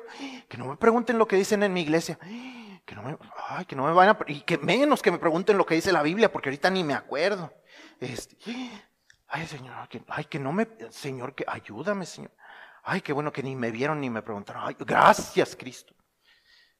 Que 0.49 0.59
no 0.59 0.67
me 0.67 0.77
pregunten 0.77 1.19
lo 1.19 1.27
que 1.27 1.37
dicen 1.37 1.63
en 1.63 1.73
mi 1.73 1.83
iglesia. 1.83 2.19
Que 2.85 2.95
no 2.95 3.03
me, 3.03 3.17
ay, 3.49 3.65
que 3.65 3.75
no 3.77 3.87
me 3.87 3.93
vayan 3.93 4.17
a, 4.17 4.31
y 4.31 4.43
que 4.43 4.59
menos 4.59 5.01
que 5.01 5.11
me 5.11 5.19
pregunten 5.19 5.57
lo 5.57 5.65
que 5.65 5.75
dice 5.75 5.93
la 5.93 6.03
Biblia, 6.03 6.31
porque 6.31 6.51
ahorita 6.51 6.69
ni 6.71 6.85
me 6.85 6.93
acuerdo. 6.95 7.53
Este, 8.01 8.37
ay 9.29 9.47
Señor, 9.47 9.75
ay, 10.09 10.25
que 10.25 10.39
no 10.39 10.53
me, 10.53 10.69
Señor, 10.91 11.35
que 11.35 11.45
ayúdame, 11.47 12.05
Señor. 12.05 12.33
Ay, 12.85 13.01
qué 13.01 13.13
bueno 13.13 13.33
que 13.33 13.43
ni 13.43 13.57
me 13.57 13.71
vieron 13.71 14.01
ni 14.01 14.11
me 14.11 14.23
preguntaron. 14.23 14.63
Ay, 14.67 14.77
gracias, 14.79 15.57
Cristo. 15.57 15.95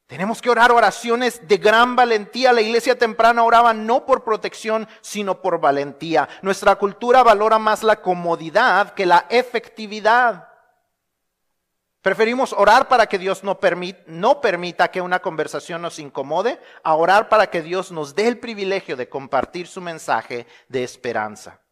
Tenemos 0.07 0.43
que 0.43 0.51
orar 0.51 0.71
oraciones 0.71 1.49
de 1.49 1.57
gran 1.57 1.97
valentía. 1.97 2.53
La 2.53 2.61
iglesia 2.61 2.99
temprana 2.99 3.43
oraba 3.43 3.73
no 3.73 4.05
por 4.05 4.23
protección, 4.23 4.87
sino 5.01 5.41
por 5.41 5.59
valentía. 5.59 6.29
Nuestra 6.43 6.77
cultura 6.77 7.23
valora 7.23 7.59
más 7.59 7.83
la 7.83 8.03
comodidad 8.03 8.93
que 8.93 9.07
la 9.07 9.27
efectividad. 9.31 10.47
Preferimos 12.03 12.53
orar 12.53 12.87
para 12.87 13.07
que 13.07 13.19
Dios 13.19 13.43
no, 13.43 13.59
no, 14.07 14.41
permita 14.43 14.91
que 14.91 15.01
una 15.01 15.21
conversación 15.21 15.81
nos 15.81 15.99
incomode, 15.99 16.61
a 16.83 16.95
orar 16.97 17.31
para 17.31 17.47
que 17.47 17.63
Dios 17.63 17.91
nos 17.91 18.15
dé 18.15 18.29
el 18.29 18.39
privilegio 18.39 18.95
de 18.95 19.09
compartir 19.09 19.67
su 19.67 19.81
mensaje 19.81 20.47
de 20.69 20.85
esperanza. 20.85 21.64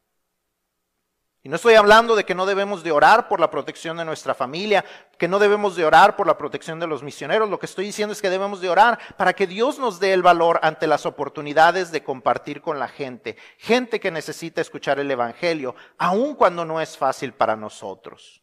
Y 1.45 1.49
no 1.49 1.57
estoy 1.57 1.75
hablando 1.75 2.15
de 2.15 2.25
que 2.25 2.37
no 2.37 2.47
debemos 2.47 2.85
de 2.85 2.93
orar 2.93 3.27
por 3.27 3.41
la 3.41 3.51
protección 3.51 3.97
de 3.97 4.05
nuestra 4.05 4.33
familia, 4.33 4.85
que 5.19 5.27
no 5.27 5.41
debemos 5.41 5.75
de 5.75 5.85
orar 5.85 6.15
por 6.15 6.29
la 6.29 6.39
protección 6.39 6.79
de 6.79 6.87
los 6.87 7.03
misioneros. 7.03 7.51
Lo 7.51 7.59
que 7.59 7.67
estoy 7.67 7.87
diciendo 7.87 8.13
es 8.13 8.23
que 8.23 8.31
debemos 8.31 8.61
de 8.61 8.69
orar 8.69 9.01
para 9.17 9.33
que 9.33 9.49
Dios 9.49 9.81
nos 9.81 9.99
dé 9.99 10.13
el 10.13 10.23
valor 10.23 10.61
ante 10.63 10.87
las 10.87 11.05
oportunidades 11.05 11.91
de 11.91 12.05
compartir 12.05 12.63
con 12.63 12.79
la 12.79 12.87
gente. 12.87 13.37
Gente 13.59 13.99
que 13.99 14.13
necesita 14.13 14.61
escuchar 14.61 15.01
el 15.01 15.11
Evangelio, 15.11 15.75
aun 15.99 16.37
cuando 16.37 16.65
no 16.65 16.81
es 16.81 16.97
fácil 16.97 17.33
para 17.33 17.57
nosotros 17.57 18.42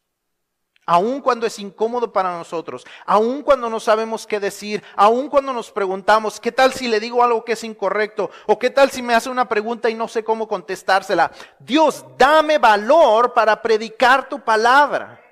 aun 0.90 1.20
cuando 1.20 1.46
es 1.46 1.56
incómodo 1.60 2.12
para 2.12 2.36
nosotros, 2.36 2.84
aun 3.06 3.44
cuando 3.44 3.70
no 3.70 3.78
sabemos 3.78 4.26
qué 4.26 4.40
decir, 4.40 4.82
aun 4.96 5.28
cuando 5.28 5.52
nos 5.52 5.70
preguntamos, 5.70 6.40
¿qué 6.40 6.50
tal 6.50 6.72
si 6.72 6.88
le 6.88 6.98
digo 6.98 7.22
algo 7.22 7.44
que 7.44 7.52
es 7.52 7.62
incorrecto? 7.62 8.28
¿O 8.48 8.58
qué 8.58 8.70
tal 8.70 8.90
si 8.90 9.00
me 9.00 9.14
hace 9.14 9.30
una 9.30 9.48
pregunta 9.48 9.88
y 9.88 9.94
no 9.94 10.08
sé 10.08 10.24
cómo 10.24 10.48
contestársela? 10.48 11.30
Dios, 11.60 12.04
dame 12.18 12.58
valor 12.58 13.32
para 13.32 13.62
predicar 13.62 14.28
tu 14.28 14.40
palabra. 14.40 15.22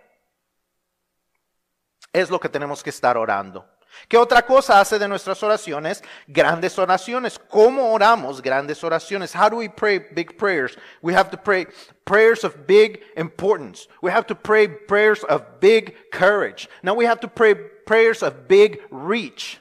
Es 2.13 2.31
lo 2.31 2.39
que 2.39 2.49
tenemos 2.49 2.81
que 2.81 2.91
estar 2.91 3.17
orando. 3.17 3.69
¿Qué 4.07 4.17
otra 4.17 4.43
cosa 4.43 4.81
hace 4.81 4.99
de 4.99 5.09
nuestras 5.09 5.43
oraciones 5.43 6.03
grandes 6.27 6.79
oraciones? 6.79 7.39
¿Cómo 7.39 7.93
oramos 7.93 8.41
grandes 8.41 8.83
oraciones? 8.85 9.35
How 9.35 9.49
do 9.49 9.57
we 9.57 9.69
pray 9.69 9.99
big 9.99 10.37
prayers? 10.37 10.77
We 11.03 11.15
have 11.15 11.31
to 11.31 11.37
pray 11.37 11.67
prayers 12.05 12.45
of 12.45 12.67
big 12.67 13.03
importance. 13.17 13.89
We 14.03 14.11
have 14.11 14.27
to 14.27 14.35
pray 14.35 14.69
prayers 14.69 15.25
of 15.25 15.61
big 15.61 15.95
courage. 16.11 16.69
Now 16.83 16.95
we 16.95 17.07
have 17.07 17.21
to 17.21 17.29
pray 17.29 17.55
prayers 17.55 18.23
of 18.23 18.49
big 18.49 18.81
reach. 18.91 19.59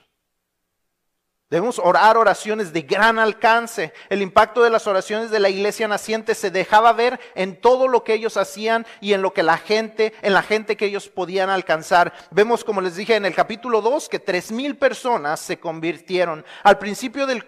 Debemos 1.49 1.79
orar 1.79 2.17
oraciones 2.17 2.73
de 2.73 2.81
gran 2.81 3.19
alcance. 3.19 3.93
El 4.09 4.21
impacto 4.21 4.63
de 4.63 4.69
las 4.69 4.85
oraciones 4.85 5.31
de 5.31 5.39
la 5.39 5.47
iglesia 5.47 5.87
naciente 5.87 6.35
se 6.35 6.51
dejaba 6.51 6.91
ver 6.91 7.21
en 7.35 7.55
todo 7.55 7.87
lo 7.87 8.03
que 8.03 8.13
ellos 8.13 8.35
hacían 8.35 8.85
y 8.99 9.13
en 9.13 9.21
lo 9.21 9.33
que 9.33 9.43
la 9.43 9.57
gente, 9.57 10.13
en 10.23 10.33
la 10.33 10.43
gente 10.43 10.75
que 10.75 10.87
ellos 10.87 11.07
podían 11.07 11.49
alcanzar. 11.49 12.11
Vemos, 12.31 12.65
como 12.65 12.81
les 12.81 12.97
dije 12.97 13.15
en 13.15 13.25
el 13.25 13.33
capítulo 13.33 13.81
2, 13.81 14.09
que 14.09 14.19
tres 14.19 14.51
mil 14.51 14.75
personas 14.75 15.39
se 15.39 15.57
convirtieron. 15.57 16.43
Al 16.63 16.77
principio 16.79 17.25
del, 17.25 17.45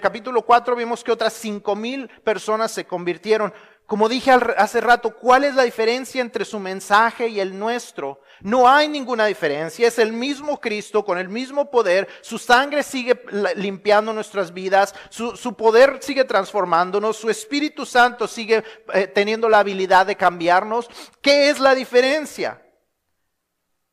capítulo 0.00 0.42
4 0.42 0.74
vimos 0.74 1.04
que 1.04 1.12
otras 1.12 1.32
cinco 1.32 1.76
mil 1.76 2.08
personas 2.24 2.72
se 2.72 2.86
convirtieron. 2.86 3.54
Como 3.86 4.08
dije 4.08 4.32
hace 4.32 4.80
rato, 4.80 5.14
¿cuál 5.14 5.44
es 5.44 5.54
la 5.54 5.62
diferencia 5.62 6.20
entre 6.20 6.44
su 6.44 6.58
mensaje 6.58 7.28
y 7.28 7.38
el 7.38 7.56
nuestro? 7.56 8.20
No 8.40 8.68
hay 8.68 8.88
ninguna 8.88 9.26
diferencia, 9.26 9.86
es 9.86 9.98
el 9.98 10.12
mismo 10.12 10.60
Cristo 10.60 11.04
con 11.04 11.18
el 11.18 11.28
mismo 11.28 11.70
poder, 11.70 12.08
su 12.20 12.38
sangre 12.38 12.82
sigue 12.82 13.22
limpiando 13.54 14.12
nuestras 14.12 14.52
vidas, 14.52 14.94
su, 15.08 15.54
poder 15.54 15.98
sigue 16.00 16.24
transformándonos, 16.24 17.16
su 17.16 17.30
Espíritu 17.30 17.86
Santo 17.86 18.26
sigue 18.26 18.64
eh, 18.92 19.06
teniendo 19.06 19.48
la 19.48 19.60
habilidad 19.60 20.04
de 20.04 20.16
cambiarnos. 20.16 20.88
¿Qué 21.22 21.48
es 21.48 21.60
la 21.60 21.74
diferencia? 21.74 22.65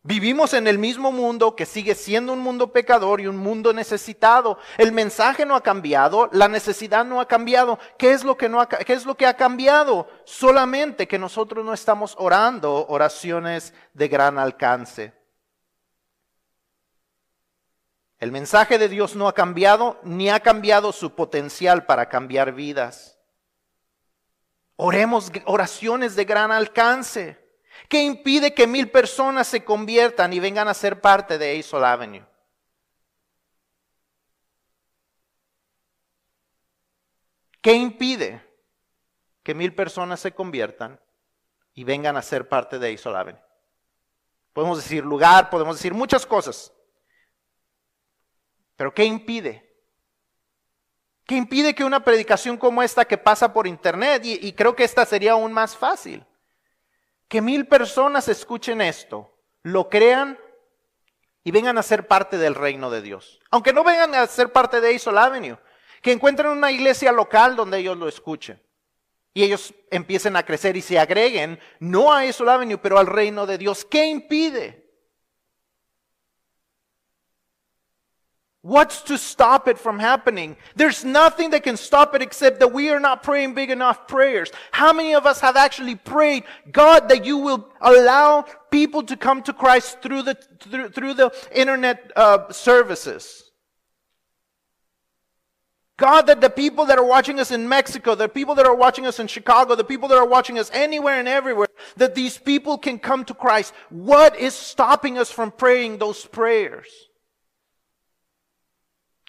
Vivimos 0.06 0.54
en 0.54 0.68
el 0.68 0.80
mismo 0.80 1.14
mundo 1.14 1.56
que 1.56 1.66
sigue 1.66 1.96
siendo 1.96 2.34
un 2.34 2.42
mundo 2.42 2.74
pecador 2.74 3.22
y 3.22 3.28
un 3.28 3.38
mundo 3.38 3.72
necesitado. 3.72 4.58
El 4.78 4.92
mensaje 4.92 5.46
no 5.46 5.56
ha 5.56 5.64
cambiado, 5.64 6.30
la 6.34 6.50
necesidad 6.50 7.06
no 7.06 7.22
ha 7.22 7.28
cambiado. 7.30 7.80
¿Qué 7.98 8.12
es 8.12 8.26
lo 8.26 8.36
que, 8.36 8.50
no 8.50 8.60
ha, 8.60 8.68
qué 8.68 8.92
es 8.92 9.06
lo 9.06 9.16
que 9.16 9.26
ha 9.26 9.38
cambiado? 9.38 10.10
Solamente 10.26 11.08
que 11.08 11.18
nosotros 11.18 11.64
no 11.64 11.74
estamos 11.74 12.16
orando 12.18 12.86
oraciones 12.88 13.74
de 13.94 14.10
gran 14.10 14.38
alcance. 14.38 15.14
El 18.20 18.34
mensaje 18.34 18.78
de 18.78 18.90
Dios 18.90 19.16
no 19.16 19.30
ha 19.30 19.34
cambiado 19.34 20.02
ni 20.04 20.30
ha 20.30 20.42
cambiado 20.42 20.92
su 20.92 21.16
potencial 21.16 21.86
para 21.86 22.10
cambiar 22.10 22.52
vidas. 22.52 23.18
Oremos 24.76 25.32
oraciones 25.46 26.18
de 26.18 26.26
gran 26.26 26.52
alcance. 26.52 27.43
¿Qué 27.90 28.02
impide 28.02 28.54
que 28.54 28.68
mil 28.68 28.90
personas 28.90 29.48
se 29.48 29.64
conviertan 29.64 30.34
y 30.34 30.40
vengan 30.40 30.68
a 30.68 30.74
ser 30.74 31.02
parte 31.02 31.38
de 31.38 31.60
Azle 31.60 31.86
Avenue? 31.86 32.26
¿Qué 37.62 37.74
impide 37.74 38.46
que 39.44 39.54
mil 39.54 39.74
personas 39.74 40.20
se 40.20 40.34
conviertan 40.34 41.00
y 41.74 41.84
vengan 41.84 42.18
a 42.18 42.22
ser 42.22 42.50
parte 42.50 42.80
de 42.80 42.94
Azle 42.94 43.18
Avenue? 43.18 43.42
Podemos 44.54 44.78
decir 44.78 45.04
lugar, 45.04 45.50
podemos 45.50 45.78
decir 45.78 45.94
muchas 45.94 46.26
cosas. 46.26 46.74
Pero 48.76 48.94
¿qué 48.94 49.06
impide? 49.06 49.72
¿Qué 51.26 51.36
impide 51.36 51.74
que 51.74 51.86
una 51.86 52.04
predicación 52.04 52.58
como 52.58 52.84
esta 52.84 53.06
que 53.06 53.18
pasa 53.18 53.54
por 53.54 53.66
internet, 53.66 54.26
y, 54.26 54.46
y 54.46 54.54
creo 54.54 54.76
que 54.76 54.84
esta 54.84 55.06
sería 55.06 55.34
aún 55.34 55.54
más 55.54 55.78
fácil, 55.78 56.26
que 57.34 57.42
mil 57.42 57.66
personas 57.66 58.28
escuchen 58.28 58.80
esto, 58.80 59.36
lo 59.64 59.90
crean 59.90 60.38
y 61.44 61.50
vengan 61.50 61.80
a 61.80 61.82
ser 61.82 62.08
parte 62.08 62.38
del 62.38 62.54
reino 62.54 62.92
de 62.92 63.02
Dios. 63.02 63.40
Aunque 63.50 63.74
no 63.74 63.84
vengan 63.84 64.14
a 64.14 64.28
ser 64.28 64.52
parte 64.52 64.80
de 64.80 64.94
Isol 64.94 65.18
Avenue, 65.18 65.58
que 66.04 66.12
encuentren 66.12 66.52
una 66.52 66.70
iglesia 66.70 67.12
local 67.12 67.56
donde 67.56 67.80
ellos 67.80 67.98
lo 67.98 68.08
escuchen. 68.08 68.62
Y 69.34 69.42
ellos 69.42 69.74
empiecen 69.90 70.36
a 70.36 70.46
crecer 70.46 70.78
y 70.78 70.84
se 70.84 71.00
agreguen, 71.00 71.60
no 71.80 72.14
a 72.14 72.24
Isol 72.24 72.50
Avenue, 72.50 72.78
pero 72.78 73.00
al 73.00 73.08
reino 73.08 73.48
de 73.48 73.58
Dios. 73.58 73.84
¿Qué 73.84 74.06
impide? 74.06 74.83
What's 78.64 79.02
to 79.04 79.18
stop 79.18 79.68
it 79.68 79.78
from 79.78 80.00
happening? 80.00 80.56
There's 80.74 81.04
nothing 81.04 81.50
that 81.50 81.64
can 81.64 81.76
stop 81.76 82.16
it 82.16 82.22
except 82.22 82.62
that 82.62 82.72
we 82.72 82.90
are 82.92 83.00
not 83.00 83.22
praying 83.22 83.56
big 83.56 83.70
enough 83.70 84.08
prayers. 84.08 84.52
How 84.72 84.94
many 84.94 85.14
of 85.16 85.26
us 85.26 85.42
have 85.42 85.58
actually 85.58 85.96
prayed, 85.96 86.46
God, 86.72 87.10
that 87.10 87.26
you 87.26 87.40
will 87.40 87.68
allow 87.82 88.46
people 88.72 89.04
to 89.04 89.18
come 89.18 89.44
to 89.44 89.52
Christ 89.52 90.02
through 90.02 90.22
the, 90.22 90.38
through, 90.62 90.90
through 90.92 91.14
the 91.16 91.34
internet 91.54 92.10
uh, 92.16 92.54
services? 92.54 93.52
God, 95.98 96.28
that 96.28 96.40
the 96.40 96.50
people 96.50 96.86
that 96.86 96.98
are 96.98 97.06
watching 97.06 97.42
us 97.42 97.52
in 97.52 97.68
Mexico, 97.68 98.16
the 98.16 98.30
people 98.30 98.56
that 98.56 98.66
are 98.66 98.76
watching 98.76 99.06
us 99.06 99.20
in 99.20 99.28
Chicago, 99.28 99.76
the 99.76 99.84
people 99.84 100.08
that 100.08 100.18
are 100.18 100.26
watching 100.26 100.58
us 100.58 100.72
anywhere 100.74 101.20
and 101.20 101.28
everywhere, 101.28 101.68
that 101.98 102.16
these 102.16 102.38
people 102.38 102.78
can 102.78 102.98
come 102.98 103.26
to 103.26 103.34
Christ. 103.34 103.74
What 103.90 104.38
is 104.38 104.54
stopping 104.54 105.18
us 105.18 105.30
from 105.30 105.52
praying 105.52 105.98
those 105.98 106.26
prayers? 106.26 106.88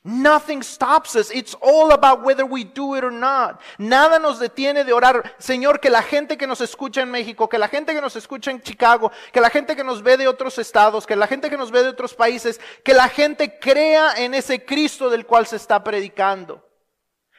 Nothing 0.06 0.62
stops 0.62 1.16
us. 1.16 1.30
It's 1.30 1.56
all 1.62 1.90
about 1.92 2.22
whether 2.22 2.44
we 2.44 2.62
do 2.62 2.94
it 2.94 3.02
or 3.02 3.10
not. 3.10 3.58
Nada 3.78 4.18
nos 4.18 4.38
detiene 4.38 4.84
de 4.84 4.92
orar. 4.92 5.34
Señor, 5.38 5.80
que 5.80 5.88
la 5.88 6.02
gente 6.02 6.36
que 6.36 6.46
nos 6.46 6.60
escucha 6.60 7.00
en 7.00 7.10
México, 7.10 7.48
que 7.48 7.56
la 7.56 7.68
gente 7.68 7.94
que 7.94 8.02
nos 8.02 8.14
escucha 8.14 8.50
en 8.50 8.60
Chicago, 8.60 9.10
que 9.32 9.40
la 9.40 9.48
gente 9.48 9.74
que 9.74 9.82
nos 9.82 10.02
ve 10.02 10.18
de 10.18 10.28
otros 10.28 10.58
estados, 10.58 11.06
que 11.06 11.16
la 11.16 11.26
gente 11.26 11.48
que 11.48 11.56
nos 11.56 11.70
ve 11.70 11.82
de 11.82 11.88
otros 11.88 12.12
países, 12.12 12.60
que 12.84 12.92
la 12.92 13.08
gente 13.08 13.58
crea 13.58 14.12
en 14.18 14.34
ese 14.34 14.62
Cristo 14.62 15.08
del 15.08 15.24
cual 15.24 15.46
se 15.46 15.56
está 15.56 15.82
predicando. 15.82 16.62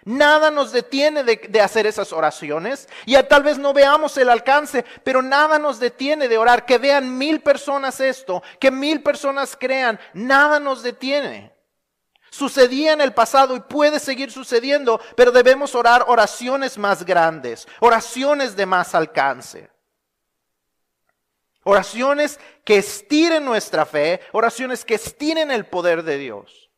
Nada 0.04 0.50
nos 0.50 0.72
detiene 0.72 1.24
de, 1.24 1.36
de, 1.48 1.62
hacer 1.62 1.86
esas 1.86 2.12
oraciones. 2.14 2.90
Y 3.06 3.16
tal 3.24 3.44
vez 3.44 3.60
no 3.60 3.74
veamos 3.74 4.18
el 4.18 4.30
alcance, 4.30 4.84
pero 5.04 5.22
nada 5.22 5.60
nos 5.60 5.80
detiene 5.80 6.28
de 6.28 6.40
orar. 6.40 6.66
Que 6.66 6.80
vean 6.80 7.16
mil 7.16 7.42
personas 7.42 8.00
esto, 8.00 8.42
que 8.60 8.72
mil 8.72 9.04
personas 9.04 9.56
crean. 9.56 10.00
Nada 10.14 10.60
nos 10.60 10.82
detiene. 10.82 11.55
Sucedía 12.36 12.92
en 12.92 13.00
el 13.00 13.14
pasado 13.14 13.56
y 13.56 13.62
puede 13.62 13.98
seguir 13.98 14.30
sucediendo, 14.30 15.00
pero 15.16 15.32
debemos 15.32 15.74
orar 15.74 16.04
oraciones 16.06 16.78
más 16.78 17.06
grandes, 17.06 17.66
oraciones 17.80 18.58
de 18.58 18.66
más 18.66 18.94
alcance. 18.94 19.70
Oraciones 21.64 22.38
que 22.66 22.80
estiren 22.80 23.46
nuestra 23.46 23.86
fe, 23.86 24.20
oraciones 24.34 24.84
que 24.84 24.96
estiren 24.96 25.50
el 25.50 25.66
poder 25.66 26.04
de 26.04 26.18
Dios. 26.18 26.70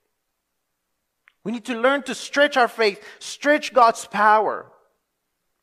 We 1.44 1.52
need 1.52 1.66
to 1.66 1.74
learn 1.74 2.04
to 2.04 2.14
stretch 2.14 2.56
our 2.56 2.70
faith, 2.70 3.02
stretch 3.18 3.74
God's 3.74 4.06
power 4.06 4.72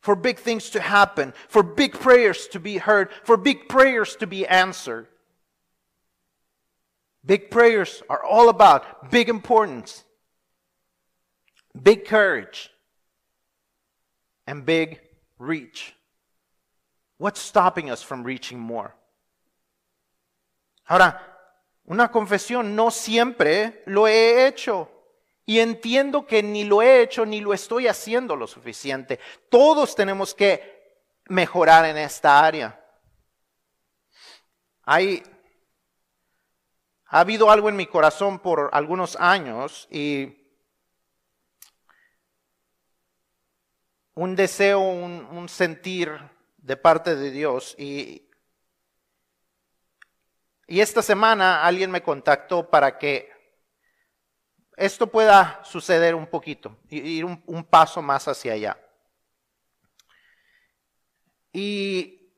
for 0.01 0.17
big 0.17 0.41
things 0.41 0.71
to 0.71 0.81
happen, 0.81 1.33
for 1.47 1.63
big 1.63 1.93
prayers 1.93 2.49
to 2.49 2.59
be 2.59 2.79
heard, 2.79 3.11
for 3.23 3.37
big 3.37 3.69
prayers 3.69 4.17
to 4.17 4.27
be 4.27 4.45
answered. 4.45 5.07
Big 7.25 7.51
prayers 7.51 8.03
are 8.09 8.23
all 8.23 8.49
about 8.51 9.11
big 9.11 9.29
importance, 9.29 10.05
big 11.81 12.05
courage, 12.05 12.71
and 14.47 14.67
big 14.67 15.01
reach. 15.39 15.95
What's 17.17 17.41
stopping 17.41 17.91
us 17.91 18.03
from 18.03 18.25
reaching 18.25 18.59
more? 18.59 18.95
Ahora, 20.87 21.19
una 21.87 22.09
confesión, 22.09 22.75
no 22.75 22.91
siempre 22.91 23.83
lo 23.87 24.07
he 24.07 24.47
hecho. 24.47 24.91
Y 25.47 25.59
entiendo 25.61 26.27
que 26.27 26.43
ni 26.43 26.65
lo 26.65 26.83
he 26.83 27.03
hecho 27.03 27.25
ni 27.25 27.41
lo 27.41 27.53
estoy 27.53 27.87
haciendo 27.87 28.37
lo 28.37 28.47
suficiente. 28.47 29.19
Todos 29.51 29.95
tenemos 29.95 30.35
que 30.35 30.61
mejorar 31.29 31.85
en 31.87 31.97
esta 31.99 32.45
área. 32.45 32.81
Hay 34.83 35.23
ha 37.15 37.21
habido 37.21 37.49
algo 37.49 37.69
en 37.69 37.77
mi 37.77 37.87
corazón 37.87 38.41
por 38.41 38.71
algunos 38.73 39.15
años 39.21 39.87
y 39.89 40.37
un 44.15 44.35
deseo, 44.35 44.81
un, 44.81 45.49
sentir 45.49 46.11
de 46.57 46.77
parte 46.77 47.15
de 47.15 47.31
Dios. 47.31 47.77
Y, 47.79 48.29
y 50.67 50.81
esta 50.81 51.03
semana 51.03 51.65
alguien 51.65 51.89
me 51.93 52.03
contactó 52.03 52.69
para 52.69 52.99
que 52.99 53.31
esto 54.77 55.07
pueda 55.07 55.63
suceder 55.63 56.17
un 56.17 56.27
poquito, 56.27 56.77
ir 56.89 57.25
un, 57.25 57.63
paso 57.63 58.03
más 58.03 58.27
hacia 58.27 58.55
allá. 58.55 58.77
Y, 61.53 62.29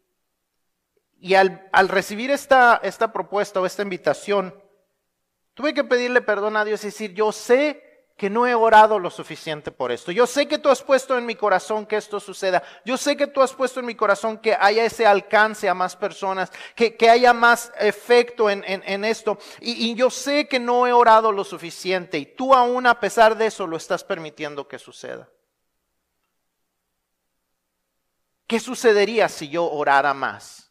y 1.18 1.32
al, 1.32 1.66
al, 1.72 1.88
recibir 1.88 2.30
esta, 2.30 2.78
esta 2.82 3.10
propuesta 3.10 3.58
o 3.58 3.64
esta 3.64 3.80
invitación, 3.80 4.65
Tuve 5.56 5.72
que 5.72 5.84
pedirle 5.84 6.20
perdón 6.20 6.54
a 6.58 6.66
Dios 6.66 6.84
y 6.84 6.88
decir, 6.88 7.14
yo 7.14 7.32
sé 7.32 7.82
que 8.18 8.28
no 8.28 8.46
he 8.46 8.54
orado 8.54 8.98
lo 8.98 9.08
suficiente 9.08 9.72
por 9.72 9.90
esto. 9.90 10.12
Yo 10.12 10.26
sé 10.26 10.46
que 10.46 10.58
tú 10.58 10.68
has 10.68 10.82
puesto 10.82 11.16
en 11.16 11.24
mi 11.24 11.34
corazón 11.34 11.86
que 11.86 11.96
esto 11.96 12.20
suceda. 12.20 12.62
Yo 12.84 12.98
sé 12.98 13.16
que 13.16 13.26
tú 13.26 13.40
has 13.40 13.54
puesto 13.54 13.80
en 13.80 13.86
mi 13.86 13.94
corazón 13.94 14.36
que 14.36 14.54
haya 14.54 14.84
ese 14.84 15.06
alcance 15.06 15.66
a 15.66 15.72
más 15.72 15.96
personas, 15.96 16.52
que, 16.74 16.94
haya 17.08 17.32
más 17.32 17.72
efecto 17.78 18.50
en, 18.50 19.04
esto. 19.06 19.38
Y, 19.62 19.90
y 19.90 19.94
yo 19.94 20.10
sé 20.10 20.46
que 20.46 20.60
no 20.60 20.86
he 20.86 20.92
orado 20.92 21.32
lo 21.32 21.42
suficiente 21.42 22.18
y 22.18 22.26
tú 22.26 22.52
aún 22.52 22.86
a 22.86 23.00
pesar 23.00 23.34
de 23.34 23.46
eso 23.46 23.66
lo 23.66 23.78
estás 23.78 24.04
permitiendo 24.04 24.68
que 24.68 24.78
suceda. 24.78 25.26
¿Qué 28.46 28.60
sucedería 28.60 29.30
si 29.30 29.48
yo 29.48 29.64
orara 29.64 30.12
más? 30.12 30.70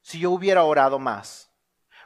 Si 0.00 0.18
yo 0.18 0.32
hubiera 0.32 0.64
orado 0.64 0.98
más. 0.98 1.51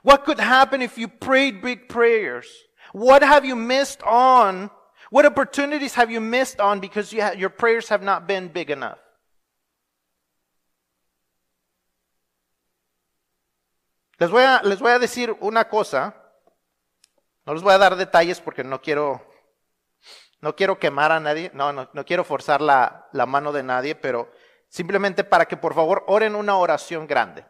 What 0.07 0.25
could 0.25 0.39
happen 0.39 0.83
if 0.83 0.97
you 0.97 1.09
prayed 1.09 1.61
big 1.61 1.89
prayers? 1.89 2.47
What 2.93 3.25
have 3.25 3.45
you 3.45 3.57
missed 3.57 4.01
on? 4.05 4.71
What 5.11 5.27
opportunities 5.27 5.95
have 5.95 6.13
you 6.13 6.21
missed 6.21 6.61
on 6.61 6.79
because 6.79 7.13
you 7.13 7.25
your 7.37 7.51
prayers 7.51 7.89
have 7.89 8.05
not 8.05 8.29
been 8.29 8.47
big 8.47 8.71
enough? 8.71 8.99
Les 14.21 14.31
voy, 14.31 14.43
a, 14.43 14.61
les 14.63 14.79
voy 14.79 14.93
a 14.93 15.01
decir 15.01 15.37
una 15.41 15.65
cosa. 15.65 16.15
No 17.45 17.55
les 17.55 17.63
voy 17.63 17.75
a 17.75 17.79
dar 17.79 17.97
detalles 17.97 18.41
porque 18.41 18.63
no 18.63 18.81
quiero 18.81 19.21
No 20.41 20.55
quiero 20.55 20.79
quemar 20.79 21.11
a 21.11 21.19
nadie, 21.19 21.51
no, 21.55 21.73
no, 21.73 21.89
no 21.93 22.05
quiero 22.05 22.23
forzar 22.23 22.61
la, 22.61 23.09
la 23.13 23.27
mano 23.27 23.51
de 23.51 23.65
nadie, 23.65 23.97
pero 23.97 24.31
simplemente 24.69 25.25
para 25.25 25.47
que 25.47 25.57
por 25.57 25.75
favor 25.75 26.05
oren 26.07 26.37
una 26.37 26.57
oración 26.57 27.09
grande. 27.09 27.45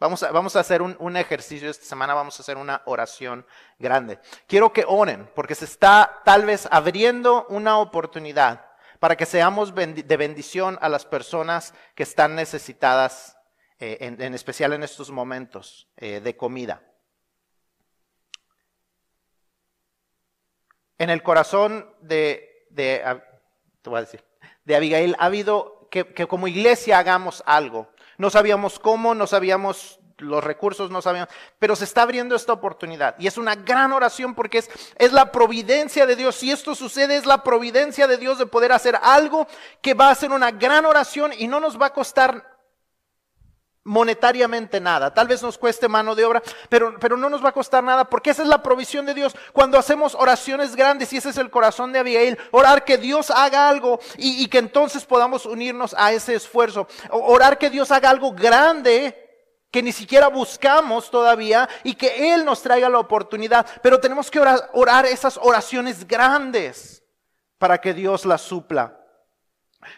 Vamos 0.00 0.56
a, 0.56 0.60
hacer 0.60 0.82
un, 0.82 1.16
ejercicio 1.16 1.70
esta 1.70 1.84
semana, 1.84 2.14
vamos 2.14 2.38
a 2.38 2.42
hacer 2.42 2.56
una 2.56 2.82
oración 2.84 3.46
grande. 3.78 4.18
Quiero 4.46 4.72
que 4.72 4.84
oren, 4.86 5.30
porque 5.34 5.54
se 5.54 5.64
está 5.64 6.20
tal 6.24 6.44
vez 6.44 6.68
abriendo 6.70 7.46
una 7.48 7.78
oportunidad 7.78 8.66
para 8.98 9.16
que 9.16 9.24
seamos 9.24 9.72
de 9.74 10.16
bendición 10.16 10.78
a 10.80 10.88
las 10.88 11.06
personas 11.06 11.74
que 11.94 12.02
están 12.02 12.34
necesitadas, 12.34 13.38
eh, 13.78 13.98
en, 14.00 14.34
especial 14.34 14.72
en 14.72 14.82
estos 14.82 15.10
momentos 15.10 15.88
eh, 15.96 16.20
de 16.20 16.36
comida. 16.36 16.82
En 20.98 21.08
el 21.08 21.22
corazón 21.22 21.94
de, 22.00 22.66
de, 22.70 23.02
te 23.80 23.90
voy 23.90 23.98
a 23.98 24.02
decir, 24.02 24.24
de 24.64 24.76
Abigail 24.76 25.16
ha 25.18 25.26
habido 25.26 25.88
que 25.88 26.26
como 26.26 26.48
iglesia 26.48 26.98
hagamos 26.98 27.42
algo. 27.46 27.93
No 28.18 28.30
sabíamos 28.30 28.78
cómo, 28.78 29.14
no 29.14 29.26
sabíamos 29.26 30.00
los 30.18 30.44
recursos, 30.44 30.90
no 30.90 31.02
sabíamos, 31.02 31.32
pero 31.58 31.74
se 31.74 31.84
está 31.84 32.02
abriendo 32.02 32.36
esta 32.36 32.52
oportunidad. 32.52 33.16
Y 33.18 33.26
es 33.26 33.36
una 33.36 33.56
gran 33.56 33.92
oración 33.92 34.34
porque 34.34 34.58
es, 34.58 34.70
es 34.96 35.12
la 35.12 35.32
providencia 35.32 36.06
de 36.06 36.16
Dios. 36.16 36.36
Si 36.36 36.50
esto 36.50 36.74
sucede, 36.74 37.16
es 37.16 37.26
la 37.26 37.42
providencia 37.42 38.06
de 38.06 38.16
Dios 38.16 38.38
de 38.38 38.46
poder 38.46 38.72
hacer 38.72 38.98
algo 39.02 39.46
que 39.82 39.94
va 39.94 40.10
a 40.10 40.14
ser 40.14 40.30
una 40.30 40.50
gran 40.50 40.86
oración 40.86 41.32
y 41.36 41.48
no 41.48 41.60
nos 41.60 41.80
va 41.80 41.86
a 41.86 41.92
costar 41.92 42.53
monetariamente 43.84 44.80
nada. 44.80 45.12
Tal 45.12 45.28
vez 45.28 45.42
nos 45.42 45.58
cueste 45.58 45.88
mano 45.88 46.14
de 46.14 46.24
obra, 46.24 46.42
pero, 46.68 46.98
pero 46.98 47.16
no 47.16 47.28
nos 47.28 47.44
va 47.44 47.50
a 47.50 47.52
costar 47.52 47.84
nada 47.84 48.08
porque 48.08 48.30
esa 48.30 48.42
es 48.42 48.48
la 48.48 48.62
provisión 48.62 49.06
de 49.06 49.14
Dios. 49.14 49.36
Cuando 49.52 49.78
hacemos 49.78 50.14
oraciones 50.14 50.74
grandes, 50.74 51.12
y 51.12 51.18
ese 51.18 51.30
es 51.30 51.36
el 51.36 51.50
corazón 51.50 51.92
de 51.92 51.98
Abigail, 51.98 52.38
orar 52.50 52.84
que 52.84 52.98
Dios 52.98 53.30
haga 53.30 53.68
algo 53.68 54.00
y, 54.16 54.42
y 54.42 54.48
que 54.48 54.58
entonces 54.58 55.04
podamos 55.04 55.46
unirnos 55.46 55.94
a 55.96 56.12
ese 56.12 56.34
esfuerzo. 56.34 56.88
Orar 57.10 57.58
que 57.58 57.70
Dios 57.70 57.90
haga 57.90 58.10
algo 58.10 58.32
grande 58.32 59.20
que 59.70 59.82
ni 59.82 59.92
siquiera 59.92 60.28
buscamos 60.28 61.10
todavía 61.10 61.68
y 61.82 61.94
que 61.94 62.32
Él 62.32 62.44
nos 62.44 62.62
traiga 62.62 62.88
la 62.88 63.00
oportunidad. 63.00 63.66
Pero 63.82 63.98
tenemos 63.98 64.30
que 64.30 64.38
orar, 64.38 64.70
orar 64.72 65.04
esas 65.04 65.36
oraciones 65.36 66.06
grandes 66.06 67.02
para 67.58 67.78
que 67.78 67.92
Dios 67.92 68.24
las 68.24 68.42
supla. 68.42 69.03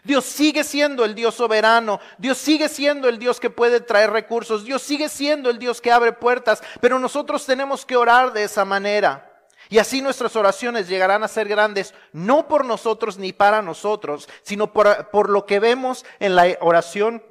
Dios 0.05 0.25
sigue 0.25 0.65
siendo 0.65 1.05
el 1.05 1.15
Dios 1.15 1.35
soberano, 1.35 2.01
Dios 2.19 2.39
sigue 2.39 2.69
siendo 2.69 3.09
el 3.09 3.19
Dios 3.19 3.41
que 3.41 3.51
puede 3.51 3.81
traer 3.81 4.11
recursos, 4.11 4.65
Dios 4.65 4.83
sigue 4.83 5.09
siendo 5.09 5.51
el 5.51 5.59
Dios 5.59 5.81
que 5.81 5.93
abre 5.93 6.13
puertas, 6.13 6.63
pero 6.81 6.99
nosotros 6.99 7.47
tenemos 7.47 7.85
que 7.85 7.97
orar 7.97 8.33
de 8.33 8.45
esa 8.45 8.65
manera. 8.65 9.33
Y 9.69 9.79
así 9.79 10.01
nuestras 10.01 10.37
oraciones 10.37 10.89
llegarán 10.89 11.25
a 11.25 11.29
ser 11.29 11.49
grandes, 11.49 11.95
no 12.13 12.47
por 12.47 12.65
nosotros 12.65 13.19
ni 13.19 13.33
para 13.33 13.63
nosotros, 13.63 14.29
sino 14.43 14.73
por, 14.73 15.29
lo 15.29 15.45
que 15.45 15.59
vemos 15.59 16.05
en 16.21 16.37
la 16.37 16.57
oración 16.61 17.23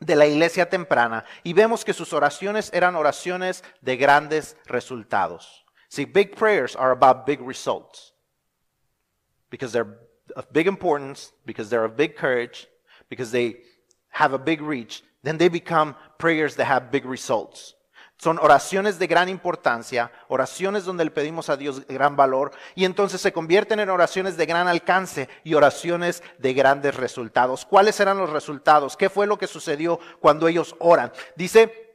de 0.00 0.16
la 0.16 0.26
iglesia 0.26 0.70
temprana. 0.70 1.24
Y 1.42 1.52
vemos 1.52 1.84
que 1.84 1.92
sus 1.92 2.12
oraciones 2.12 2.70
eran 2.72 2.96
oraciones 2.96 3.64
de 3.82 3.96
grandes 3.96 4.56
resultados. 4.64 5.66
See, 5.90 6.04
big 6.04 6.36
prayers 6.36 6.74
are 6.76 6.92
about 6.92 7.26
big 7.26 7.40
results. 7.40 8.14
Because 9.50 9.72
they're 9.72 10.07
of 10.36 10.46
big 10.52 10.66
importance, 10.66 11.32
because 11.44 11.70
they're 11.70 11.84
of 11.84 11.96
big 11.96 12.16
courage, 12.16 12.68
because 13.08 13.30
they 13.30 13.62
have 14.10 14.34
a 14.34 14.38
big 14.38 14.60
reach. 14.60 15.02
Then 15.22 15.38
they 15.38 15.48
become 15.48 15.94
prayers 16.18 16.56
that 16.56 16.66
have 16.66 16.90
big 16.90 17.04
results. 17.04 17.74
Son 18.20 18.38
oraciones 18.38 18.98
de 18.98 19.06
gran 19.06 19.28
importancia, 19.28 20.10
oraciones 20.28 20.84
donde 20.84 21.04
le 21.04 21.12
pedimos 21.12 21.48
a 21.48 21.56
Dios 21.56 21.86
gran 21.86 22.16
valor 22.16 22.50
y 22.74 22.84
entonces 22.84 23.20
se 23.20 23.32
convierten 23.32 23.78
en 23.78 23.90
oraciones 23.90 24.36
de 24.36 24.44
gran 24.44 24.66
alcance 24.66 25.28
y 25.44 25.54
oraciones 25.54 26.24
de 26.38 26.52
grandes 26.52 26.96
resultados. 26.96 27.64
¿Cuáles 27.64 28.00
eran 28.00 28.18
los 28.18 28.30
resultados? 28.30 28.96
¿Qué 28.96 29.08
fue 29.08 29.28
lo 29.28 29.38
que 29.38 29.46
sucedió 29.46 30.00
cuando 30.18 30.48
ellos 30.48 30.74
oran? 30.80 31.12
Dice 31.36 31.87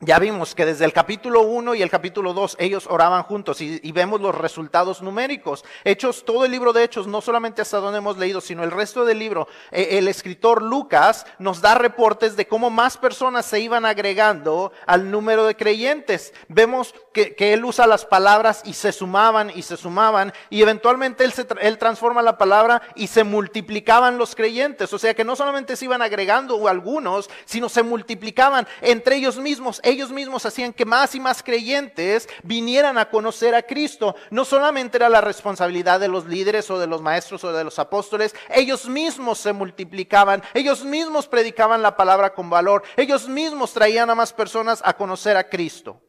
ya 0.00 0.18
vimos 0.18 0.54
que 0.54 0.66
desde 0.66 0.84
el 0.84 0.92
capítulo 0.92 1.40
1 1.40 1.74
y 1.74 1.80
el 1.80 1.88
capítulo 1.88 2.34
2 2.34 2.56
ellos 2.60 2.86
oraban 2.90 3.22
juntos 3.22 3.62
y, 3.62 3.92
vemos 3.92 4.20
los 4.20 4.34
resultados 4.34 5.00
numéricos. 5.00 5.64
Hechos, 5.84 6.26
todo 6.26 6.44
el 6.44 6.50
libro 6.50 6.74
de 6.74 6.84
Hechos, 6.84 7.06
no 7.06 7.22
solamente 7.22 7.62
hasta 7.62 7.78
donde 7.78 7.96
hemos 7.96 8.18
leído, 8.18 8.42
sino 8.42 8.62
el 8.62 8.72
resto 8.72 9.06
del 9.06 9.18
libro, 9.18 9.48
eh, 9.70 9.88
el 9.92 10.06
escritor 10.06 10.60
Lucas 10.60 11.24
nos 11.38 11.62
da 11.62 11.76
reportes 11.76 12.36
de 12.36 12.46
cómo 12.46 12.68
más 12.68 12.98
personas 12.98 13.46
se 13.46 13.60
iban 13.60 13.86
agregando 13.86 14.70
al 14.86 15.10
número 15.10 15.46
de 15.46 15.56
creyentes. 15.56 16.34
Vemos 16.48 16.94
que, 17.14 17.34
que 17.34 17.54
él 17.54 17.64
usa 17.64 17.86
las 17.86 18.04
palabras 18.04 18.60
y 18.66 18.74
se 18.74 18.92
sumaban 18.92 19.50
y 19.54 19.62
se 19.62 19.78
sumaban 19.78 20.34
y 20.50 20.60
eventualmente 20.60 21.24
él, 21.24 21.32
se, 21.32 21.46
él 21.62 21.78
transforma 21.78 22.20
la 22.20 22.36
palabra 22.36 22.82
y 22.96 23.06
se 23.06 23.24
multiplicaban 23.24 24.18
los 24.18 24.34
creyentes. 24.34 24.92
O 24.92 24.98
sea 24.98 25.14
que 25.14 25.24
no 25.24 25.36
solamente 25.36 25.74
se 25.74 25.86
iban 25.86 26.02
agregando 26.02 26.68
algunos, 26.68 27.30
sino 27.46 27.70
se 27.70 27.82
multiplicaban 27.82 28.68
entre 28.82 29.16
ellos 29.16 29.38
mismos 29.38 29.80
ellos 29.86 30.10
mismos 30.10 30.44
hacían 30.44 30.72
que 30.72 30.84
más 30.84 31.14
y 31.14 31.20
más 31.20 31.42
creyentes 31.42 32.28
vinieran 32.42 32.98
a 32.98 33.08
conocer 33.08 33.54
a 33.54 33.62
Cristo. 33.62 34.16
No 34.30 34.44
solamente 34.44 34.96
era 34.98 35.08
la 35.08 35.20
responsabilidad 35.20 36.00
de 36.00 36.08
los 36.08 36.26
líderes 36.26 36.70
o 36.70 36.78
de 36.78 36.86
los 36.86 37.00
maestros 37.00 37.44
o 37.44 37.52
de 37.52 37.64
los 37.64 37.78
apóstoles, 37.78 38.34
ellos 38.50 38.88
mismos 38.88 39.38
se 39.38 39.52
multiplicaban, 39.52 40.42
ellos 40.54 40.84
mismos 40.84 41.28
predicaban 41.28 41.82
la 41.82 41.96
palabra 41.96 42.34
con 42.34 42.50
valor, 42.50 42.82
ellos 42.96 43.28
mismos 43.28 43.72
traían 43.72 44.10
a 44.10 44.14
más 44.14 44.32
personas 44.32 44.82
a 44.84 44.96
conocer 44.96 45.36
a 45.36 45.48
Cristo. 45.48 46.02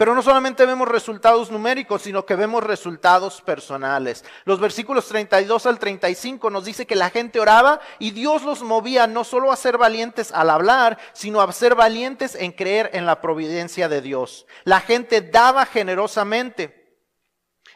Pero 0.00 0.14
no 0.14 0.22
solamente 0.22 0.64
vemos 0.64 0.88
resultados 0.88 1.50
numéricos, 1.50 2.00
sino 2.00 2.24
que 2.24 2.34
vemos 2.34 2.64
resultados 2.64 3.42
personales. 3.42 4.24
Los 4.46 4.58
versículos 4.58 5.06
32 5.08 5.66
al 5.66 5.78
35 5.78 6.48
nos 6.48 6.64
dice 6.64 6.86
que 6.86 6.96
la 6.96 7.10
gente 7.10 7.38
oraba 7.38 7.80
y 7.98 8.12
Dios 8.12 8.42
los 8.42 8.62
movía 8.62 9.06
no 9.06 9.24
solo 9.24 9.52
a 9.52 9.56
ser 9.56 9.76
valientes 9.76 10.32
al 10.32 10.48
hablar, 10.48 10.96
sino 11.12 11.42
a 11.42 11.52
ser 11.52 11.74
valientes 11.74 12.34
en 12.34 12.52
creer 12.52 12.88
en 12.94 13.04
la 13.04 13.20
providencia 13.20 13.90
de 13.90 14.00
Dios. 14.00 14.46
La 14.64 14.80
gente 14.80 15.20
daba 15.20 15.66
generosamente. 15.66 16.96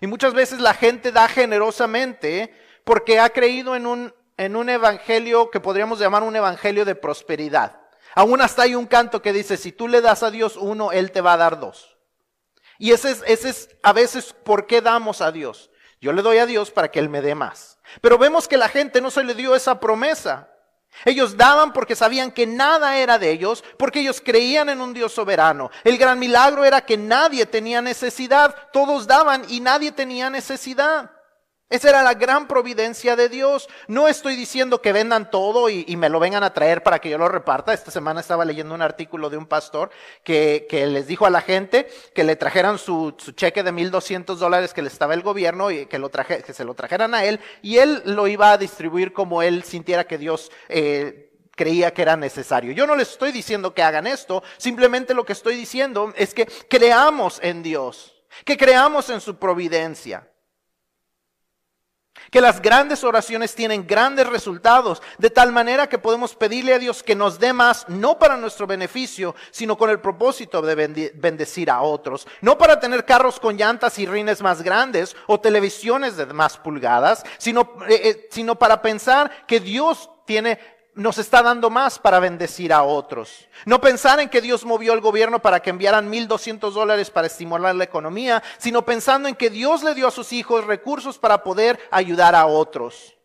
Y 0.01 0.07
muchas 0.07 0.33
veces 0.33 0.61
la 0.61 0.73
gente 0.73 1.13
da 1.13 1.29
generosamente 1.29 2.55
porque 2.85 3.21
ha 3.21 3.29
creído 3.29 3.77
en 3.77 3.87
un, 3.87 4.15
en 4.39 4.57
un 4.57 4.71
evangelio 4.71 5.51
que 5.51 5.61
podríamos 5.61 5.99
llamar 5.99 6.23
un 6.23 6.37
evangelio 6.37 6.87
de 6.87 6.95
prosperidad. 6.95 7.83
Aún 8.15 8.41
hasta 8.41 8.63
hay 8.63 8.75
un 8.77 8.87
canto 8.87 9.21
que 9.21 9.35
dice, 9.35 9.59
si 9.59 9.73
tú 9.73 9.89
le 9.89 10.01
das 10.01 10.23
a 10.23 10.31
Dios 10.31 10.57
uno, 10.57 10.91
Él 10.91 11.13
te 11.13 11.21
va 11.21 11.35
a 11.35 11.37
dar 11.37 11.61
dos. 11.61 11.94
Y 12.79 12.93
ese 12.93 13.11
es, 13.13 13.23
ese 13.27 13.49
es 13.51 13.69
a 13.83 13.93
veces 13.93 14.35
por 14.45 14.67
qué 14.67 14.81
damos 14.81 15.21
a 15.21 15.33
Dios. 15.33 15.71
Yo 16.01 16.13
le 16.13 16.23
doy 16.23 16.39
a 16.39 16.47
Dios 16.47 16.71
para 16.71 16.91
que 16.91 16.99
Él 16.99 17.09
me 17.09 17.23
dé 17.23 17.35
más. 17.35 17.79
Pero 18.01 18.19
vemos 18.19 18.49
que 18.49 18.57
la 18.57 18.69
gente 18.69 19.01
no 19.01 19.11
se 19.11 19.25
le 19.25 19.35
dio 19.35 19.55
esa 19.55 19.81
promesa. 19.81 20.51
Ellos 21.05 21.37
daban 21.37 21.73
porque 21.73 21.97
sabían 21.97 22.31
que 22.31 22.47
nada 22.47 22.99
era 22.99 23.19
de 23.19 23.31
ellos, 23.31 23.65
porque 23.79 24.01
ellos 24.01 24.23
creían 24.25 24.69
en 24.69 24.81
un 24.81 24.95
Dios 24.95 25.13
soberano. 25.13 25.71
El 25.83 25.99
gran 25.99 26.19
milagro 26.19 26.65
era 26.65 26.83
que 26.83 26.97
nadie 26.97 27.47
tenía 27.47 27.83
necesidad, 27.83 28.55
todos 28.73 29.07
daban 29.07 29.45
y 29.49 29.61
nadie 29.61 29.93
tenía 29.93 30.31
necesidad. 30.31 31.11
Esa 31.71 31.89
era 31.89 32.03
la 32.03 32.15
gran 32.15 32.47
providencia 32.47 33.17
de 33.17 33.29
Dios. 33.29 33.69
No 33.89 34.07
estoy 34.07 34.37
diciendo 34.37 34.83
que 34.83 34.93
vendan 34.93 35.31
todo 35.31 35.71
y, 35.71 35.97
me 35.97 36.11
lo 36.11 36.21
vengan 36.21 36.45
a 36.45 36.53
traer 36.53 36.83
para 36.83 36.99
que 36.99 37.09
yo 37.09 37.17
lo 37.17 37.29
reparta. 37.29 37.73
Esta 37.73 37.91
semana 37.91 38.21
estaba 38.21 38.45
leyendo 38.45 38.75
un 38.75 38.83
artículo 38.83 39.31
de 39.31 39.39
un 39.39 39.47
pastor 39.47 39.91
que, 40.23 40.67
les 40.71 41.07
dijo 41.07 41.25
a 41.25 41.31
la 41.31 41.41
gente 41.41 41.89
que 42.15 42.23
le 42.23 42.37
trajeran 42.37 42.79
su, 42.79 43.15
su 43.17 43.33
cheque 43.33 43.63
de 43.63 43.73
1.200 43.73 44.37
dólares 44.37 44.75
que 44.75 44.83
le 44.83 44.89
estaba 44.89 45.15
el 45.15 45.23
gobierno 45.23 45.71
y 45.71 45.87
que, 45.87 45.99
lo 45.99 46.11
traje, 46.11 46.43
que 46.43 46.53
se 46.53 46.65
lo 46.65 46.75
trajeran 46.75 47.15
a 47.15 47.25
él 47.25 47.41
y 47.63 47.79
él 47.79 48.03
lo 48.05 48.29
iba 48.29 48.53
a 48.53 48.59
distribuir 48.59 49.13
como 49.13 49.43
él 49.43 49.65
sintiera 49.65 50.07
que 50.07 50.19
Dios 50.19 50.53
eh, 50.69 51.33
creía 51.57 51.95
que 51.95 52.03
era 52.03 52.17
necesario. 52.17 52.73
Yo 52.73 52.87
no 52.87 52.95
les 52.95 53.11
estoy 53.11 53.33
diciendo 53.33 53.73
que 53.73 53.83
hagan 53.83 54.07
esto, 54.07 54.43
simplemente 54.59 55.15
lo 55.15 55.25
que 55.25 55.33
estoy 55.33 55.57
diciendo 55.57 56.13
es 56.17 56.35
que 56.35 56.47
creamos 56.69 57.41
en 57.43 57.63
Dios, 57.63 58.23
que 58.45 58.57
creamos 58.57 59.09
en 59.11 59.21
su 59.21 59.39
providencia. 59.39 60.29
Que 62.31 62.41
las 62.41 62.61
grandes 62.61 63.05
oraciones 63.05 63.55
tienen 63.55 63.87
grandes 63.87 64.27
resultados, 64.27 65.03
de 65.19 65.31
tal 65.31 65.53
manera 65.53 65.89
que 65.89 65.99
podemos 65.99 66.35
pedirle 66.35 66.75
a 66.75 66.79
Dios 66.79 67.03
que 67.03 67.15
nos 67.15 67.39
dé 67.39 67.53
más, 67.53 67.89
no 67.89 68.19
para 68.19 68.37
nuestro 68.37 68.67
beneficio, 68.67 69.35
sino 69.51 69.77
con 69.77 69.91
el 69.91 70.01
propósito 70.01 70.63
de 70.63 71.13
bendecir 71.15 71.71
a 71.71 71.83
otros. 71.83 72.27
No 72.41 72.59
para 72.59 72.81
tener 72.81 73.05
carros 73.05 73.39
con 73.39 73.57
llantas 73.57 73.99
y 73.99 74.07
rines 74.07 74.43
más 74.43 74.63
grandes 74.63 75.17
o 75.27 75.41
televisiones 75.41 76.17
de 76.17 76.27
más 76.27 76.57
pulgadas, 76.57 77.25
sino, 77.39 77.63
eh, 77.89 78.01
eh, 78.05 78.29
sino 78.31 78.57
para 78.57 78.83
pensar 78.83 79.47
que 79.47 79.61
Dios 79.61 80.11
tiene 80.25 80.59
nos 80.95 81.19
está 81.19 81.43
dando 81.43 81.71
más 81.71 81.99
para 81.99 82.21
bendecir 82.21 82.73
a 82.73 82.85
otros. 82.85 83.49
No 83.67 83.81
pensar 83.81 84.21
en 84.21 84.29
que 84.29 84.41
Dios 84.41 84.65
movió 84.65 84.93
al 84.93 85.01
gobierno 85.01 85.41
para 85.41 85.61
que 85.61 85.71
enviaran 85.71 86.11
1.200 86.11 86.71
dólares 86.71 87.11
para 87.11 87.27
estimular 87.27 87.75
la 87.75 87.85
economía, 87.85 88.43
sino 88.59 88.85
pensando 88.85 89.29
en 89.29 89.35
que 89.35 89.51
Dios 89.51 89.83
le 89.83 89.95
dio 89.95 90.09
a 90.09 90.13
sus 90.13 90.33
hijos 90.33 90.65
recursos 90.67 91.19
para 91.19 91.43
poder 91.43 91.81
ayudar 91.91 92.35
a 92.35 92.47
otros. 92.47 93.17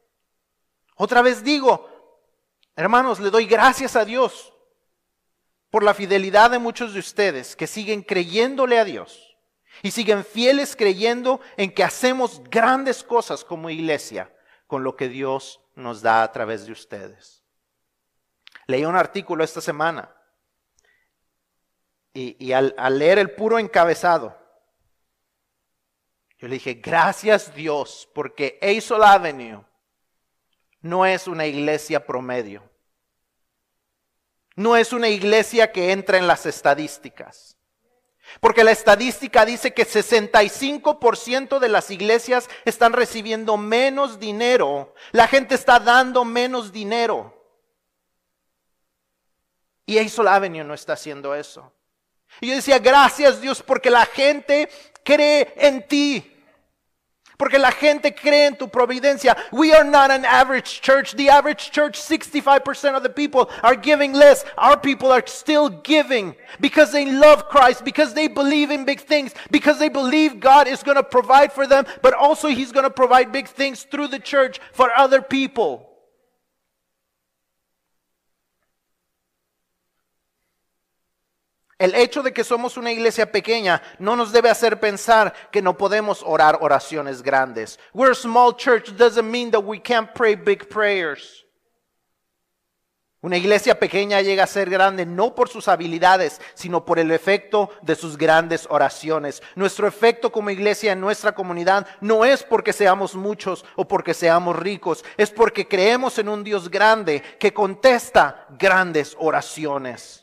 Otra 0.95 1.21
vez 1.21 1.43
digo, 1.43 1.87
hermanos, 2.75 3.19
le 3.19 3.29
doy 3.29 3.45
gracias 3.45 3.95
a 3.95 4.03
Dios 4.03 4.51
por 5.69 5.83
la 5.83 5.93
fidelidad 5.93 6.49
de 6.49 6.59
muchos 6.59 6.93
de 6.93 6.99
ustedes 6.99 7.55
que 7.55 7.67
siguen 7.67 8.01
creyéndole 8.01 8.79
a 8.79 8.85
Dios 8.85 9.37
y 9.83 9.91
siguen 9.91 10.25
fieles 10.25 10.75
creyendo 10.75 11.39
en 11.55 11.71
que 11.71 11.83
hacemos 11.83 12.41
grandes 12.49 13.03
cosas 13.03 13.43
como 13.43 13.69
iglesia 13.69 14.33
con 14.65 14.83
lo 14.83 14.95
que 14.95 15.07
Dios 15.07 15.61
nos 15.75 16.01
da 16.01 16.23
a 16.23 16.31
través 16.31 16.65
de 16.65 16.71
ustedes. 16.71 17.38
Leí 18.69 18.85
un 18.85 18.95
artículo 18.95 19.43
esta 19.43 19.61
semana 19.61 20.15
y, 22.13 22.51
al, 22.51 22.75
leer 22.99 23.17
el 23.17 23.31
puro 23.31 23.57
encabezado, 23.57 24.37
yo 26.37 26.47
le 26.47 26.53
dije, 26.53 26.75
gracias 26.75 27.51
Dios, 27.55 28.07
porque 28.13 28.59
Hazel 28.61 29.01
Avenue 29.03 29.65
no 30.81 31.03
es 31.03 31.27
una 31.27 31.47
iglesia 31.47 32.05
promedio. 32.05 32.61
No 34.55 34.77
es 34.77 34.93
una 34.93 35.09
iglesia 35.09 35.71
que 35.71 35.91
entra 35.91 36.19
en 36.19 36.27
las 36.27 36.45
estadísticas. 36.45 37.57
Porque 38.39 38.63
la 38.63 38.69
estadística 38.69 39.45
dice 39.45 39.73
que 39.73 39.87
65% 39.87 41.57
de 41.57 41.69
las 41.69 41.89
iglesias 41.89 42.47
están 42.65 42.93
recibiendo 42.93 43.57
menos 43.57 44.19
dinero. 44.19 44.93
La 45.11 45.27
gente 45.27 45.55
está 45.55 45.79
dando 45.79 46.23
menos 46.23 46.71
dinero. 46.71 47.38
Y 49.89 49.97
Hazel 49.97 50.27
Avenue 50.27 50.63
no 50.63 50.75
está 50.75 50.93
haciendo 50.93 51.33
eso. 51.33 51.73
Y 52.41 52.49
yo 52.49 52.55
decía, 52.55 52.77
gracias 52.77 53.41
Dios 53.41 53.63
porque 53.63 53.89
la 53.89 54.05
gente 54.05 54.69
cree 55.03 55.51
en 55.57 55.81
ti. 55.87 56.23
Porque 57.37 57.57
la 57.57 57.71
gente 57.71 58.13
cree 58.13 58.45
en 58.45 58.55
tu 58.55 58.67
providencia. 58.67 59.35
We 59.51 59.73
are 59.73 59.83
not 59.83 60.11
an 60.11 60.25
average 60.25 60.81
church. 60.81 61.15
The 61.15 61.31
average 61.31 61.71
church, 61.71 61.97
65% 61.97 62.95
of 62.95 63.01
the 63.01 63.09
people 63.09 63.49
are 63.63 63.75
giving 63.75 64.13
less. 64.13 64.45
Our 64.59 64.77
people 64.77 65.11
are 65.11 65.25
still 65.25 65.69
giving 65.69 66.35
because 66.59 66.91
they 66.91 67.05
love 67.11 67.49
Christ, 67.49 67.83
because 67.83 68.13
they 68.13 68.27
believe 68.27 68.69
in 68.69 68.85
big 68.85 68.99
things, 68.99 69.33
because 69.49 69.79
they 69.79 69.89
believe 69.89 70.39
God 70.39 70.67
is 70.67 70.83
going 70.83 70.97
to 70.97 71.03
provide 71.03 71.51
for 71.51 71.65
them, 71.65 71.87
but 72.03 72.13
also 72.13 72.47
He's 72.47 72.71
going 72.71 72.83
to 72.83 72.91
provide 72.91 73.31
big 73.31 73.47
things 73.47 73.81
through 73.89 74.09
the 74.09 74.19
church 74.19 74.59
for 74.71 74.91
other 74.95 75.19
people. 75.19 75.88
El 81.79 81.95
hecho 81.95 82.21
de 82.21 82.33
que 82.33 82.43
somos 82.43 82.75
una 82.75 82.91
iglesia 82.91 83.31
pequeña 83.31 83.81
no 83.99 84.17
nos 84.17 84.33
debe 84.33 84.49
hacer 84.49 84.81
pensar 84.81 85.33
que 85.49 85.61
no 85.61 85.77
podemos 85.77 86.21
orar 86.25 86.59
oraciones 86.59 87.23
grandes. 87.23 87.79
We're 87.93 88.11
a 88.11 88.15
small 88.15 88.53
church 88.53 88.91
doesn't 88.97 89.31
mean 89.31 89.49
that 89.51 89.63
we 89.63 89.79
can't 89.81 90.13
pray 90.13 90.35
big 90.35 90.67
prayers. 90.67 91.45
Una 93.21 93.37
iglesia 93.37 93.79
pequeña 93.79 94.21
llega 94.21 94.43
a 94.43 94.47
ser 94.47 94.69
grande 94.69 95.05
no 95.05 95.35
por 95.35 95.47
sus 95.47 95.69
habilidades, 95.69 96.41
sino 96.53 96.83
por 96.83 96.99
el 96.99 97.11
efecto 97.11 97.69
de 97.81 97.95
sus 97.95 98.17
grandes 98.17 98.65
oraciones. 98.69 99.41
Nuestro 99.55 99.87
efecto 99.87 100.31
como 100.33 100.49
iglesia 100.49 100.91
en 100.91 101.01
nuestra 101.01 101.33
comunidad 101.33 101.87
no 102.01 102.25
es 102.25 102.43
porque 102.43 102.73
seamos 102.73 103.15
muchos 103.15 103.65
o 103.77 103.87
porque 103.87 104.13
seamos 104.13 104.57
ricos, 104.57 105.03
es 105.17 105.31
porque 105.31 105.67
creemos 105.67 106.17
en 106.17 106.27
un 106.27 106.43
Dios 106.43 106.69
grande 106.69 107.21
que 107.39 107.53
contesta 107.53 108.47
grandes 108.57 109.15
oraciones. 109.17 110.18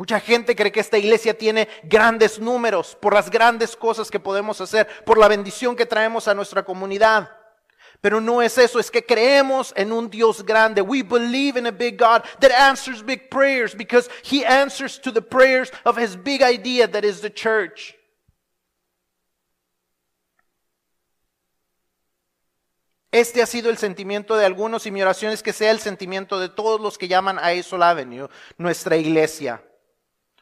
Mucha 0.00 0.18
gente 0.18 0.56
cree 0.56 0.72
que 0.72 0.80
esta 0.80 0.96
iglesia 0.96 1.36
tiene 1.36 1.68
grandes 1.82 2.38
números 2.38 2.96
por 2.98 3.12
las 3.12 3.28
grandes 3.28 3.76
cosas 3.76 4.10
que 4.10 4.18
podemos 4.18 4.58
hacer, 4.58 4.88
por 5.04 5.18
la 5.18 5.28
bendición 5.28 5.76
que 5.76 5.84
traemos 5.84 6.26
a 6.26 6.32
nuestra 6.32 6.62
comunidad. 6.62 7.30
Pero 8.00 8.18
no 8.18 8.40
es 8.40 8.56
eso, 8.56 8.80
es 8.80 8.90
que 8.90 9.04
creemos 9.04 9.74
en 9.76 9.92
un 9.92 10.08
Dios 10.08 10.42
grande. 10.42 10.80
We 10.80 11.02
believe 11.02 11.58
in 11.58 11.66
a 11.66 11.70
big 11.70 11.98
God 11.98 12.22
that 12.40 12.50
answers 12.50 13.04
big 13.04 13.28
prayers 13.28 13.76
because 13.76 14.08
he 14.22 14.42
answers 14.42 14.98
to 15.02 15.12
the 15.12 15.20
prayers 15.20 15.70
of 15.84 15.98
his 15.98 16.16
big 16.16 16.40
idea 16.40 16.88
that 16.88 17.04
is 17.04 17.20
the 17.20 17.30
church. 17.30 17.94
Este 23.12 23.42
ha 23.42 23.46
sido 23.46 23.68
el 23.68 23.76
sentimiento 23.76 24.34
de 24.34 24.46
algunos 24.46 24.86
y 24.86 24.90
mi 24.90 25.02
oración 25.02 25.30
es 25.30 25.42
que 25.42 25.52
sea 25.52 25.70
el 25.70 25.78
sentimiento 25.78 26.40
de 26.40 26.48
todos 26.48 26.80
los 26.80 26.96
que 26.96 27.06
llaman 27.06 27.38
a 27.38 27.52
Isol 27.52 27.82
Avenue 27.82 28.30
nuestra 28.56 28.96
iglesia. 28.96 29.62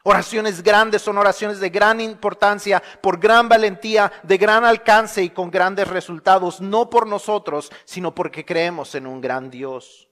Oraciones 0.09 0.63
grandes 0.63 1.03
son 1.03 1.19
oraciones 1.19 1.59
de 1.59 1.69
gran 1.69 2.01
importancia, 2.01 2.81
por 2.99 3.19
gran 3.19 3.47
valentía, 3.47 4.11
de 4.23 4.39
gran 4.39 4.65
alcance 4.65 5.21
y 5.21 5.29
con 5.29 5.51
grandes 5.51 5.87
resultados, 5.87 6.59
no 6.61 6.89
por 6.89 7.05
nosotros, 7.05 7.71
sino 7.85 8.15
porque 8.15 8.43
creemos 8.43 8.95
en 8.95 9.05
un 9.05 9.21
gran 9.21 9.51
Dios. 9.51 10.09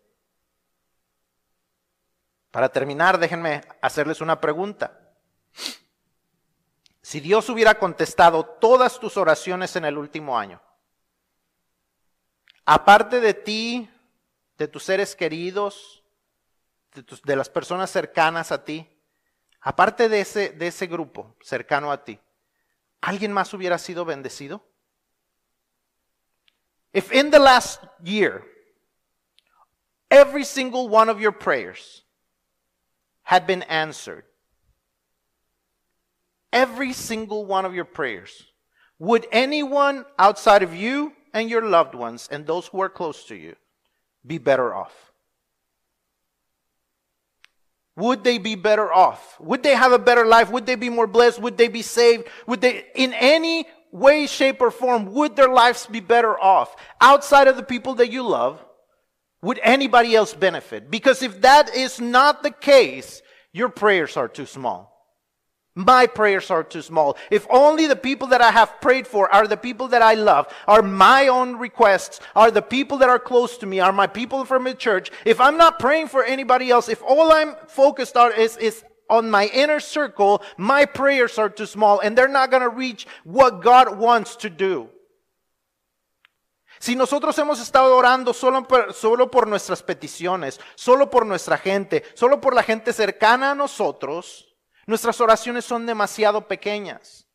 Para 2.51 2.69
terminar, 2.69 3.17
déjenme 3.17 3.63
hacerles 3.81 4.21
una 4.21 4.39
pregunta. 4.39 5.15
Si 7.01 7.19
Dios 7.19 7.49
hubiera 7.49 7.79
contestado 7.79 8.45
todas 8.45 8.99
tus 8.99 9.17
oraciones 9.17 9.75
en 9.77 9.85
el 9.85 9.97
último 9.97 10.37
año, 10.37 10.61
aparte 12.65 13.19
de 13.19 13.33
ti, 13.33 13.89
de 14.59 14.67
tus 14.67 14.83
seres 14.83 15.15
queridos, 15.15 16.03
de, 16.93 17.03
de 17.23 17.35
las 17.35 17.49
personas 17.49 17.89
cercanas 17.89 18.51
a 18.51 18.63
ti, 18.63 18.87
aparte 19.67 20.07
de 20.07 20.21
ese, 20.21 20.49
de 20.51 20.67
ese 20.67 20.87
grupo 20.87 21.35
cercano 21.41 21.91
a 21.91 22.01
ti, 22.01 22.17
¿alguien 23.01 23.33
más 23.33 23.53
hubiera 23.53 23.77
sido 23.77 24.05
bendecido? 24.05 24.61
If 26.93 27.11
in 27.11 27.31
the 27.31 27.39
last 27.39 27.83
year, 28.01 28.45
every 30.09 30.45
single 30.45 30.87
one 30.87 31.09
of 31.09 31.19
your 31.19 31.33
prayers 31.33 32.05
had 33.23 33.45
been 33.45 33.61
answered, 33.63 34.23
every 36.53 36.93
single 36.93 37.45
one 37.45 37.65
of 37.65 37.73
your 37.73 37.83
prayers, 37.83 38.47
would 38.99 39.27
anyone 39.33 40.05
outside 40.17 40.63
of 40.63 40.73
you 40.73 41.11
and 41.33 41.49
your 41.49 41.63
loved 41.63 41.93
ones 41.93 42.29
and 42.31 42.47
those 42.47 42.67
who 42.67 42.79
are 42.79 42.89
close 42.89 43.25
to 43.25 43.35
you 43.35 43.57
be 44.25 44.37
better 44.37 44.73
off? 44.73 45.11
Would 47.97 48.23
they 48.23 48.37
be 48.37 48.55
better 48.55 48.93
off? 48.93 49.39
Would 49.39 49.63
they 49.63 49.73
have 49.73 49.91
a 49.91 49.99
better 49.99 50.25
life? 50.25 50.51
Would 50.51 50.67
they 50.67 50.75
be 50.75 50.89
more 50.89 51.07
blessed? 51.07 51.41
Would 51.41 51.57
they 51.57 51.67
be 51.67 51.81
saved? 51.81 52.27
Would 52.45 52.61
they, 52.61 52.85
in 52.95 53.11
any 53.13 53.65
way, 53.91 54.27
shape, 54.27 54.61
or 54.61 54.69
form, 54.69 55.13
would 55.13 55.35
their 55.35 55.49
lives 55.49 55.87
be 55.87 55.99
better 55.99 56.39
off? 56.39 56.75
Outside 57.01 57.47
of 57.47 57.57
the 57.57 57.63
people 57.63 57.95
that 57.95 58.11
you 58.11 58.21
love, 58.21 58.63
would 59.41 59.59
anybody 59.63 60.15
else 60.15 60.33
benefit? 60.33 60.91
Because 60.91 61.23
if 61.23 61.41
that 61.41 61.75
is 61.75 61.99
not 61.99 62.43
the 62.43 62.51
case, 62.51 63.23
your 63.51 63.69
prayers 63.69 64.15
are 64.15 64.27
too 64.27 64.45
small. 64.45 64.96
My 65.77 66.07
prayers 66.07 66.49
are 66.49 66.63
too 66.63 66.81
small. 66.81 67.17
If 67.29 67.45
only 67.51 67.85
the 67.85 67.95
people 67.95 68.29
that 68.29 68.41
I 68.41 68.49
have 68.49 68.81
prayed 68.81 69.05
for 69.05 69.31
are 69.31 69.45
the 69.45 69.55
people 69.55 69.87
that 69.89 70.01
I 70.01 70.15
love, 70.15 70.51
are 70.67 70.81
my 70.81 71.27
own 71.27 71.55
requests, 71.57 72.19
are 72.35 72.49
the 72.49 72.63
people 72.63 72.97
that 72.97 73.09
are 73.09 73.19
close 73.19 73.59
to 73.59 73.67
me, 73.67 73.79
are 73.79 73.91
my 73.91 74.07
people 74.07 74.43
from 74.43 74.63
the 74.63 74.73
church, 74.73 75.11
if 75.23 75.39
I'm 75.39 75.55
not 75.55 75.77
praying 75.77 76.07
for 76.07 76.23
anybody 76.23 76.71
else, 76.71 76.89
if 76.89 77.03
all 77.03 77.31
I'm 77.31 77.55
focused 77.67 78.17
on 78.17 78.33
is, 78.33 78.57
is 78.57 78.83
on 79.07 79.29
my 79.29 79.51
inner 79.53 79.79
circle, 79.79 80.41
my 80.57 80.83
prayers 80.85 81.37
are 81.37 81.47
too 81.47 81.67
small 81.67 81.99
and 81.99 82.17
they're 82.17 82.27
not 82.27 82.49
going 82.49 82.63
to 82.63 82.69
reach 82.69 83.05
what 83.23 83.61
God 83.61 83.99
wants 83.99 84.35
to 84.37 84.49
do. 84.49 84.89
Si 86.79 86.95
nosotros 86.95 87.35
hemos 87.37 87.59
estado 87.59 87.95
orando 87.95 88.33
solo 88.33 88.63
por, 88.63 88.93
solo 88.93 89.27
por 89.27 89.45
nuestras 89.45 89.83
peticiones, 89.83 90.59
solo 90.75 91.05
por 91.05 91.23
nuestra 91.23 91.57
gente, 91.57 92.03
solo 92.15 92.41
por 92.41 92.55
la 92.55 92.63
gente 92.63 92.93
cercana 92.93 93.51
a 93.51 93.55
nosotros, 93.55 94.47
Nuestras 94.87 95.19
oraciones 95.19 95.65
son 95.65 95.85
demasiado 95.85 96.47
pequeñas. 96.47 97.27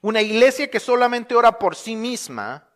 Una 0.00 0.22
iglesia 0.22 0.70
que 0.70 0.80
solamente 0.80 1.34
ora 1.34 1.58
por 1.58 1.74
sí 1.74 1.96
misma 1.96 2.66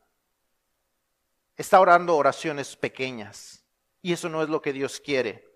está 1.57 1.79
orando 1.81 2.17
oraciones 2.17 2.77
pequeñas. 2.77 3.65
Y 4.03 4.13
eso 4.13 4.29
no 4.29 4.43
es 4.43 4.49
lo 4.49 4.61
que 4.61 4.73
Dios 4.73 5.01
quiere. 5.01 5.47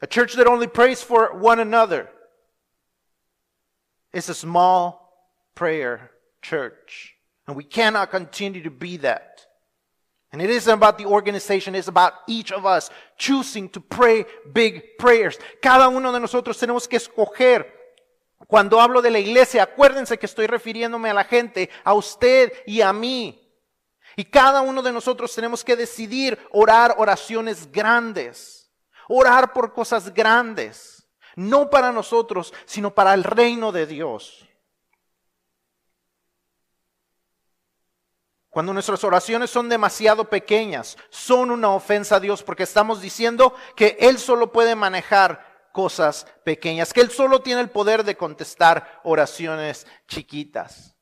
A 0.00 0.06
church 0.06 0.36
that 0.36 0.46
only 0.46 0.68
prays 0.68 1.02
for 1.02 1.32
one 1.32 1.60
another 1.60 2.12
is 4.12 4.28
a 4.28 4.34
small 4.34 5.30
prayer 5.54 6.12
church. 6.42 7.16
And 7.46 7.56
we 7.56 7.64
cannot 7.64 8.10
continue 8.10 8.62
to 8.62 8.70
be 8.70 8.98
that. 8.98 9.45
And 10.32 10.42
it 10.42 10.50
isn't 10.50 10.72
about 10.72 10.98
the 10.98 11.06
organization, 11.06 11.74
it's 11.74 11.88
about 11.88 12.14
each 12.26 12.52
of 12.52 12.66
us 12.66 12.90
choosing 13.16 13.68
to 13.70 13.80
pray 13.80 14.26
big 14.52 14.98
prayers. 14.98 15.38
Cada 15.62 15.88
uno 15.88 16.12
de 16.12 16.20
nosotros 16.20 16.58
tenemos 16.58 16.88
que 16.88 16.98
escoger. 16.98 17.72
Cuando 18.48 18.80
hablo 18.80 19.00
de 19.00 19.10
la 19.10 19.18
iglesia, 19.18 19.62
acuérdense 19.62 20.18
que 20.18 20.26
estoy 20.26 20.46
refiriéndome 20.46 21.10
a 21.10 21.14
la 21.14 21.24
gente, 21.24 21.70
a 21.84 21.94
usted 21.94 22.52
y 22.66 22.80
a 22.80 22.92
mí. 22.92 23.42
Y 24.16 24.24
cada 24.24 24.62
uno 24.62 24.82
de 24.82 24.92
nosotros 24.92 25.34
tenemos 25.34 25.64
que 25.64 25.76
decidir 25.76 26.38
orar 26.50 26.96
oraciones 26.98 27.70
grandes, 27.70 28.70
orar 29.08 29.52
por 29.52 29.72
cosas 29.72 30.12
grandes, 30.12 31.06
no 31.34 31.70
para 31.70 31.92
nosotros, 31.92 32.52
sino 32.64 32.94
para 32.94 33.14
el 33.14 33.24
reino 33.24 33.72
de 33.72 33.86
Dios. 33.86 34.46
Cuando 38.56 38.72
nuestras 38.72 39.04
oraciones 39.04 39.50
son 39.50 39.68
demasiado 39.68 40.30
pequeñas, 40.30 40.96
son 41.10 41.50
una 41.50 41.72
ofensa 41.72 42.16
a 42.16 42.20
Dios 42.20 42.42
porque 42.42 42.62
estamos 42.62 43.02
diciendo 43.02 43.54
que 43.74 43.98
Él 44.00 44.18
solo 44.18 44.50
puede 44.50 44.74
manejar 44.74 45.68
cosas 45.72 46.26
pequeñas, 46.42 46.94
que 46.94 47.02
Él 47.02 47.10
solo 47.10 47.42
tiene 47.42 47.60
el 47.60 47.68
poder 47.68 48.02
de 48.02 48.16
contestar 48.16 49.02
oraciones 49.04 49.86
chiquitas. 50.08 50.96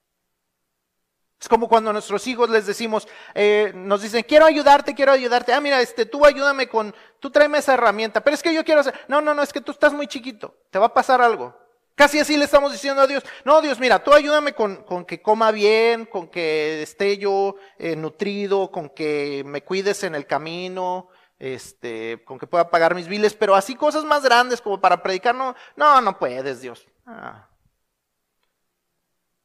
Es 1.40 1.48
como 1.48 1.68
cuando 1.68 1.90
a 1.90 1.92
nuestros 1.92 2.26
hijos 2.26 2.50
les 2.50 2.66
decimos, 2.66 3.06
eh, 3.34 3.70
nos 3.72 4.02
dicen, 4.02 4.24
quiero 4.24 4.46
ayudarte, 4.46 4.92
quiero 4.92 5.12
ayudarte. 5.12 5.52
Ah, 5.52 5.60
mira, 5.60 5.80
este, 5.80 6.06
tú 6.06 6.26
ayúdame 6.26 6.68
con, 6.68 6.92
tú 7.20 7.30
tráeme 7.30 7.58
esa 7.58 7.74
herramienta. 7.74 8.20
Pero 8.20 8.34
es 8.34 8.42
que 8.42 8.52
yo 8.52 8.64
quiero 8.64 8.80
hacer, 8.80 9.00
no, 9.06 9.20
no, 9.20 9.32
no, 9.32 9.44
es 9.44 9.52
que 9.52 9.60
tú 9.60 9.70
estás 9.70 9.92
muy 9.92 10.08
chiquito, 10.08 10.56
te 10.70 10.80
va 10.80 10.86
a 10.86 10.92
pasar 10.92 11.22
algo. 11.22 11.56
Casi 11.94 12.18
así 12.18 12.36
le 12.36 12.44
estamos 12.44 12.72
diciendo 12.72 13.02
a 13.02 13.06
Dios, 13.06 13.22
no 13.44 13.62
Dios, 13.62 13.78
mira, 13.78 14.02
tú 14.02 14.12
ayúdame 14.12 14.52
con, 14.52 14.82
con 14.82 15.04
que 15.04 15.22
coma 15.22 15.52
bien, 15.52 16.06
con 16.06 16.26
que 16.26 16.82
esté 16.82 17.18
yo 17.18 17.54
eh, 17.78 17.94
nutrido, 17.94 18.72
con 18.72 18.88
que 18.88 19.44
me 19.46 19.62
cuides 19.62 20.02
en 20.02 20.16
el 20.16 20.26
camino, 20.26 21.08
este, 21.38 22.24
con 22.24 22.36
que 22.36 22.48
pueda 22.48 22.68
pagar 22.68 22.96
mis 22.96 23.06
biles, 23.06 23.34
pero 23.34 23.54
así 23.54 23.76
cosas 23.76 24.02
más 24.04 24.24
grandes 24.24 24.60
como 24.60 24.80
para 24.80 25.00
predicar, 25.04 25.36
no, 25.36 25.54
no, 25.76 26.00
no 26.00 26.18
puedes, 26.18 26.60
Dios. 26.60 26.84
Ah. 27.06 27.48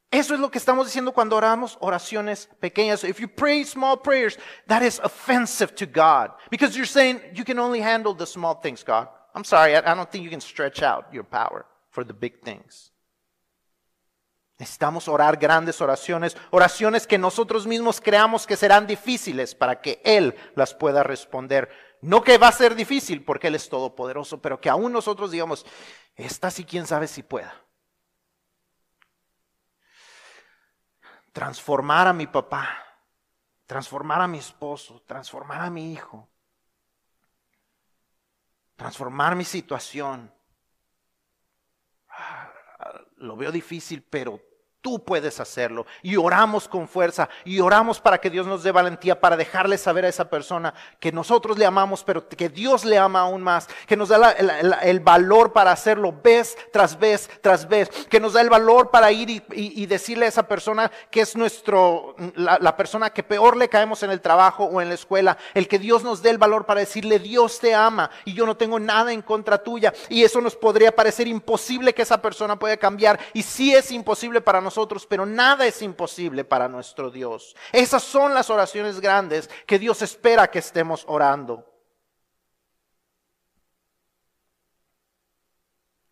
Eso 0.10 0.34
es 0.34 0.40
lo 0.40 0.50
que 0.50 0.58
estamos 0.58 0.88
diciendo 0.88 1.12
cuando 1.12 1.36
oramos 1.36 1.78
oraciones 1.82 2.50
pequeñas. 2.60 3.04
If 3.04 3.20
you 3.20 3.28
pray 3.28 3.64
small 3.64 3.96
prayers, 3.96 4.40
that 4.66 4.82
is 4.82 5.00
offensive 5.04 5.76
to 5.76 5.86
God. 5.86 6.32
Because 6.50 6.76
you're 6.76 6.88
saying 6.88 7.22
you 7.36 7.46
can 7.46 7.60
only 7.60 7.80
handle 7.80 8.16
the 8.16 8.26
small 8.26 8.56
things, 8.56 8.84
God. 8.84 9.08
I'm 9.36 9.44
sorry, 9.44 9.76
I 9.76 9.94
don't 9.94 10.10
think 10.10 10.24
you 10.24 10.32
can 10.32 10.42
stretch 10.42 10.82
out 10.82 11.14
your 11.14 11.24
power 11.24 11.68
the 12.06 12.14
big 12.14 12.42
things. 12.42 12.94
Necesitamos 14.58 15.08
orar 15.08 15.38
grandes 15.38 15.80
oraciones, 15.80 16.36
oraciones 16.52 17.08
que 17.08 17.18
nosotros 17.18 17.66
mismos 17.66 18.02
creamos 18.02 18.46
que 18.46 18.58
serán 18.58 18.88
difíciles 18.88 19.56
para 19.56 19.82
que 19.82 20.02
Él 20.04 20.36
las 20.56 20.74
pueda 20.74 21.02
responder. 21.02 21.70
No 22.02 22.22
que 22.24 22.38
va 22.38 22.50
a 22.50 22.52
ser 22.52 22.76
difícil 22.76 23.24
porque 23.24 23.48
Él 23.48 23.56
es 23.56 23.70
todopoderoso, 23.70 24.42
pero 24.42 24.60
que 24.60 24.70
aún 24.70 24.92
nosotros 24.92 25.32
digamos, 25.32 25.66
esta 26.16 26.52
sí 26.52 26.66
quién 26.66 26.86
sabe 26.88 27.08
si 27.08 27.24
pueda. 27.24 27.54
transformar 31.32 32.08
a 32.08 32.14
mi 32.14 32.28
papá, 32.28 32.68
transformar 33.66 34.22
a 34.22 34.28
mi 34.28 34.40
esposo, 34.40 35.02
transformar 35.08 35.62
a 35.62 35.70
mi 35.70 35.94
hijo, 35.94 36.30
transformar 38.76 39.36
mi 39.36 39.46
situación. 39.46 40.34
Ah, 42.20 42.52
lo 43.18 43.36
veo 43.36 43.52
difícil, 43.52 44.04
pero 44.10 44.42
Tú 44.82 45.04
puedes 45.04 45.42
hacerlo. 45.42 45.86
Y 46.02 46.16
oramos 46.16 46.70
con 46.70 46.88
fuerza. 46.88 47.28
Y 47.44 47.60
oramos 47.60 48.00
para 48.00 48.18
que 48.18 48.30
Dios 48.30 48.48
nos 48.48 48.64
dé 48.64 48.72
valentía 48.72 49.20
para 49.20 49.36
dejarle 49.36 49.78
saber 49.78 50.06
a 50.06 50.08
esa 50.08 50.30
persona 50.30 50.74
que 51.02 51.12
nosotros 51.12 51.58
le 51.58 51.66
amamos, 51.66 52.02
pero 52.06 52.30
que 52.30 52.48
Dios 52.48 52.86
le 52.86 52.98
ama 52.98 53.22
aún 53.22 53.42
más. 53.42 53.68
Que 53.86 53.98
nos 53.98 54.08
da 54.08 54.32
el, 54.32 55.00
valor 55.02 55.52
para 55.52 55.74
hacerlo 55.74 56.14
vez 56.24 56.58
tras 56.72 56.98
vez 56.98 57.30
tras 57.42 57.68
vez. 57.68 57.90
Que 58.10 58.22
nos 58.22 58.34
da 58.34 58.40
el 58.40 58.50
valor 58.50 58.90
para 58.90 59.12
ir 59.12 59.44
y, 59.52 59.86
decirle 59.86 60.26
a 60.26 60.30
esa 60.30 60.48
persona 60.48 60.90
que 61.12 61.22
es 61.22 61.36
nuestro, 61.36 62.16
la, 62.36 62.78
persona 62.78 63.10
que 63.10 63.24
peor 63.24 63.58
le 63.58 63.68
caemos 63.68 64.04
en 64.04 64.12
el 64.12 64.22
trabajo 64.22 64.64
o 64.64 64.82
en 64.82 64.88
la 64.88 64.96
escuela. 64.96 65.38
El 65.56 65.68
que 65.68 65.80
Dios 65.80 66.04
nos 66.04 66.22
dé 66.22 66.30
el 66.30 66.38
valor 66.38 66.66
para 66.66 66.80
decirle 66.80 67.20
Dios 67.20 67.60
te 67.60 67.76
ama 67.76 68.12
y 68.24 68.34
yo 68.34 68.46
no 68.46 68.56
tengo 68.56 68.80
nada 68.80 69.12
en 69.12 69.24
contra 69.24 69.62
tuya. 69.62 69.94
Y 70.08 70.24
eso 70.24 70.40
nos 70.40 70.56
podría 70.56 70.96
parecer 70.96 71.28
imposible 71.28 71.94
que 71.94 72.04
esa 72.04 72.22
persona 72.22 72.58
pueda 72.58 72.78
cambiar. 72.78 73.20
Y 73.34 73.44
sí 73.44 73.76
es 73.76 73.92
imposible 73.92 74.40
para 74.40 74.62
nosotros 74.62 74.69
nosotros, 74.70 75.08
pero 75.08 75.26
nada 75.26 75.66
es 75.66 75.82
imposible 75.82 76.46
para 76.46 76.68
nuestro 76.68 77.10
Dios. 77.10 77.56
Esas 77.72 78.04
son 78.04 78.36
las 78.36 78.52
oraciones 78.52 79.00
grandes 79.00 79.50
que 79.66 79.80
Dios 79.80 80.02
espera 80.04 80.52
que 80.52 80.60
estemos 80.60 81.04
orando. 81.08 81.69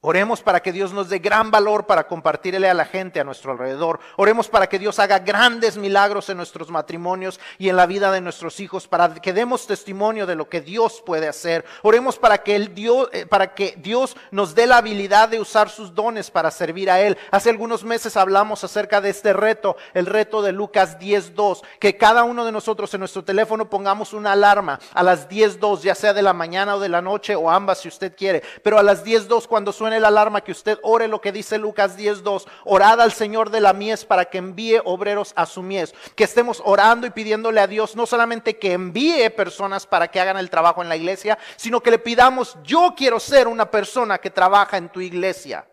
Oremos 0.08 0.42
para 0.42 0.62
que 0.62 0.72
Dios 0.72 0.94
nos 0.94 1.10
dé 1.10 1.20
gran 1.20 1.52
valor 1.52 1.86
para 1.86 2.08
compartirle 2.08 2.70
a 2.70 2.74
la 2.74 2.86
gente 2.86 3.20
a 3.20 3.26
nuestro 3.26 3.52
alrededor. 3.52 4.00
Oremos 4.16 4.48
para 4.48 4.70
que 4.70 4.80
Dios 4.80 5.00
haga 5.00 5.20
grandes 5.20 5.76
milagros 5.76 6.30
en 6.30 6.38
nuestros 6.38 6.72
matrimonios 6.72 7.42
y 7.58 7.68
en 7.68 7.76
la 7.76 7.86
vida 7.86 8.10
de 8.14 8.22
nuestros 8.22 8.62
hijos, 8.62 8.88
para 8.88 9.16
que 9.16 9.34
demos 9.34 9.68
testimonio 9.68 10.26
de 10.26 10.36
lo 10.36 10.48
que 10.48 10.62
Dios 10.62 11.04
puede 11.06 11.28
hacer. 11.28 11.66
Oremos 11.82 12.18
para 12.18 12.38
que, 12.38 12.56
el 12.56 12.74
Dios, 12.74 13.10
eh, 13.12 13.26
para 13.26 13.54
que 13.54 13.76
Dios 13.80 14.16
nos 14.32 14.56
dé 14.56 14.66
la 14.66 14.78
habilidad 14.78 15.28
de 15.28 15.42
usar 15.42 15.70
sus 15.70 15.94
dones 15.94 16.32
para 16.32 16.52
servir 16.52 16.90
a 16.90 17.02
Él. 17.02 17.18
Hace 17.30 17.50
algunos 17.50 17.84
meses 17.84 18.16
hablamos 18.16 18.64
acerca 18.64 19.02
de 19.02 19.10
este 19.10 19.34
reto, 19.34 19.76
el 19.94 20.06
reto 20.06 20.42
de 20.42 20.54
Lucas 20.54 20.98
10.2, 21.00 21.64
que 21.82 21.98
cada 21.98 22.24
uno 22.24 22.46
de 22.46 22.54
nosotros 22.54 22.94
en 22.94 23.02
nuestro 23.02 23.26
teléfono 23.26 23.70
pongamos 23.70 24.14
una 24.14 24.32
alarma 24.32 24.80
a 24.94 25.04
las 25.04 25.28
10.2, 25.28 25.82
ya 25.82 25.96
sea 25.96 26.14
de 26.14 26.22
la 26.22 26.32
mañana 26.32 26.78
o 26.78 26.80
de 26.80 26.88
la 26.88 27.02
noche 27.02 27.36
o 27.36 27.52
ambas 27.52 27.80
si 27.80 27.90
usted 27.90 28.16
quiere, 28.16 28.42
pero 28.64 28.80
a 28.80 28.84
las 28.84 29.04
10.2 29.04 29.48
cuando 29.48 29.74
suene 29.74 29.97
la 30.00 30.10
alarma 30.10 30.42
que 30.42 30.52
usted 30.52 30.80
ore 30.84 31.08
lo 31.08 31.22
que 31.22 31.32
dice 31.32 31.58
Lucas 31.58 31.98
10.2. 31.98 32.46
Orad 32.66 33.02
al 33.02 33.12
Señor 33.12 33.50
de 33.50 33.62
la 33.62 33.74
mies 33.74 34.06
para 34.06 34.26
que 34.26 34.38
envíe 34.38 34.82
obreros 34.86 35.34
a 35.36 35.46
su 35.46 35.64
mies. 35.64 35.94
Que 36.16 36.26
estemos 36.26 36.62
orando 36.66 37.08
y 37.08 37.12
pidiéndole 37.12 37.62
a 37.62 37.68
Dios 37.68 37.96
no 37.96 38.06
solamente 38.06 38.58
que 38.58 38.74
envíe 38.74 39.30
personas 39.30 39.88
para 39.88 40.10
que 40.10 40.20
hagan 40.20 40.38
el 40.38 40.50
trabajo 40.50 40.82
en 40.82 40.90
la 40.90 40.96
iglesia, 40.96 41.38
sino 41.56 41.82
que 41.82 41.92
le 41.92 42.00
pidamos, 42.00 42.58
yo 42.64 42.94
quiero 42.96 43.20
ser 43.20 43.48
una 43.48 43.72
persona 43.72 44.18
que 44.18 44.30
trabaja 44.30 44.78
en 44.78 44.90
tu 44.90 45.02
iglesia. 45.02 45.68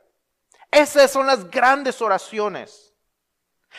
Esas 0.70 1.11
son 1.11 1.27
las 1.27 1.51
grandes 1.51 2.01
oraciones. 2.03 2.93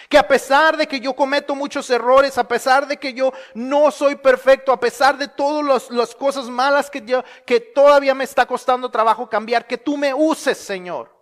Que 0.10 0.18
a 0.18 0.28
pesar 0.28 0.78
de 0.78 0.88
que 0.88 1.00
yo 1.00 1.14
cometo 1.14 1.56
muchos 1.56 1.90
errores, 1.90 2.38
a 2.38 2.48
pesar 2.48 2.88
de 2.88 2.98
que 2.98 3.14
yo 3.14 3.34
no 3.54 3.92
soy 3.92 4.16
perfecto, 4.16 4.72
a 4.72 4.80
pesar 4.80 5.18
de 5.18 5.28
todas 5.28 5.90
las 5.90 6.14
cosas 6.16 6.50
malas 6.50 6.90
que, 6.90 7.02
yo, 7.02 7.24
que 7.46 7.60
todavía 7.60 8.14
me 8.14 8.24
está 8.24 8.46
costando 8.46 8.90
trabajo 8.90 9.30
cambiar, 9.30 9.66
que 9.66 9.78
tú 9.78 9.98
me 9.98 10.14
uses, 10.14 10.58
Señor. 10.58 11.16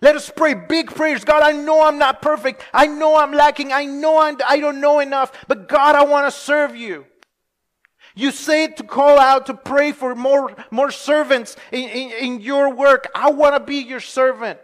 Let 0.00 0.14
us 0.14 0.30
pray 0.30 0.54
big 0.54 0.94
prayers. 0.94 1.24
God, 1.24 1.42
I 1.42 1.52
know 1.52 1.82
I'm 1.82 1.98
not 1.98 2.22
perfect. 2.22 2.62
I 2.72 2.86
know 2.86 3.16
I'm 3.16 3.32
lacking. 3.32 3.72
I 3.72 3.84
know 3.84 4.18
I 4.18 4.60
don't 4.60 4.80
know 4.80 5.00
enough. 5.00 5.32
But 5.48 5.68
God, 5.68 5.96
I 5.96 6.04
want 6.04 6.26
to 6.26 6.30
serve 6.30 6.76
you. 6.76 7.04
You 8.14 8.30
say 8.30 8.68
to 8.68 8.82
call 8.84 9.18
out 9.18 9.46
to 9.46 9.54
pray 9.54 9.92
for 9.92 10.14
more, 10.14 10.54
more 10.70 10.90
servants 10.90 11.56
in, 11.72 11.88
in, 11.88 12.10
in 12.10 12.40
your 12.40 12.72
work. 12.72 13.08
I 13.14 13.30
want 13.30 13.54
to 13.54 13.60
be 13.60 13.76
your 13.76 14.00
servant. 14.00 14.58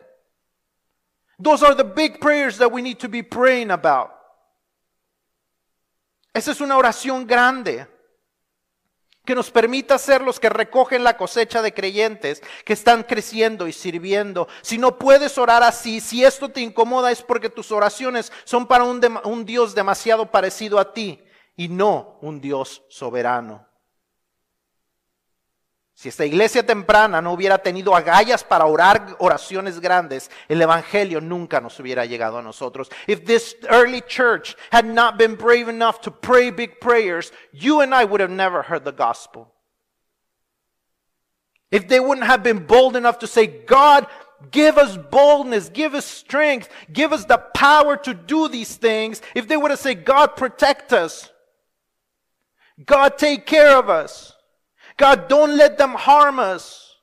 Those 1.42 1.64
are 1.64 1.74
the 1.74 1.84
big 1.84 2.20
prayers 2.20 2.58
that 2.58 2.70
we 2.70 2.82
need 2.82 2.98
to 2.98 3.08
be 3.08 3.22
praying 3.22 3.70
about. 3.70 4.10
Esa 6.32 6.50
es 6.50 6.60
una 6.60 6.76
oración 6.76 7.26
grande 7.26 7.86
que 9.24 9.34
nos 9.34 9.50
permita 9.50 9.98
ser 9.98 10.20
los 10.20 10.38
que 10.38 10.48
recogen 10.48 11.02
la 11.02 11.16
cosecha 11.16 11.62
de 11.62 11.72
creyentes 11.72 12.42
que 12.64 12.74
están 12.74 13.04
creciendo 13.04 13.66
y 13.66 13.72
sirviendo. 13.72 14.48
Si 14.60 14.76
no 14.76 14.98
puedes 14.98 15.38
orar 15.38 15.62
así, 15.62 16.00
si 16.00 16.24
esto 16.24 16.50
te 16.50 16.60
incomoda 16.60 17.10
es 17.10 17.22
porque 17.22 17.48
tus 17.48 17.72
oraciones 17.72 18.32
son 18.44 18.66
para 18.66 18.84
un, 18.84 19.00
un 19.24 19.44
Dios 19.44 19.74
demasiado 19.74 20.30
parecido 20.30 20.78
a 20.78 20.92
ti 20.92 21.24
y 21.56 21.68
no 21.68 22.18
un 22.20 22.40
Dios 22.40 22.82
soberano. 22.88 23.66
Si 26.04 26.10
esta 26.10 26.26
iglesia 26.26 26.62
temprana 26.62 27.22
no 27.22 27.32
hubiera 27.32 27.56
tenido 27.56 27.96
agallas 27.96 28.44
para 28.44 28.66
orar 28.66 29.16
oraciones 29.20 29.80
grandes, 29.80 30.30
el 30.50 30.60
evangelio 30.60 31.18
nunca 31.18 31.62
nos 31.62 31.80
hubiera 31.80 32.04
llegado 32.04 32.36
a 32.36 32.42
nosotros. 32.42 32.90
If 33.06 33.24
this 33.24 33.56
early 33.70 34.02
church 34.02 34.54
had 34.70 34.84
not 34.84 35.16
been 35.16 35.34
brave 35.34 35.66
enough 35.66 36.02
to 36.02 36.10
pray 36.10 36.50
big 36.50 36.78
prayers, 36.78 37.32
you 37.52 37.80
and 37.80 37.94
I 37.94 38.04
would 38.04 38.20
have 38.20 38.30
never 38.30 38.60
heard 38.60 38.84
the 38.84 38.92
gospel. 38.92 39.50
If 41.70 41.88
they 41.88 42.00
wouldn't 42.00 42.26
have 42.26 42.42
been 42.42 42.66
bold 42.66 42.96
enough 42.96 43.20
to 43.20 43.26
say, 43.26 43.46
God, 43.46 44.06
give 44.50 44.76
us 44.76 44.98
boldness, 44.98 45.70
give 45.70 45.94
us 45.94 46.04
strength, 46.04 46.68
give 46.92 47.14
us 47.14 47.24
the 47.24 47.38
power 47.38 47.96
to 47.96 48.12
do 48.12 48.48
these 48.48 48.76
things, 48.76 49.22
if 49.34 49.48
they 49.48 49.56
would 49.56 49.70
have 49.70 49.80
said, 49.80 50.04
God, 50.04 50.36
protect 50.36 50.92
us, 50.92 51.30
God, 52.84 53.16
take 53.16 53.46
care 53.46 53.78
of 53.78 53.88
us. 53.88 54.33
God, 54.96 55.28
don't 55.28 55.56
let 55.56 55.78
them 55.78 55.90
harm 55.90 56.38
us. 56.38 56.96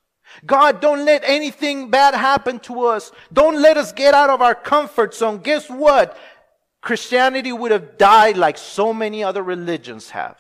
God, 0.46 0.80
don't 0.80 1.06
let 1.06 1.24
anything 1.26 1.90
bad 1.90 2.14
happen 2.16 2.60
to 2.62 2.86
us. 2.86 3.12
Don't 3.32 3.62
let 3.62 3.78
us 3.78 3.92
get 3.92 4.14
out 4.14 4.30
of 4.30 4.42
our 4.42 4.56
comfort 4.56 5.14
zone. 5.14 5.40
Guess 5.40 5.70
what? 5.70 6.18
Christianity 6.82 7.52
would 7.52 7.72
have 7.72 7.98
died 7.98 8.38
like 8.38 8.58
so 8.58 8.94
many 8.94 9.24
other 9.24 9.44
religions 9.44 10.10
have. 10.12 10.38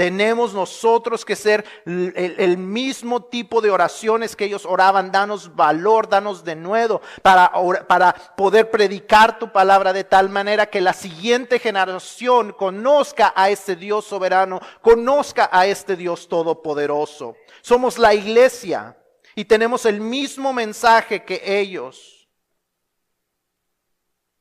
Tenemos 0.00 0.54
nosotros 0.54 1.26
que 1.26 1.36
ser 1.36 1.62
el, 1.84 2.56
mismo 2.56 3.22
tipo 3.24 3.60
de 3.60 3.70
oraciones 3.70 4.34
que 4.34 4.46
ellos 4.46 4.64
oraban. 4.64 5.12
Danos 5.12 5.54
valor, 5.54 6.08
danos 6.08 6.42
de 6.42 6.56
nuevo 6.56 7.02
para, 7.20 7.52
para 7.86 8.14
poder 8.34 8.70
predicar 8.70 9.38
tu 9.38 9.52
palabra 9.52 9.92
de 9.92 10.04
tal 10.04 10.30
manera 10.30 10.70
que 10.70 10.80
la 10.80 10.94
siguiente 10.94 11.58
generación 11.58 12.54
conozca 12.54 13.34
a 13.36 13.50
este 13.50 13.76
Dios 13.76 14.06
soberano, 14.06 14.58
conozca 14.80 15.50
a 15.52 15.66
este 15.66 15.96
Dios 15.96 16.28
todopoderoso. 16.28 17.36
Somos 17.60 17.98
la 17.98 18.14
iglesia 18.14 18.96
y 19.34 19.44
tenemos 19.44 19.84
el 19.84 20.00
mismo 20.00 20.54
mensaje 20.54 21.26
que 21.26 21.42
ellos. 21.44 22.26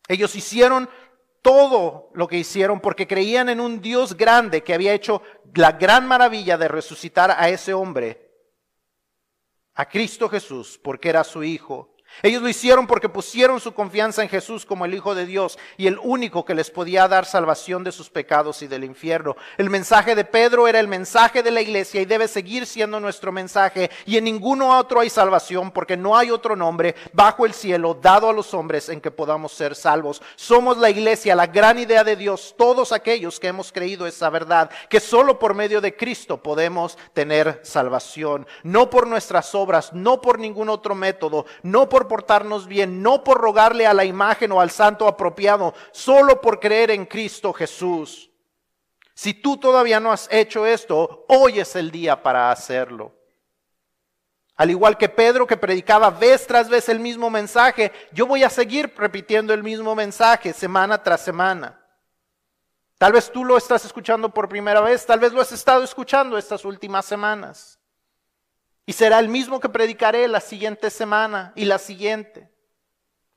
Ellos 0.07 0.33
hicieron 0.35 0.89
todo 1.41 2.09
lo 2.13 2.27
que 2.27 2.37
hicieron 2.37 2.79
porque 2.79 3.07
creían 3.07 3.49
en 3.49 3.59
un 3.59 3.81
Dios 3.81 4.15
grande 4.15 4.63
que 4.63 4.73
había 4.73 4.93
hecho 4.93 5.21
la 5.55 5.73
gran 5.73 6.07
maravilla 6.07 6.57
de 6.57 6.67
resucitar 6.67 7.31
a 7.31 7.49
ese 7.49 7.73
hombre, 7.73 8.29
a 9.73 9.87
Cristo 9.87 10.29
Jesús, 10.29 10.79
porque 10.83 11.09
era 11.09 11.23
su 11.23 11.43
Hijo. 11.43 11.95
Ellos 12.21 12.41
lo 12.41 12.49
hicieron 12.49 12.85
porque 12.85 13.07
pusieron 13.07 13.59
su 13.59 13.73
confianza 13.73 14.21
en 14.21 14.29
Jesús 14.29 14.65
como 14.65 14.85
el 14.85 14.93
Hijo 14.93 15.15
de 15.15 15.25
Dios 15.25 15.57
y 15.77 15.87
el 15.87 15.97
único 16.01 16.43
que 16.43 16.53
les 16.53 16.69
podía 16.69 17.07
dar 17.07 17.25
salvación 17.25 17.83
de 17.83 17.91
sus 17.91 18.09
pecados 18.09 18.61
y 18.61 18.67
del 18.67 18.83
infierno. 18.83 19.37
El 19.57 19.69
mensaje 19.69 20.15
de 20.15 20.25
Pedro 20.25 20.67
era 20.67 20.79
el 20.79 20.87
mensaje 20.87 21.43
de 21.43 21.51
la 21.51 21.61
iglesia 21.61 22.01
y 22.01 22.05
debe 22.05 22.27
seguir 22.27 22.65
siendo 22.65 22.99
nuestro 22.99 23.31
mensaje. 23.31 23.89
Y 24.05 24.17
en 24.17 24.25
ninguno 24.25 24.77
otro 24.77 24.99
hay 24.99 25.09
salvación 25.09 25.71
porque 25.71 25.95
no 25.95 26.17
hay 26.17 26.31
otro 26.31 26.55
nombre 26.55 26.95
bajo 27.13 27.45
el 27.45 27.53
cielo 27.53 27.97
dado 27.99 28.29
a 28.29 28.33
los 28.33 28.53
hombres 28.53 28.89
en 28.89 28.99
que 28.99 29.11
podamos 29.11 29.53
ser 29.53 29.75
salvos. 29.75 30.21
Somos 30.35 30.77
la 30.77 30.89
iglesia, 30.89 31.35
la 31.35 31.47
gran 31.47 31.79
idea 31.79 32.03
de 32.03 32.15
Dios, 32.15 32.55
todos 32.57 32.91
aquellos 32.91 33.39
que 33.39 33.47
hemos 33.47 33.71
creído 33.71 34.05
esa 34.07 34.29
verdad, 34.29 34.69
que 34.89 34.99
solo 34.99 35.39
por 35.39 35.53
medio 35.53 35.79
de 35.79 35.95
Cristo 35.95 36.41
podemos 36.43 36.97
tener 37.13 37.61
salvación. 37.63 38.45
No 38.63 38.89
por 38.89 39.07
nuestras 39.07 39.55
obras, 39.55 39.93
no 39.93 40.21
por 40.21 40.39
ningún 40.39 40.69
otro 40.69 40.95
método, 40.95 41.45
no 41.63 41.87
por 41.87 41.98
portarnos 42.07 42.67
bien, 42.67 43.01
no 43.01 43.23
por 43.23 43.39
rogarle 43.39 43.85
a 43.85 43.93
la 43.93 44.05
imagen 44.05 44.51
o 44.51 44.61
al 44.61 44.71
santo 44.71 45.07
apropiado, 45.07 45.73
solo 45.91 46.39
por 46.39 46.59
creer 46.59 46.91
en 46.91 47.05
Cristo 47.05 47.53
Jesús. 47.53 48.29
Si 49.13 49.33
tú 49.33 49.57
todavía 49.57 49.99
no 49.99 50.11
has 50.11 50.27
hecho 50.31 50.65
esto, 50.65 51.25
hoy 51.27 51.59
es 51.59 51.75
el 51.75 51.91
día 51.91 52.23
para 52.23 52.51
hacerlo. 52.51 53.13
Al 54.55 54.69
igual 54.69 54.97
que 54.97 55.09
Pedro 55.09 55.47
que 55.47 55.57
predicaba 55.57 56.09
vez 56.09 56.45
tras 56.45 56.69
vez 56.69 56.89
el 56.89 56.99
mismo 56.99 57.29
mensaje, 57.29 57.91
yo 58.11 58.27
voy 58.27 58.43
a 58.43 58.49
seguir 58.49 58.93
repitiendo 58.97 59.53
el 59.53 59.63
mismo 59.63 59.95
mensaje 59.95 60.53
semana 60.53 61.01
tras 61.01 61.23
semana. 61.23 61.79
Tal 62.97 63.13
vez 63.13 63.31
tú 63.31 63.45
lo 63.45 63.55
estás 63.55 63.85
escuchando 63.85 64.29
por 64.33 64.49
primera 64.49 64.81
vez, 64.81 65.05
tal 65.05 65.19
vez 65.19 65.31
lo 65.31 65.39
has 65.39 65.53
estado 65.53 65.81
escuchando 65.83 66.37
estas 66.37 66.65
últimas 66.65 67.05
semanas. 67.05 67.78
Y 68.89 68.93
será 68.93 69.19
el 69.19 69.29
mismo 69.29 69.59
que 69.59 69.69
predicaré 69.69 70.27
la 70.27 70.39
siguiente 70.39 70.89
semana 70.89 71.53
y 71.55 71.65
la 71.65 71.77
siguiente. 71.77 72.49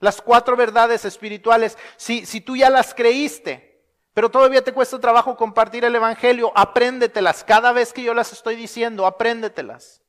Las 0.00 0.22
cuatro 0.22 0.56
verdades 0.56 1.04
espirituales, 1.04 1.76
si, 1.98 2.24
si 2.24 2.40
tú 2.40 2.56
ya 2.56 2.70
las 2.70 2.94
creíste, 2.94 3.84
pero 4.14 4.30
todavía 4.30 4.64
te 4.64 4.72
cuesta 4.72 4.98
trabajo 4.98 5.36
compartir 5.36 5.84
el 5.84 5.94
Evangelio, 5.94 6.52
apréndetelas. 6.54 7.44
Cada 7.44 7.70
vez 7.72 7.92
que 7.92 8.02
yo 8.02 8.14
las 8.14 8.32
estoy 8.32 8.56
diciendo, 8.56 9.04
apréndetelas. 9.04 10.00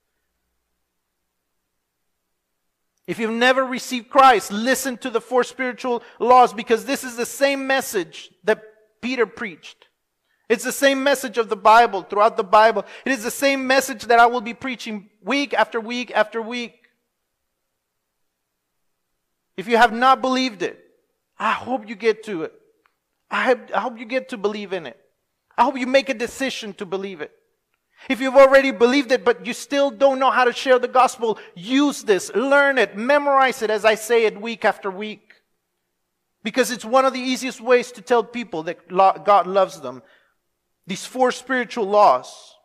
If 3.05 3.19
you've 3.19 3.33
never 3.33 3.65
received 3.65 4.07
Christ, 4.07 4.49
listen 4.49 4.97
to 4.99 5.11
the 5.11 5.19
four 5.19 5.43
spiritual 5.43 6.03
laws 6.19 6.53
because 6.53 6.85
this 6.85 7.03
is 7.03 7.17
the 7.17 7.25
same 7.25 7.67
message 7.67 8.33
that 8.45 8.61
Peter 9.01 9.25
preached. 9.27 9.89
It's 10.53 10.63
the 10.63 10.71
same 10.71 11.01
message 11.01 11.39
of 11.39 11.49
the 11.49 11.55
Bible 11.55 12.03
throughout 12.03 12.37
the 12.37 12.43
Bible. 12.43 12.85
It 13.05 13.11
is 13.11 13.23
the 13.23 13.31
same 13.31 13.65
message 13.65 14.03
that 14.03 14.19
I 14.19 14.27
will 14.27 14.39
be 14.39 14.53
preaching 14.53 15.09
week 15.23 15.51
after 15.55 15.81
week 15.81 16.11
after 16.13 16.43
week. 16.43 16.75
If 19.57 19.67
you 19.67 19.77
have 19.77 19.91
not 19.91 20.21
believed 20.21 20.61
it, 20.61 20.79
I 21.39 21.53
hope 21.53 21.89
you 21.89 21.95
get 21.95 22.21
to 22.25 22.43
it. 22.43 22.53
I 23.31 23.45
hope, 23.45 23.61
I 23.73 23.79
hope 23.79 23.97
you 23.97 24.05
get 24.05 24.29
to 24.29 24.37
believe 24.37 24.73
in 24.73 24.85
it. 24.85 24.95
I 25.57 25.63
hope 25.63 25.75
you 25.75 25.87
make 25.87 26.09
a 26.09 26.13
decision 26.13 26.75
to 26.75 26.85
believe 26.85 27.21
it. 27.21 27.31
If 28.07 28.21
you've 28.21 28.35
already 28.35 28.69
believed 28.69 29.11
it, 29.11 29.25
but 29.25 29.47
you 29.47 29.53
still 29.53 29.89
don't 29.89 30.19
know 30.19 30.29
how 30.29 30.45
to 30.45 30.53
share 30.53 30.77
the 30.77 30.87
gospel, 30.87 31.39
use 31.55 32.03
this, 32.03 32.31
learn 32.35 32.77
it, 32.77 32.95
memorize 32.95 33.63
it 33.63 33.71
as 33.71 33.85
I 33.85 33.95
say 33.95 34.25
it 34.25 34.39
week 34.39 34.65
after 34.65 34.91
week. 34.91 35.33
Because 36.43 36.69
it's 36.69 36.85
one 36.85 37.05
of 37.05 37.13
the 37.13 37.19
easiest 37.19 37.59
ways 37.59 37.91
to 37.93 38.03
tell 38.03 38.23
people 38.23 38.61
that 38.63 38.87
God 38.87 39.47
loves 39.47 39.81
them 39.81 40.03
These 40.87 41.07
four 41.07 41.33
spiritual 41.33 41.89
laws. 41.89 42.59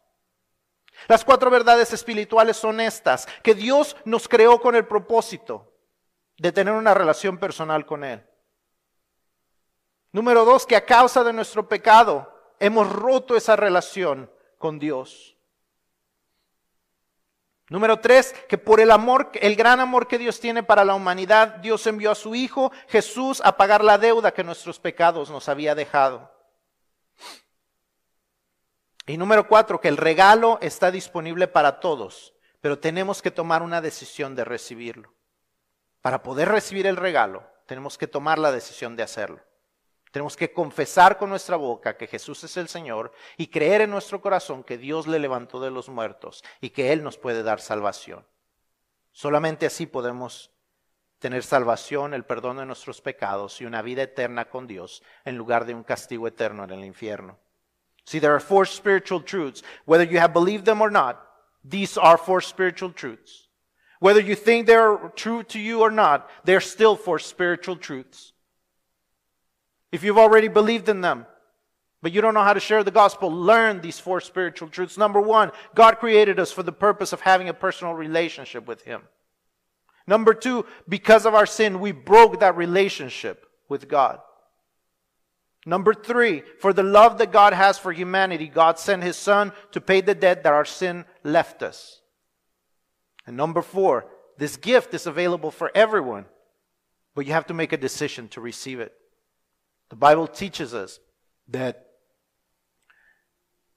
Las 1.06 1.24
cuatro 1.24 1.50
verdades 1.50 1.92
espirituales 1.92 2.56
son 2.56 2.80
estas, 2.80 3.26
que 3.42 3.54
Dios 3.54 3.96
nos 4.04 4.28
creó 4.28 4.60
con 4.60 4.74
el 4.74 4.86
propósito 4.86 5.72
de 6.38 6.52
tener 6.52 6.74
una 6.74 6.94
relación 6.94 7.38
personal 7.38 7.86
con 7.86 8.04
Él. 8.04 8.24
Número 10.12 10.44
dos, 10.44 10.66
que 10.66 10.76
a 10.76 10.84
causa 10.84 11.22
de 11.22 11.32
nuestro 11.32 11.68
pecado 11.68 12.32
hemos 12.58 12.90
roto 12.90 13.36
esa 13.36 13.54
relación 13.54 14.30
con 14.58 14.78
Dios. 14.78 15.36
Número 17.68 18.00
tres, 18.00 18.34
que 18.48 18.56
por 18.56 18.80
el 18.80 18.90
amor, 18.90 19.30
el 19.34 19.54
gran 19.54 19.78
amor 19.78 20.08
que 20.08 20.16
Dios 20.16 20.40
tiene 20.40 20.62
para 20.62 20.84
la 20.84 20.94
humanidad, 20.94 21.56
Dios 21.56 21.86
envió 21.86 22.10
a 22.10 22.14
su 22.14 22.34
Hijo 22.34 22.72
Jesús 22.88 23.42
a 23.44 23.56
pagar 23.56 23.84
la 23.84 23.98
deuda 23.98 24.32
que 24.32 24.42
nuestros 24.42 24.80
pecados 24.80 25.30
nos 25.30 25.48
había 25.48 25.74
dejado. 25.74 26.37
Y 29.08 29.16
número 29.16 29.48
cuatro, 29.48 29.80
que 29.80 29.88
el 29.88 29.96
regalo 29.96 30.58
está 30.60 30.90
disponible 30.90 31.48
para 31.48 31.80
todos, 31.80 32.34
pero 32.60 32.78
tenemos 32.78 33.22
que 33.22 33.30
tomar 33.30 33.62
una 33.62 33.80
decisión 33.80 34.36
de 34.36 34.44
recibirlo. 34.44 35.14
Para 36.02 36.22
poder 36.22 36.50
recibir 36.50 36.86
el 36.86 36.96
regalo, 36.96 37.42
tenemos 37.64 37.96
que 37.96 38.06
tomar 38.06 38.38
la 38.38 38.52
decisión 38.52 38.96
de 38.96 39.02
hacerlo. 39.02 39.40
Tenemos 40.12 40.36
que 40.36 40.52
confesar 40.52 41.16
con 41.16 41.30
nuestra 41.30 41.56
boca 41.56 41.96
que 41.96 42.06
Jesús 42.06 42.44
es 42.44 42.58
el 42.58 42.68
Señor 42.68 43.12
y 43.38 43.46
creer 43.46 43.80
en 43.80 43.90
nuestro 43.90 44.20
corazón 44.20 44.62
que 44.62 44.76
Dios 44.76 45.06
le 45.06 45.18
levantó 45.18 45.58
de 45.58 45.70
los 45.70 45.88
muertos 45.88 46.44
y 46.60 46.70
que 46.70 46.92
Él 46.92 47.02
nos 47.02 47.16
puede 47.16 47.42
dar 47.42 47.60
salvación. 47.60 48.26
Solamente 49.12 49.64
así 49.64 49.86
podemos 49.86 50.50
tener 51.18 51.44
salvación, 51.44 52.12
el 52.12 52.26
perdón 52.26 52.58
de 52.58 52.66
nuestros 52.66 53.00
pecados 53.00 53.62
y 53.62 53.64
una 53.64 53.80
vida 53.80 54.02
eterna 54.02 54.50
con 54.50 54.66
Dios 54.66 55.02
en 55.24 55.36
lugar 55.38 55.64
de 55.64 55.74
un 55.74 55.82
castigo 55.82 56.28
eterno 56.28 56.64
en 56.64 56.72
el 56.72 56.84
infierno. 56.84 57.38
See, 58.08 58.20
there 58.20 58.34
are 58.34 58.40
four 58.40 58.64
spiritual 58.64 59.20
truths. 59.20 59.62
Whether 59.84 60.04
you 60.04 60.18
have 60.18 60.32
believed 60.32 60.64
them 60.64 60.80
or 60.80 60.88
not, 60.88 61.22
these 61.62 61.98
are 61.98 62.16
four 62.16 62.40
spiritual 62.40 62.90
truths. 62.90 63.48
Whether 64.00 64.20
you 64.20 64.34
think 64.34 64.66
they're 64.66 64.96
true 65.14 65.42
to 65.42 65.58
you 65.58 65.82
or 65.82 65.90
not, 65.90 66.26
they're 66.42 66.62
still 66.62 66.96
four 66.96 67.18
spiritual 67.18 67.76
truths. 67.76 68.32
If 69.92 70.04
you've 70.04 70.16
already 70.16 70.48
believed 70.48 70.88
in 70.88 71.02
them, 71.02 71.26
but 72.00 72.12
you 72.12 72.22
don't 72.22 72.32
know 72.32 72.42
how 72.42 72.54
to 72.54 72.60
share 72.60 72.82
the 72.82 72.90
gospel, 72.90 73.30
learn 73.30 73.82
these 73.82 73.98
four 73.98 74.22
spiritual 74.22 74.68
truths. 74.68 74.96
Number 74.96 75.20
one, 75.20 75.52
God 75.74 75.98
created 75.98 76.40
us 76.40 76.50
for 76.50 76.62
the 76.62 76.72
purpose 76.72 77.12
of 77.12 77.20
having 77.20 77.50
a 77.50 77.54
personal 77.54 77.92
relationship 77.92 78.66
with 78.66 78.80
Him. 78.84 79.02
Number 80.06 80.32
two, 80.32 80.64
because 80.88 81.26
of 81.26 81.34
our 81.34 81.44
sin, 81.44 81.78
we 81.78 81.92
broke 81.92 82.40
that 82.40 82.56
relationship 82.56 83.44
with 83.68 83.86
God. 83.86 84.20
Number 85.68 85.92
three, 85.92 86.44
for 86.60 86.72
the 86.72 86.82
love 86.82 87.18
that 87.18 87.30
God 87.30 87.52
has 87.52 87.78
for 87.78 87.92
humanity, 87.92 88.48
God 88.48 88.78
sent 88.78 89.02
his 89.02 89.18
son 89.18 89.52
to 89.72 89.82
pay 89.82 90.00
the 90.00 90.14
debt 90.14 90.42
that 90.44 90.54
our 90.54 90.64
sin 90.64 91.04
left 91.22 91.62
us. 91.62 92.00
And 93.26 93.36
number 93.36 93.60
four, 93.60 94.06
this 94.38 94.56
gift 94.56 94.94
is 94.94 95.06
available 95.06 95.50
for 95.50 95.70
everyone, 95.74 96.24
but 97.14 97.26
you 97.26 97.34
have 97.34 97.48
to 97.48 97.54
make 97.54 97.74
a 97.74 97.76
decision 97.76 98.28
to 98.28 98.40
receive 98.40 98.80
it. 98.80 98.94
The 99.90 99.96
Bible 99.96 100.26
teaches 100.26 100.72
us 100.72 101.00
that 101.48 101.88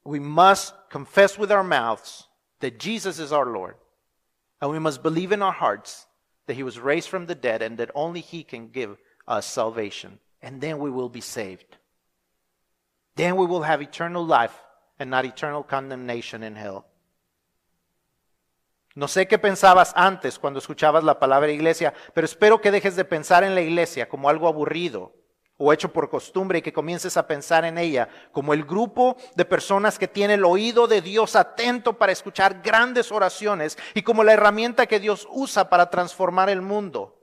we 0.05 0.17
must 0.17 0.73
confess 0.89 1.37
with 1.37 1.51
our 1.51 1.61
mouths 1.61 2.25
that 2.61 2.79
Jesus 2.79 3.19
is 3.19 3.33
our 3.33 3.47
Lord, 3.47 3.75
and 4.61 4.71
we 4.71 4.79
must 4.79 5.03
believe 5.03 5.33
in 5.33 5.41
our 5.41 5.51
hearts 5.51 6.05
that 6.47 6.53
he 6.53 6.63
was 6.63 6.79
raised 6.79 7.09
from 7.09 7.25
the 7.25 7.35
dead 7.35 7.61
and 7.61 7.77
that 7.79 7.91
only 7.93 8.21
he 8.21 8.45
can 8.45 8.69
give 8.69 8.95
us 9.27 9.45
salvation, 9.45 10.19
and 10.41 10.61
then 10.61 10.79
we 10.79 10.89
will 10.89 11.09
be 11.09 11.19
saved. 11.19 11.79
Then 13.21 13.37
we 13.37 13.45
will 13.45 13.63
have 13.63 13.83
eternal 13.83 14.25
life 14.25 14.55
and 14.97 15.11
not 15.11 15.25
eternal 15.25 15.63
condemnation 15.63 16.43
in 16.43 16.55
hell. 16.55 16.85
No 18.95 19.07
sé 19.07 19.27
qué 19.27 19.37
pensabas 19.37 19.93
antes 19.95 20.39
cuando 20.39 20.57
escuchabas 20.57 21.03
la 21.03 21.19
palabra 21.19 21.51
iglesia, 21.51 21.93
pero 22.15 22.25
espero 22.25 22.59
que 22.59 22.71
dejes 22.71 22.95
de 22.95 23.05
pensar 23.05 23.43
en 23.43 23.53
la 23.53 23.61
iglesia 23.61 24.09
como 24.09 24.27
algo 24.27 24.47
aburrido 24.47 25.13
o 25.57 25.71
hecho 25.71 25.93
por 25.93 26.09
costumbre 26.09 26.57
y 26.57 26.61
que 26.63 26.73
comiences 26.73 27.15
a 27.15 27.27
pensar 27.27 27.63
en 27.63 27.77
ella 27.77 28.09
como 28.31 28.55
el 28.55 28.63
grupo 28.63 29.15
de 29.35 29.45
personas 29.45 29.99
que 29.99 30.07
tiene 30.07 30.33
el 30.33 30.43
oído 30.43 30.87
de 30.87 31.03
Dios 31.03 31.35
atento 31.35 31.99
para 31.99 32.13
escuchar 32.13 32.63
grandes 32.63 33.11
oraciones 33.11 33.77
y 33.93 34.01
como 34.01 34.23
la 34.23 34.33
herramienta 34.33 34.87
que 34.87 34.99
Dios 34.99 35.27
usa 35.29 35.69
para 35.69 35.91
transformar 35.91 36.49
el 36.49 36.63
mundo. 36.63 37.19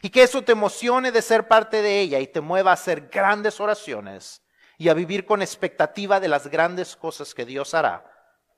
Y 0.00 0.08
que 0.08 0.22
eso 0.22 0.40
te 0.40 0.52
emocione 0.52 1.12
de 1.12 1.20
ser 1.20 1.46
parte 1.46 1.82
de 1.82 2.00
ella 2.00 2.20
y 2.20 2.26
te 2.26 2.40
mueva 2.40 2.70
a 2.70 2.74
hacer 2.74 3.10
grandes 3.10 3.60
oraciones 3.60 4.41
y 4.82 4.88
a 4.88 4.94
vivir 4.94 5.24
con 5.24 5.42
expectativa 5.42 6.18
de 6.18 6.26
las 6.26 6.48
grandes 6.48 6.96
cosas 6.96 7.34
que 7.34 7.44
Dios 7.44 7.72
hará 7.72 8.04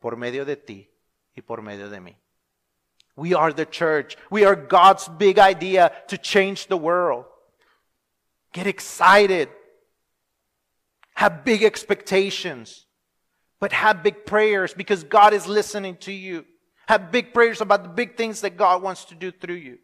por 0.00 0.16
medio 0.16 0.46
de 0.46 0.56
ti 0.56 0.90
y 1.36 1.42
por 1.42 1.60
medio 1.60 1.90
de 1.90 2.00
mí. 2.00 2.16
We 3.14 3.34
are 3.34 3.52
the 3.52 3.66
church. 3.66 4.16
We 4.30 4.46
are 4.46 4.56
God's 4.56 5.06
big 5.18 5.38
idea 5.38 5.92
to 6.08 6.16
change 6.16 6.68
the 6.68 6.78
world. 6.78 7.26
Get 8.54 8.66
excited. 8.66 9.50
Have 11.16 11.44
big 11.44 11.62
expectations. 11.62 12.86
But 13.60 13.72
have 13.72 14.02
big 14.02 14.24
prayers 14.24 14.72
because 14.72 15.04
God 15.04 15.34
is 15.34 15.46
listening 15.46 15.98
to 15.98 16.12
you. 16.12 16.46
Have 16.86 17.12
big 17.12 17.34
prayers 17.34 17.60
about 17.60 17.82
the 17.82 17.90
big 17.90 18.16
things 18.16 18.40
that 18.40 18.56
God 18.56 18.82
wants 18.82 19.04
to 19.06 19.14
do 19.14 19.30
through 19.30 19.56
you. 19.56 19.78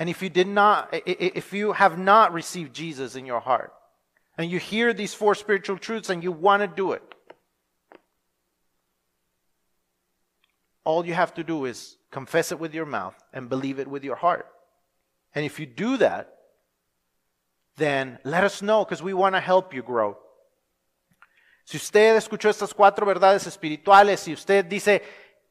And 0.00 0.10
if 0.10 0.20
you 0.20 0.30
did 0.30 0.48
not, 0.48 0.88
if 1.06 1.52
you 1.52 1.74
have 1.74 1.96
not 1.96 2.32
received 2.32 2.74
Jesus 2.74 3.14
in 3.14 3.24
your 3.24 3.40
heart, 3.40 3.72
and 4.40 4.50
you 4.50 4.58
hear 4.58 4.94
these 4.94 5.12
four 5.12 5.34
spiritual 5.34 5.76
truths 5.76 6.08
and 6.08 6.24
you 6.24 6.32
want 6.32 6.62
to 6.62 6.66
do 6.66 6.92
it, 6.92 7.02
all 10.82 11.04
you 11.04 11.12
have 11.12 11.34
to 11.34 11.44
do 11.44 11.66
is 11.66 11.98
confess 12.10 12.50
it 12.50 12.58
with 12.58 12.72
your 12.72 12.86
mouth 12.86 13.14
and 13.34 13.50
believe 13.50 13.78
it 13.78 13.86
with 13.86 14.02
your 14.02 14.16
heart. 14.16 14.46
And 15.34 15.44
if 15.44 15.60
you 15.60 15.66
do 15.66 15.98
that, 15.98 16.38
then 17.76 18.18
let 18.24 18.42
us 18.42 18.62
know 18.62 18.82
because 18.82 19.02
we 19.02 19.12
want 19.12 19.34
to 19.34 19.40
help 19.40 19.74
you 19.74 19.82
grow. 19.82 20.16
Si 21.66 21.76
usted 21.76 22.16
escuchó 22.16 22.48
estas 22.48 22.74
cuatro 22.74 23.04
verdades 23.04 23.46
espirituales 23.46 24.26
y 24.26 24.32
usted 24.32 24.64
dice, 24.64 25.02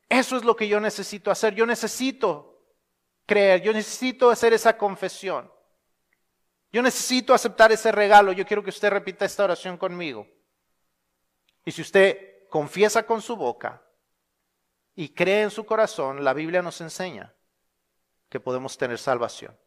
eso 0.10 0.36
es 0.36 0.44
lo 0.44 0.56
que 0.56 0.68
yo 0.68 0.80
necesito 0.80 1.30
hacer, 1.30 1.54
yo 1.54 1.68
necesito 1.68 2.56
creer, 3.28 3.62
yo 3.62 3.72
necesito 3.72 4.32
hacer 4.32 4.54
esa 4.54 4.76
confesión, 4.76 5.48
yo 6.72 6.82
necesito 6.82 7.34
aceptar 7.34 7.72
ese 7.72 7.92
regalo, 7.92 8.32
yo 8.32 8.46
quiero 8.46 8.64
que 8.64 8.70
usted 8.70 8.90
repita 8.90 9.26
esta 9.26 9.44
oración 9.44 9.78
conmigo. 9.78 10.28
Y 11.66 11.72
si 11.72 11.82
usted 11.82 12.48
confiesa 12.50 13.04
con 13.04 13.22
su 13.22 13.36
boca 13.36 13.82
y 14.96 15.10
cree 15.10 15.44
en 15.44 15.52
su 15.52 15.66
corazón, 15.66 16.24
la 16.24 16.34
Biblia 16.34 16.62
nos 16.62 16.82
enseña 16.82 17.34
que 18.30 18.40
podemos 18.40 18.78
tener 18.78 19.00
salvación. 19.00 19.58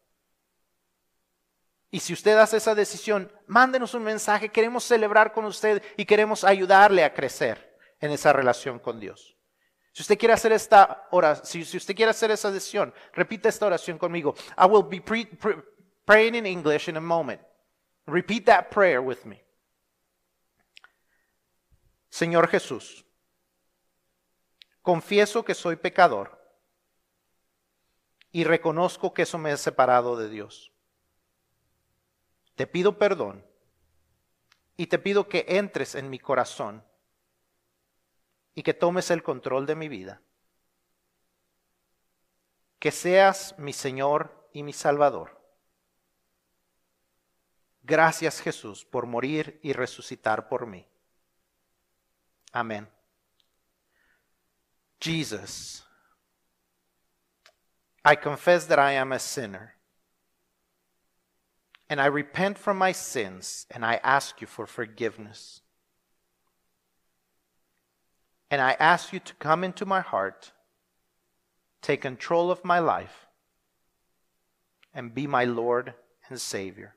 Y 1.91 1.99
si 1.99 2.13
usted 2.13 2.37
hace 2.37 2.57
esa 2.57 2.73
decisión, 2.73 3.31
mándenos 3.45 3.93
un 3.93 4.03
mensaje. 4.03 4.49
Queremos 4.49 4.83
celebrar 4.83 5.31
con 5.31 5.45
usted 5.45 5.83
y 5.95 6.05
queremos 6.05 6.43
ayudarle 6.43 7.03
a 7.03 7.13
crecer 7.13 7.77
en 7.99 8.11
esa 8.11 8.33
relación 8.33 8.79
con 8.79 8.99
Dios. 8.99 9.37
Si 9.91 10.01
usted 10.01 10.17
quiere 10.17 10.33
hacer 10.33 10.51
esta 10.51 11.07
oración, 11.11 11.65
si, 11.65 11.77
usted 11.77 11.95
quiere 11.95 12.09
hacer 12.09 12.31
esa 12.31 12.51
decisión, 12.51 12.91
repita 13.13 13.47
esta 13.47 13.67
oración 13.67 13.99
conmigo. 13.99 14.33
I 14.57 14.65
will 14.65 14.83
be 14.89 15.01
pre- 15.01 15.29
praying 16.05 16.35
in 16.35 16.45
English 16.45 16.87
in 16.87 16.97
a 16.97 17.01
moment. 17.01 17.41
Repeat 18.05 18.45
that 18.45 18.69
prayer 18.69 19.01
with 19.01 19.25
me. 19.25 19.41
Señor 22.09 22.47
Jesús, 22.47 23.05
confieso 24.83 25.43
que 25.43 25.55
soy 25.55 25.77
pecador 25.77 26.39
y 28.31 28.43
reconozco 28.43 29.13
que 29.13 29.23
eso 29.23 29.37
me 29.37 29.51
ha 29.51 29.57
separado 29.57 30.15
de 30.15 30.29
Dios. 30.29 30.71
Te 32.55 32.67
pido 32.67 32.99
perdón 32.99 33.43
y 34.77 34.87
te 34.87 34.99
pido 34.99 35.27
que 35.27 35.45
entres 35.47 35.95
en 35.95 36.09
mi 36.09 36.19
corazón 36.19 36.83
y 38.53 38.63
que 38.63 38.73
tomes 38.73 39.09
el 39.09 39.23
control 39.23 39.65
de 39.65 39.75
mi 39.75 39.87
vida. 39.87 40.21
Que 42.79 42.91
seas 42.91 43.57
mi 43.57 43.73
Señor 43.73 44.49
y 44.53 44.61
mi 44.63 44.73
Salvador. 44.73 45.42
Gracias 47.83 48.39
Jesús 48.39 48.85
por 48.85 49.05
morir 49.05 49.59
y 49.61 49.73
resucitar 49.73 50.47
por 50.47 50.65
mí. 50.65 50.85
Amén. 52.53 52.87
Jesus, 54.99 55.83
I 58.05 58.15
confess 58.15 58.67
that 58.67 58.79
I 58.79 58.93
am 58.93 59.11
a 59.11 59.19
sinner. 59.19 59.73
And 61.89 61.99
I 61.99 62.05
repent 62.05 62.57
from 62.57 62.77
my 62.77 62.93
sins 62.93 63.67
and 63.69 63.85
I 63.85 63.99
ask 64.03 64.39
you 64.39 64.47
for 64.47 64.65
forgiveness. 64.65 65.61
And 68.49 68.61
I 68.61 68.77
ask 68.79 69.11
you 69.11 69.19
to 69.19 69.33
come 69.35 69.63
into 69.63 69.85
my 69.85 69.99
heart, 69.99 70.53
take 71.81 72.01
control 72.01 72.49
of 72.49 72.63
my 72.63 72.79
life, 72.79 73.27
and 74.93 75.13
be 75.13 75.27
my 75.27 75.43
Lord 75.43 75.93
and 76.29 76.39
Savior. 76.39 76.95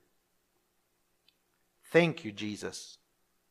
Thank 1.92 2.24
you, 2.24 2.32
Jesus, 2.32 2.98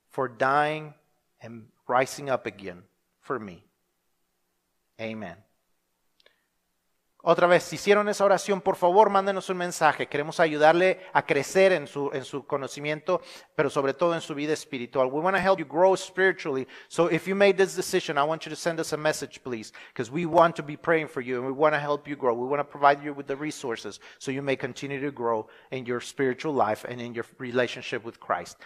for 0.09 0.27
dying 0.27 0.93
and 1.41 1.67
rising 1.87 2.29
up 2.29 2.45
again 2.45 2.83
for 3.21 3.39
me. 3.39 3.63
Amen. 4.99 5.35
Otra 7.27 7.47
vez, 7.47 7.63
si 7.63 7.73
hicieron 7.73 8.07
esa 8.07 8.23
oración, 8.23 8.61
por 8.61 8.75
favor, 8.75 9.09
mándenos 9.09 9.49
un 9.49 9.57
mensaje. 9.57 10.05
Queremos 10.05 10.39
ayudarle 10.39 10.99
a 11.11 11.25
crecer 11.25 11.71
en 11.71 11.87
su, 11.87 12.11
en 12.13 12.23
su 12.23 12.45
conocimiento, 12.45 13.19
pero 13.55 13.71
sobre 13.71 13.95
todo 13.95 14.13
en 14.13 14.21
su 14.21 14.35
vida 14.35 14.53
espiritual. 14.53 15.07
We 15.07 15.21
want 15.21 15.35
to 15.35 15.41
help 15.41 15.57
you 15.57 15.65
grow 15.65 15.95
spiritually. 15.95 16.67
So 16.87 17.07
if 17.11 17.27
you 17.27 17.33
made 17.33 17.57
this 17.57 17.75
decision, 17.75 18.19
I 18.19 18.21
want 18.21 18.45
you 18.45 18.51
to 18.51 18.55
send 18.55 18.79
us 18.79 18.93
a 18.93 18.97
message, 18.97 19.41
please, 19.43 19.73
because 19.91 20.11
we 20.11 20.27
want 20.27 20.55
to 20.57 20.61
be 20.61 20.77
praying 20.77 21.07
for 21.07 21.21
you 21.21 21.37
and 21.37 21.47
we 21.47 21.51
want 21.51 21.73
to 21.73 21.79
help 21.79 22.07
you 22.07 22.15
grow. 22.15 22.35
We 22.35 22.47
want 22.47 22.59
to 22.59 22.63
provide 22.63 23.03
you 23.03 23.11
with 23.11 23.25
the 23.25 23.35
resources 23.35 23.99
so 24.19 24.29
you 24.29 24.43
may 24.43 24.55
continue 24.55 25.01
to 25.01 25.11
grow 25.11 25.47
in 25.71 25.87
your 25.87 26.01
spiritual 26.01 26.53
life 26.53 26.85
and 26.87 27.01
in 27.01 27.15
your 27.15 27.25
relationship 27.39 28.05
with 28.05 28.19
Christ. 28.19 28.57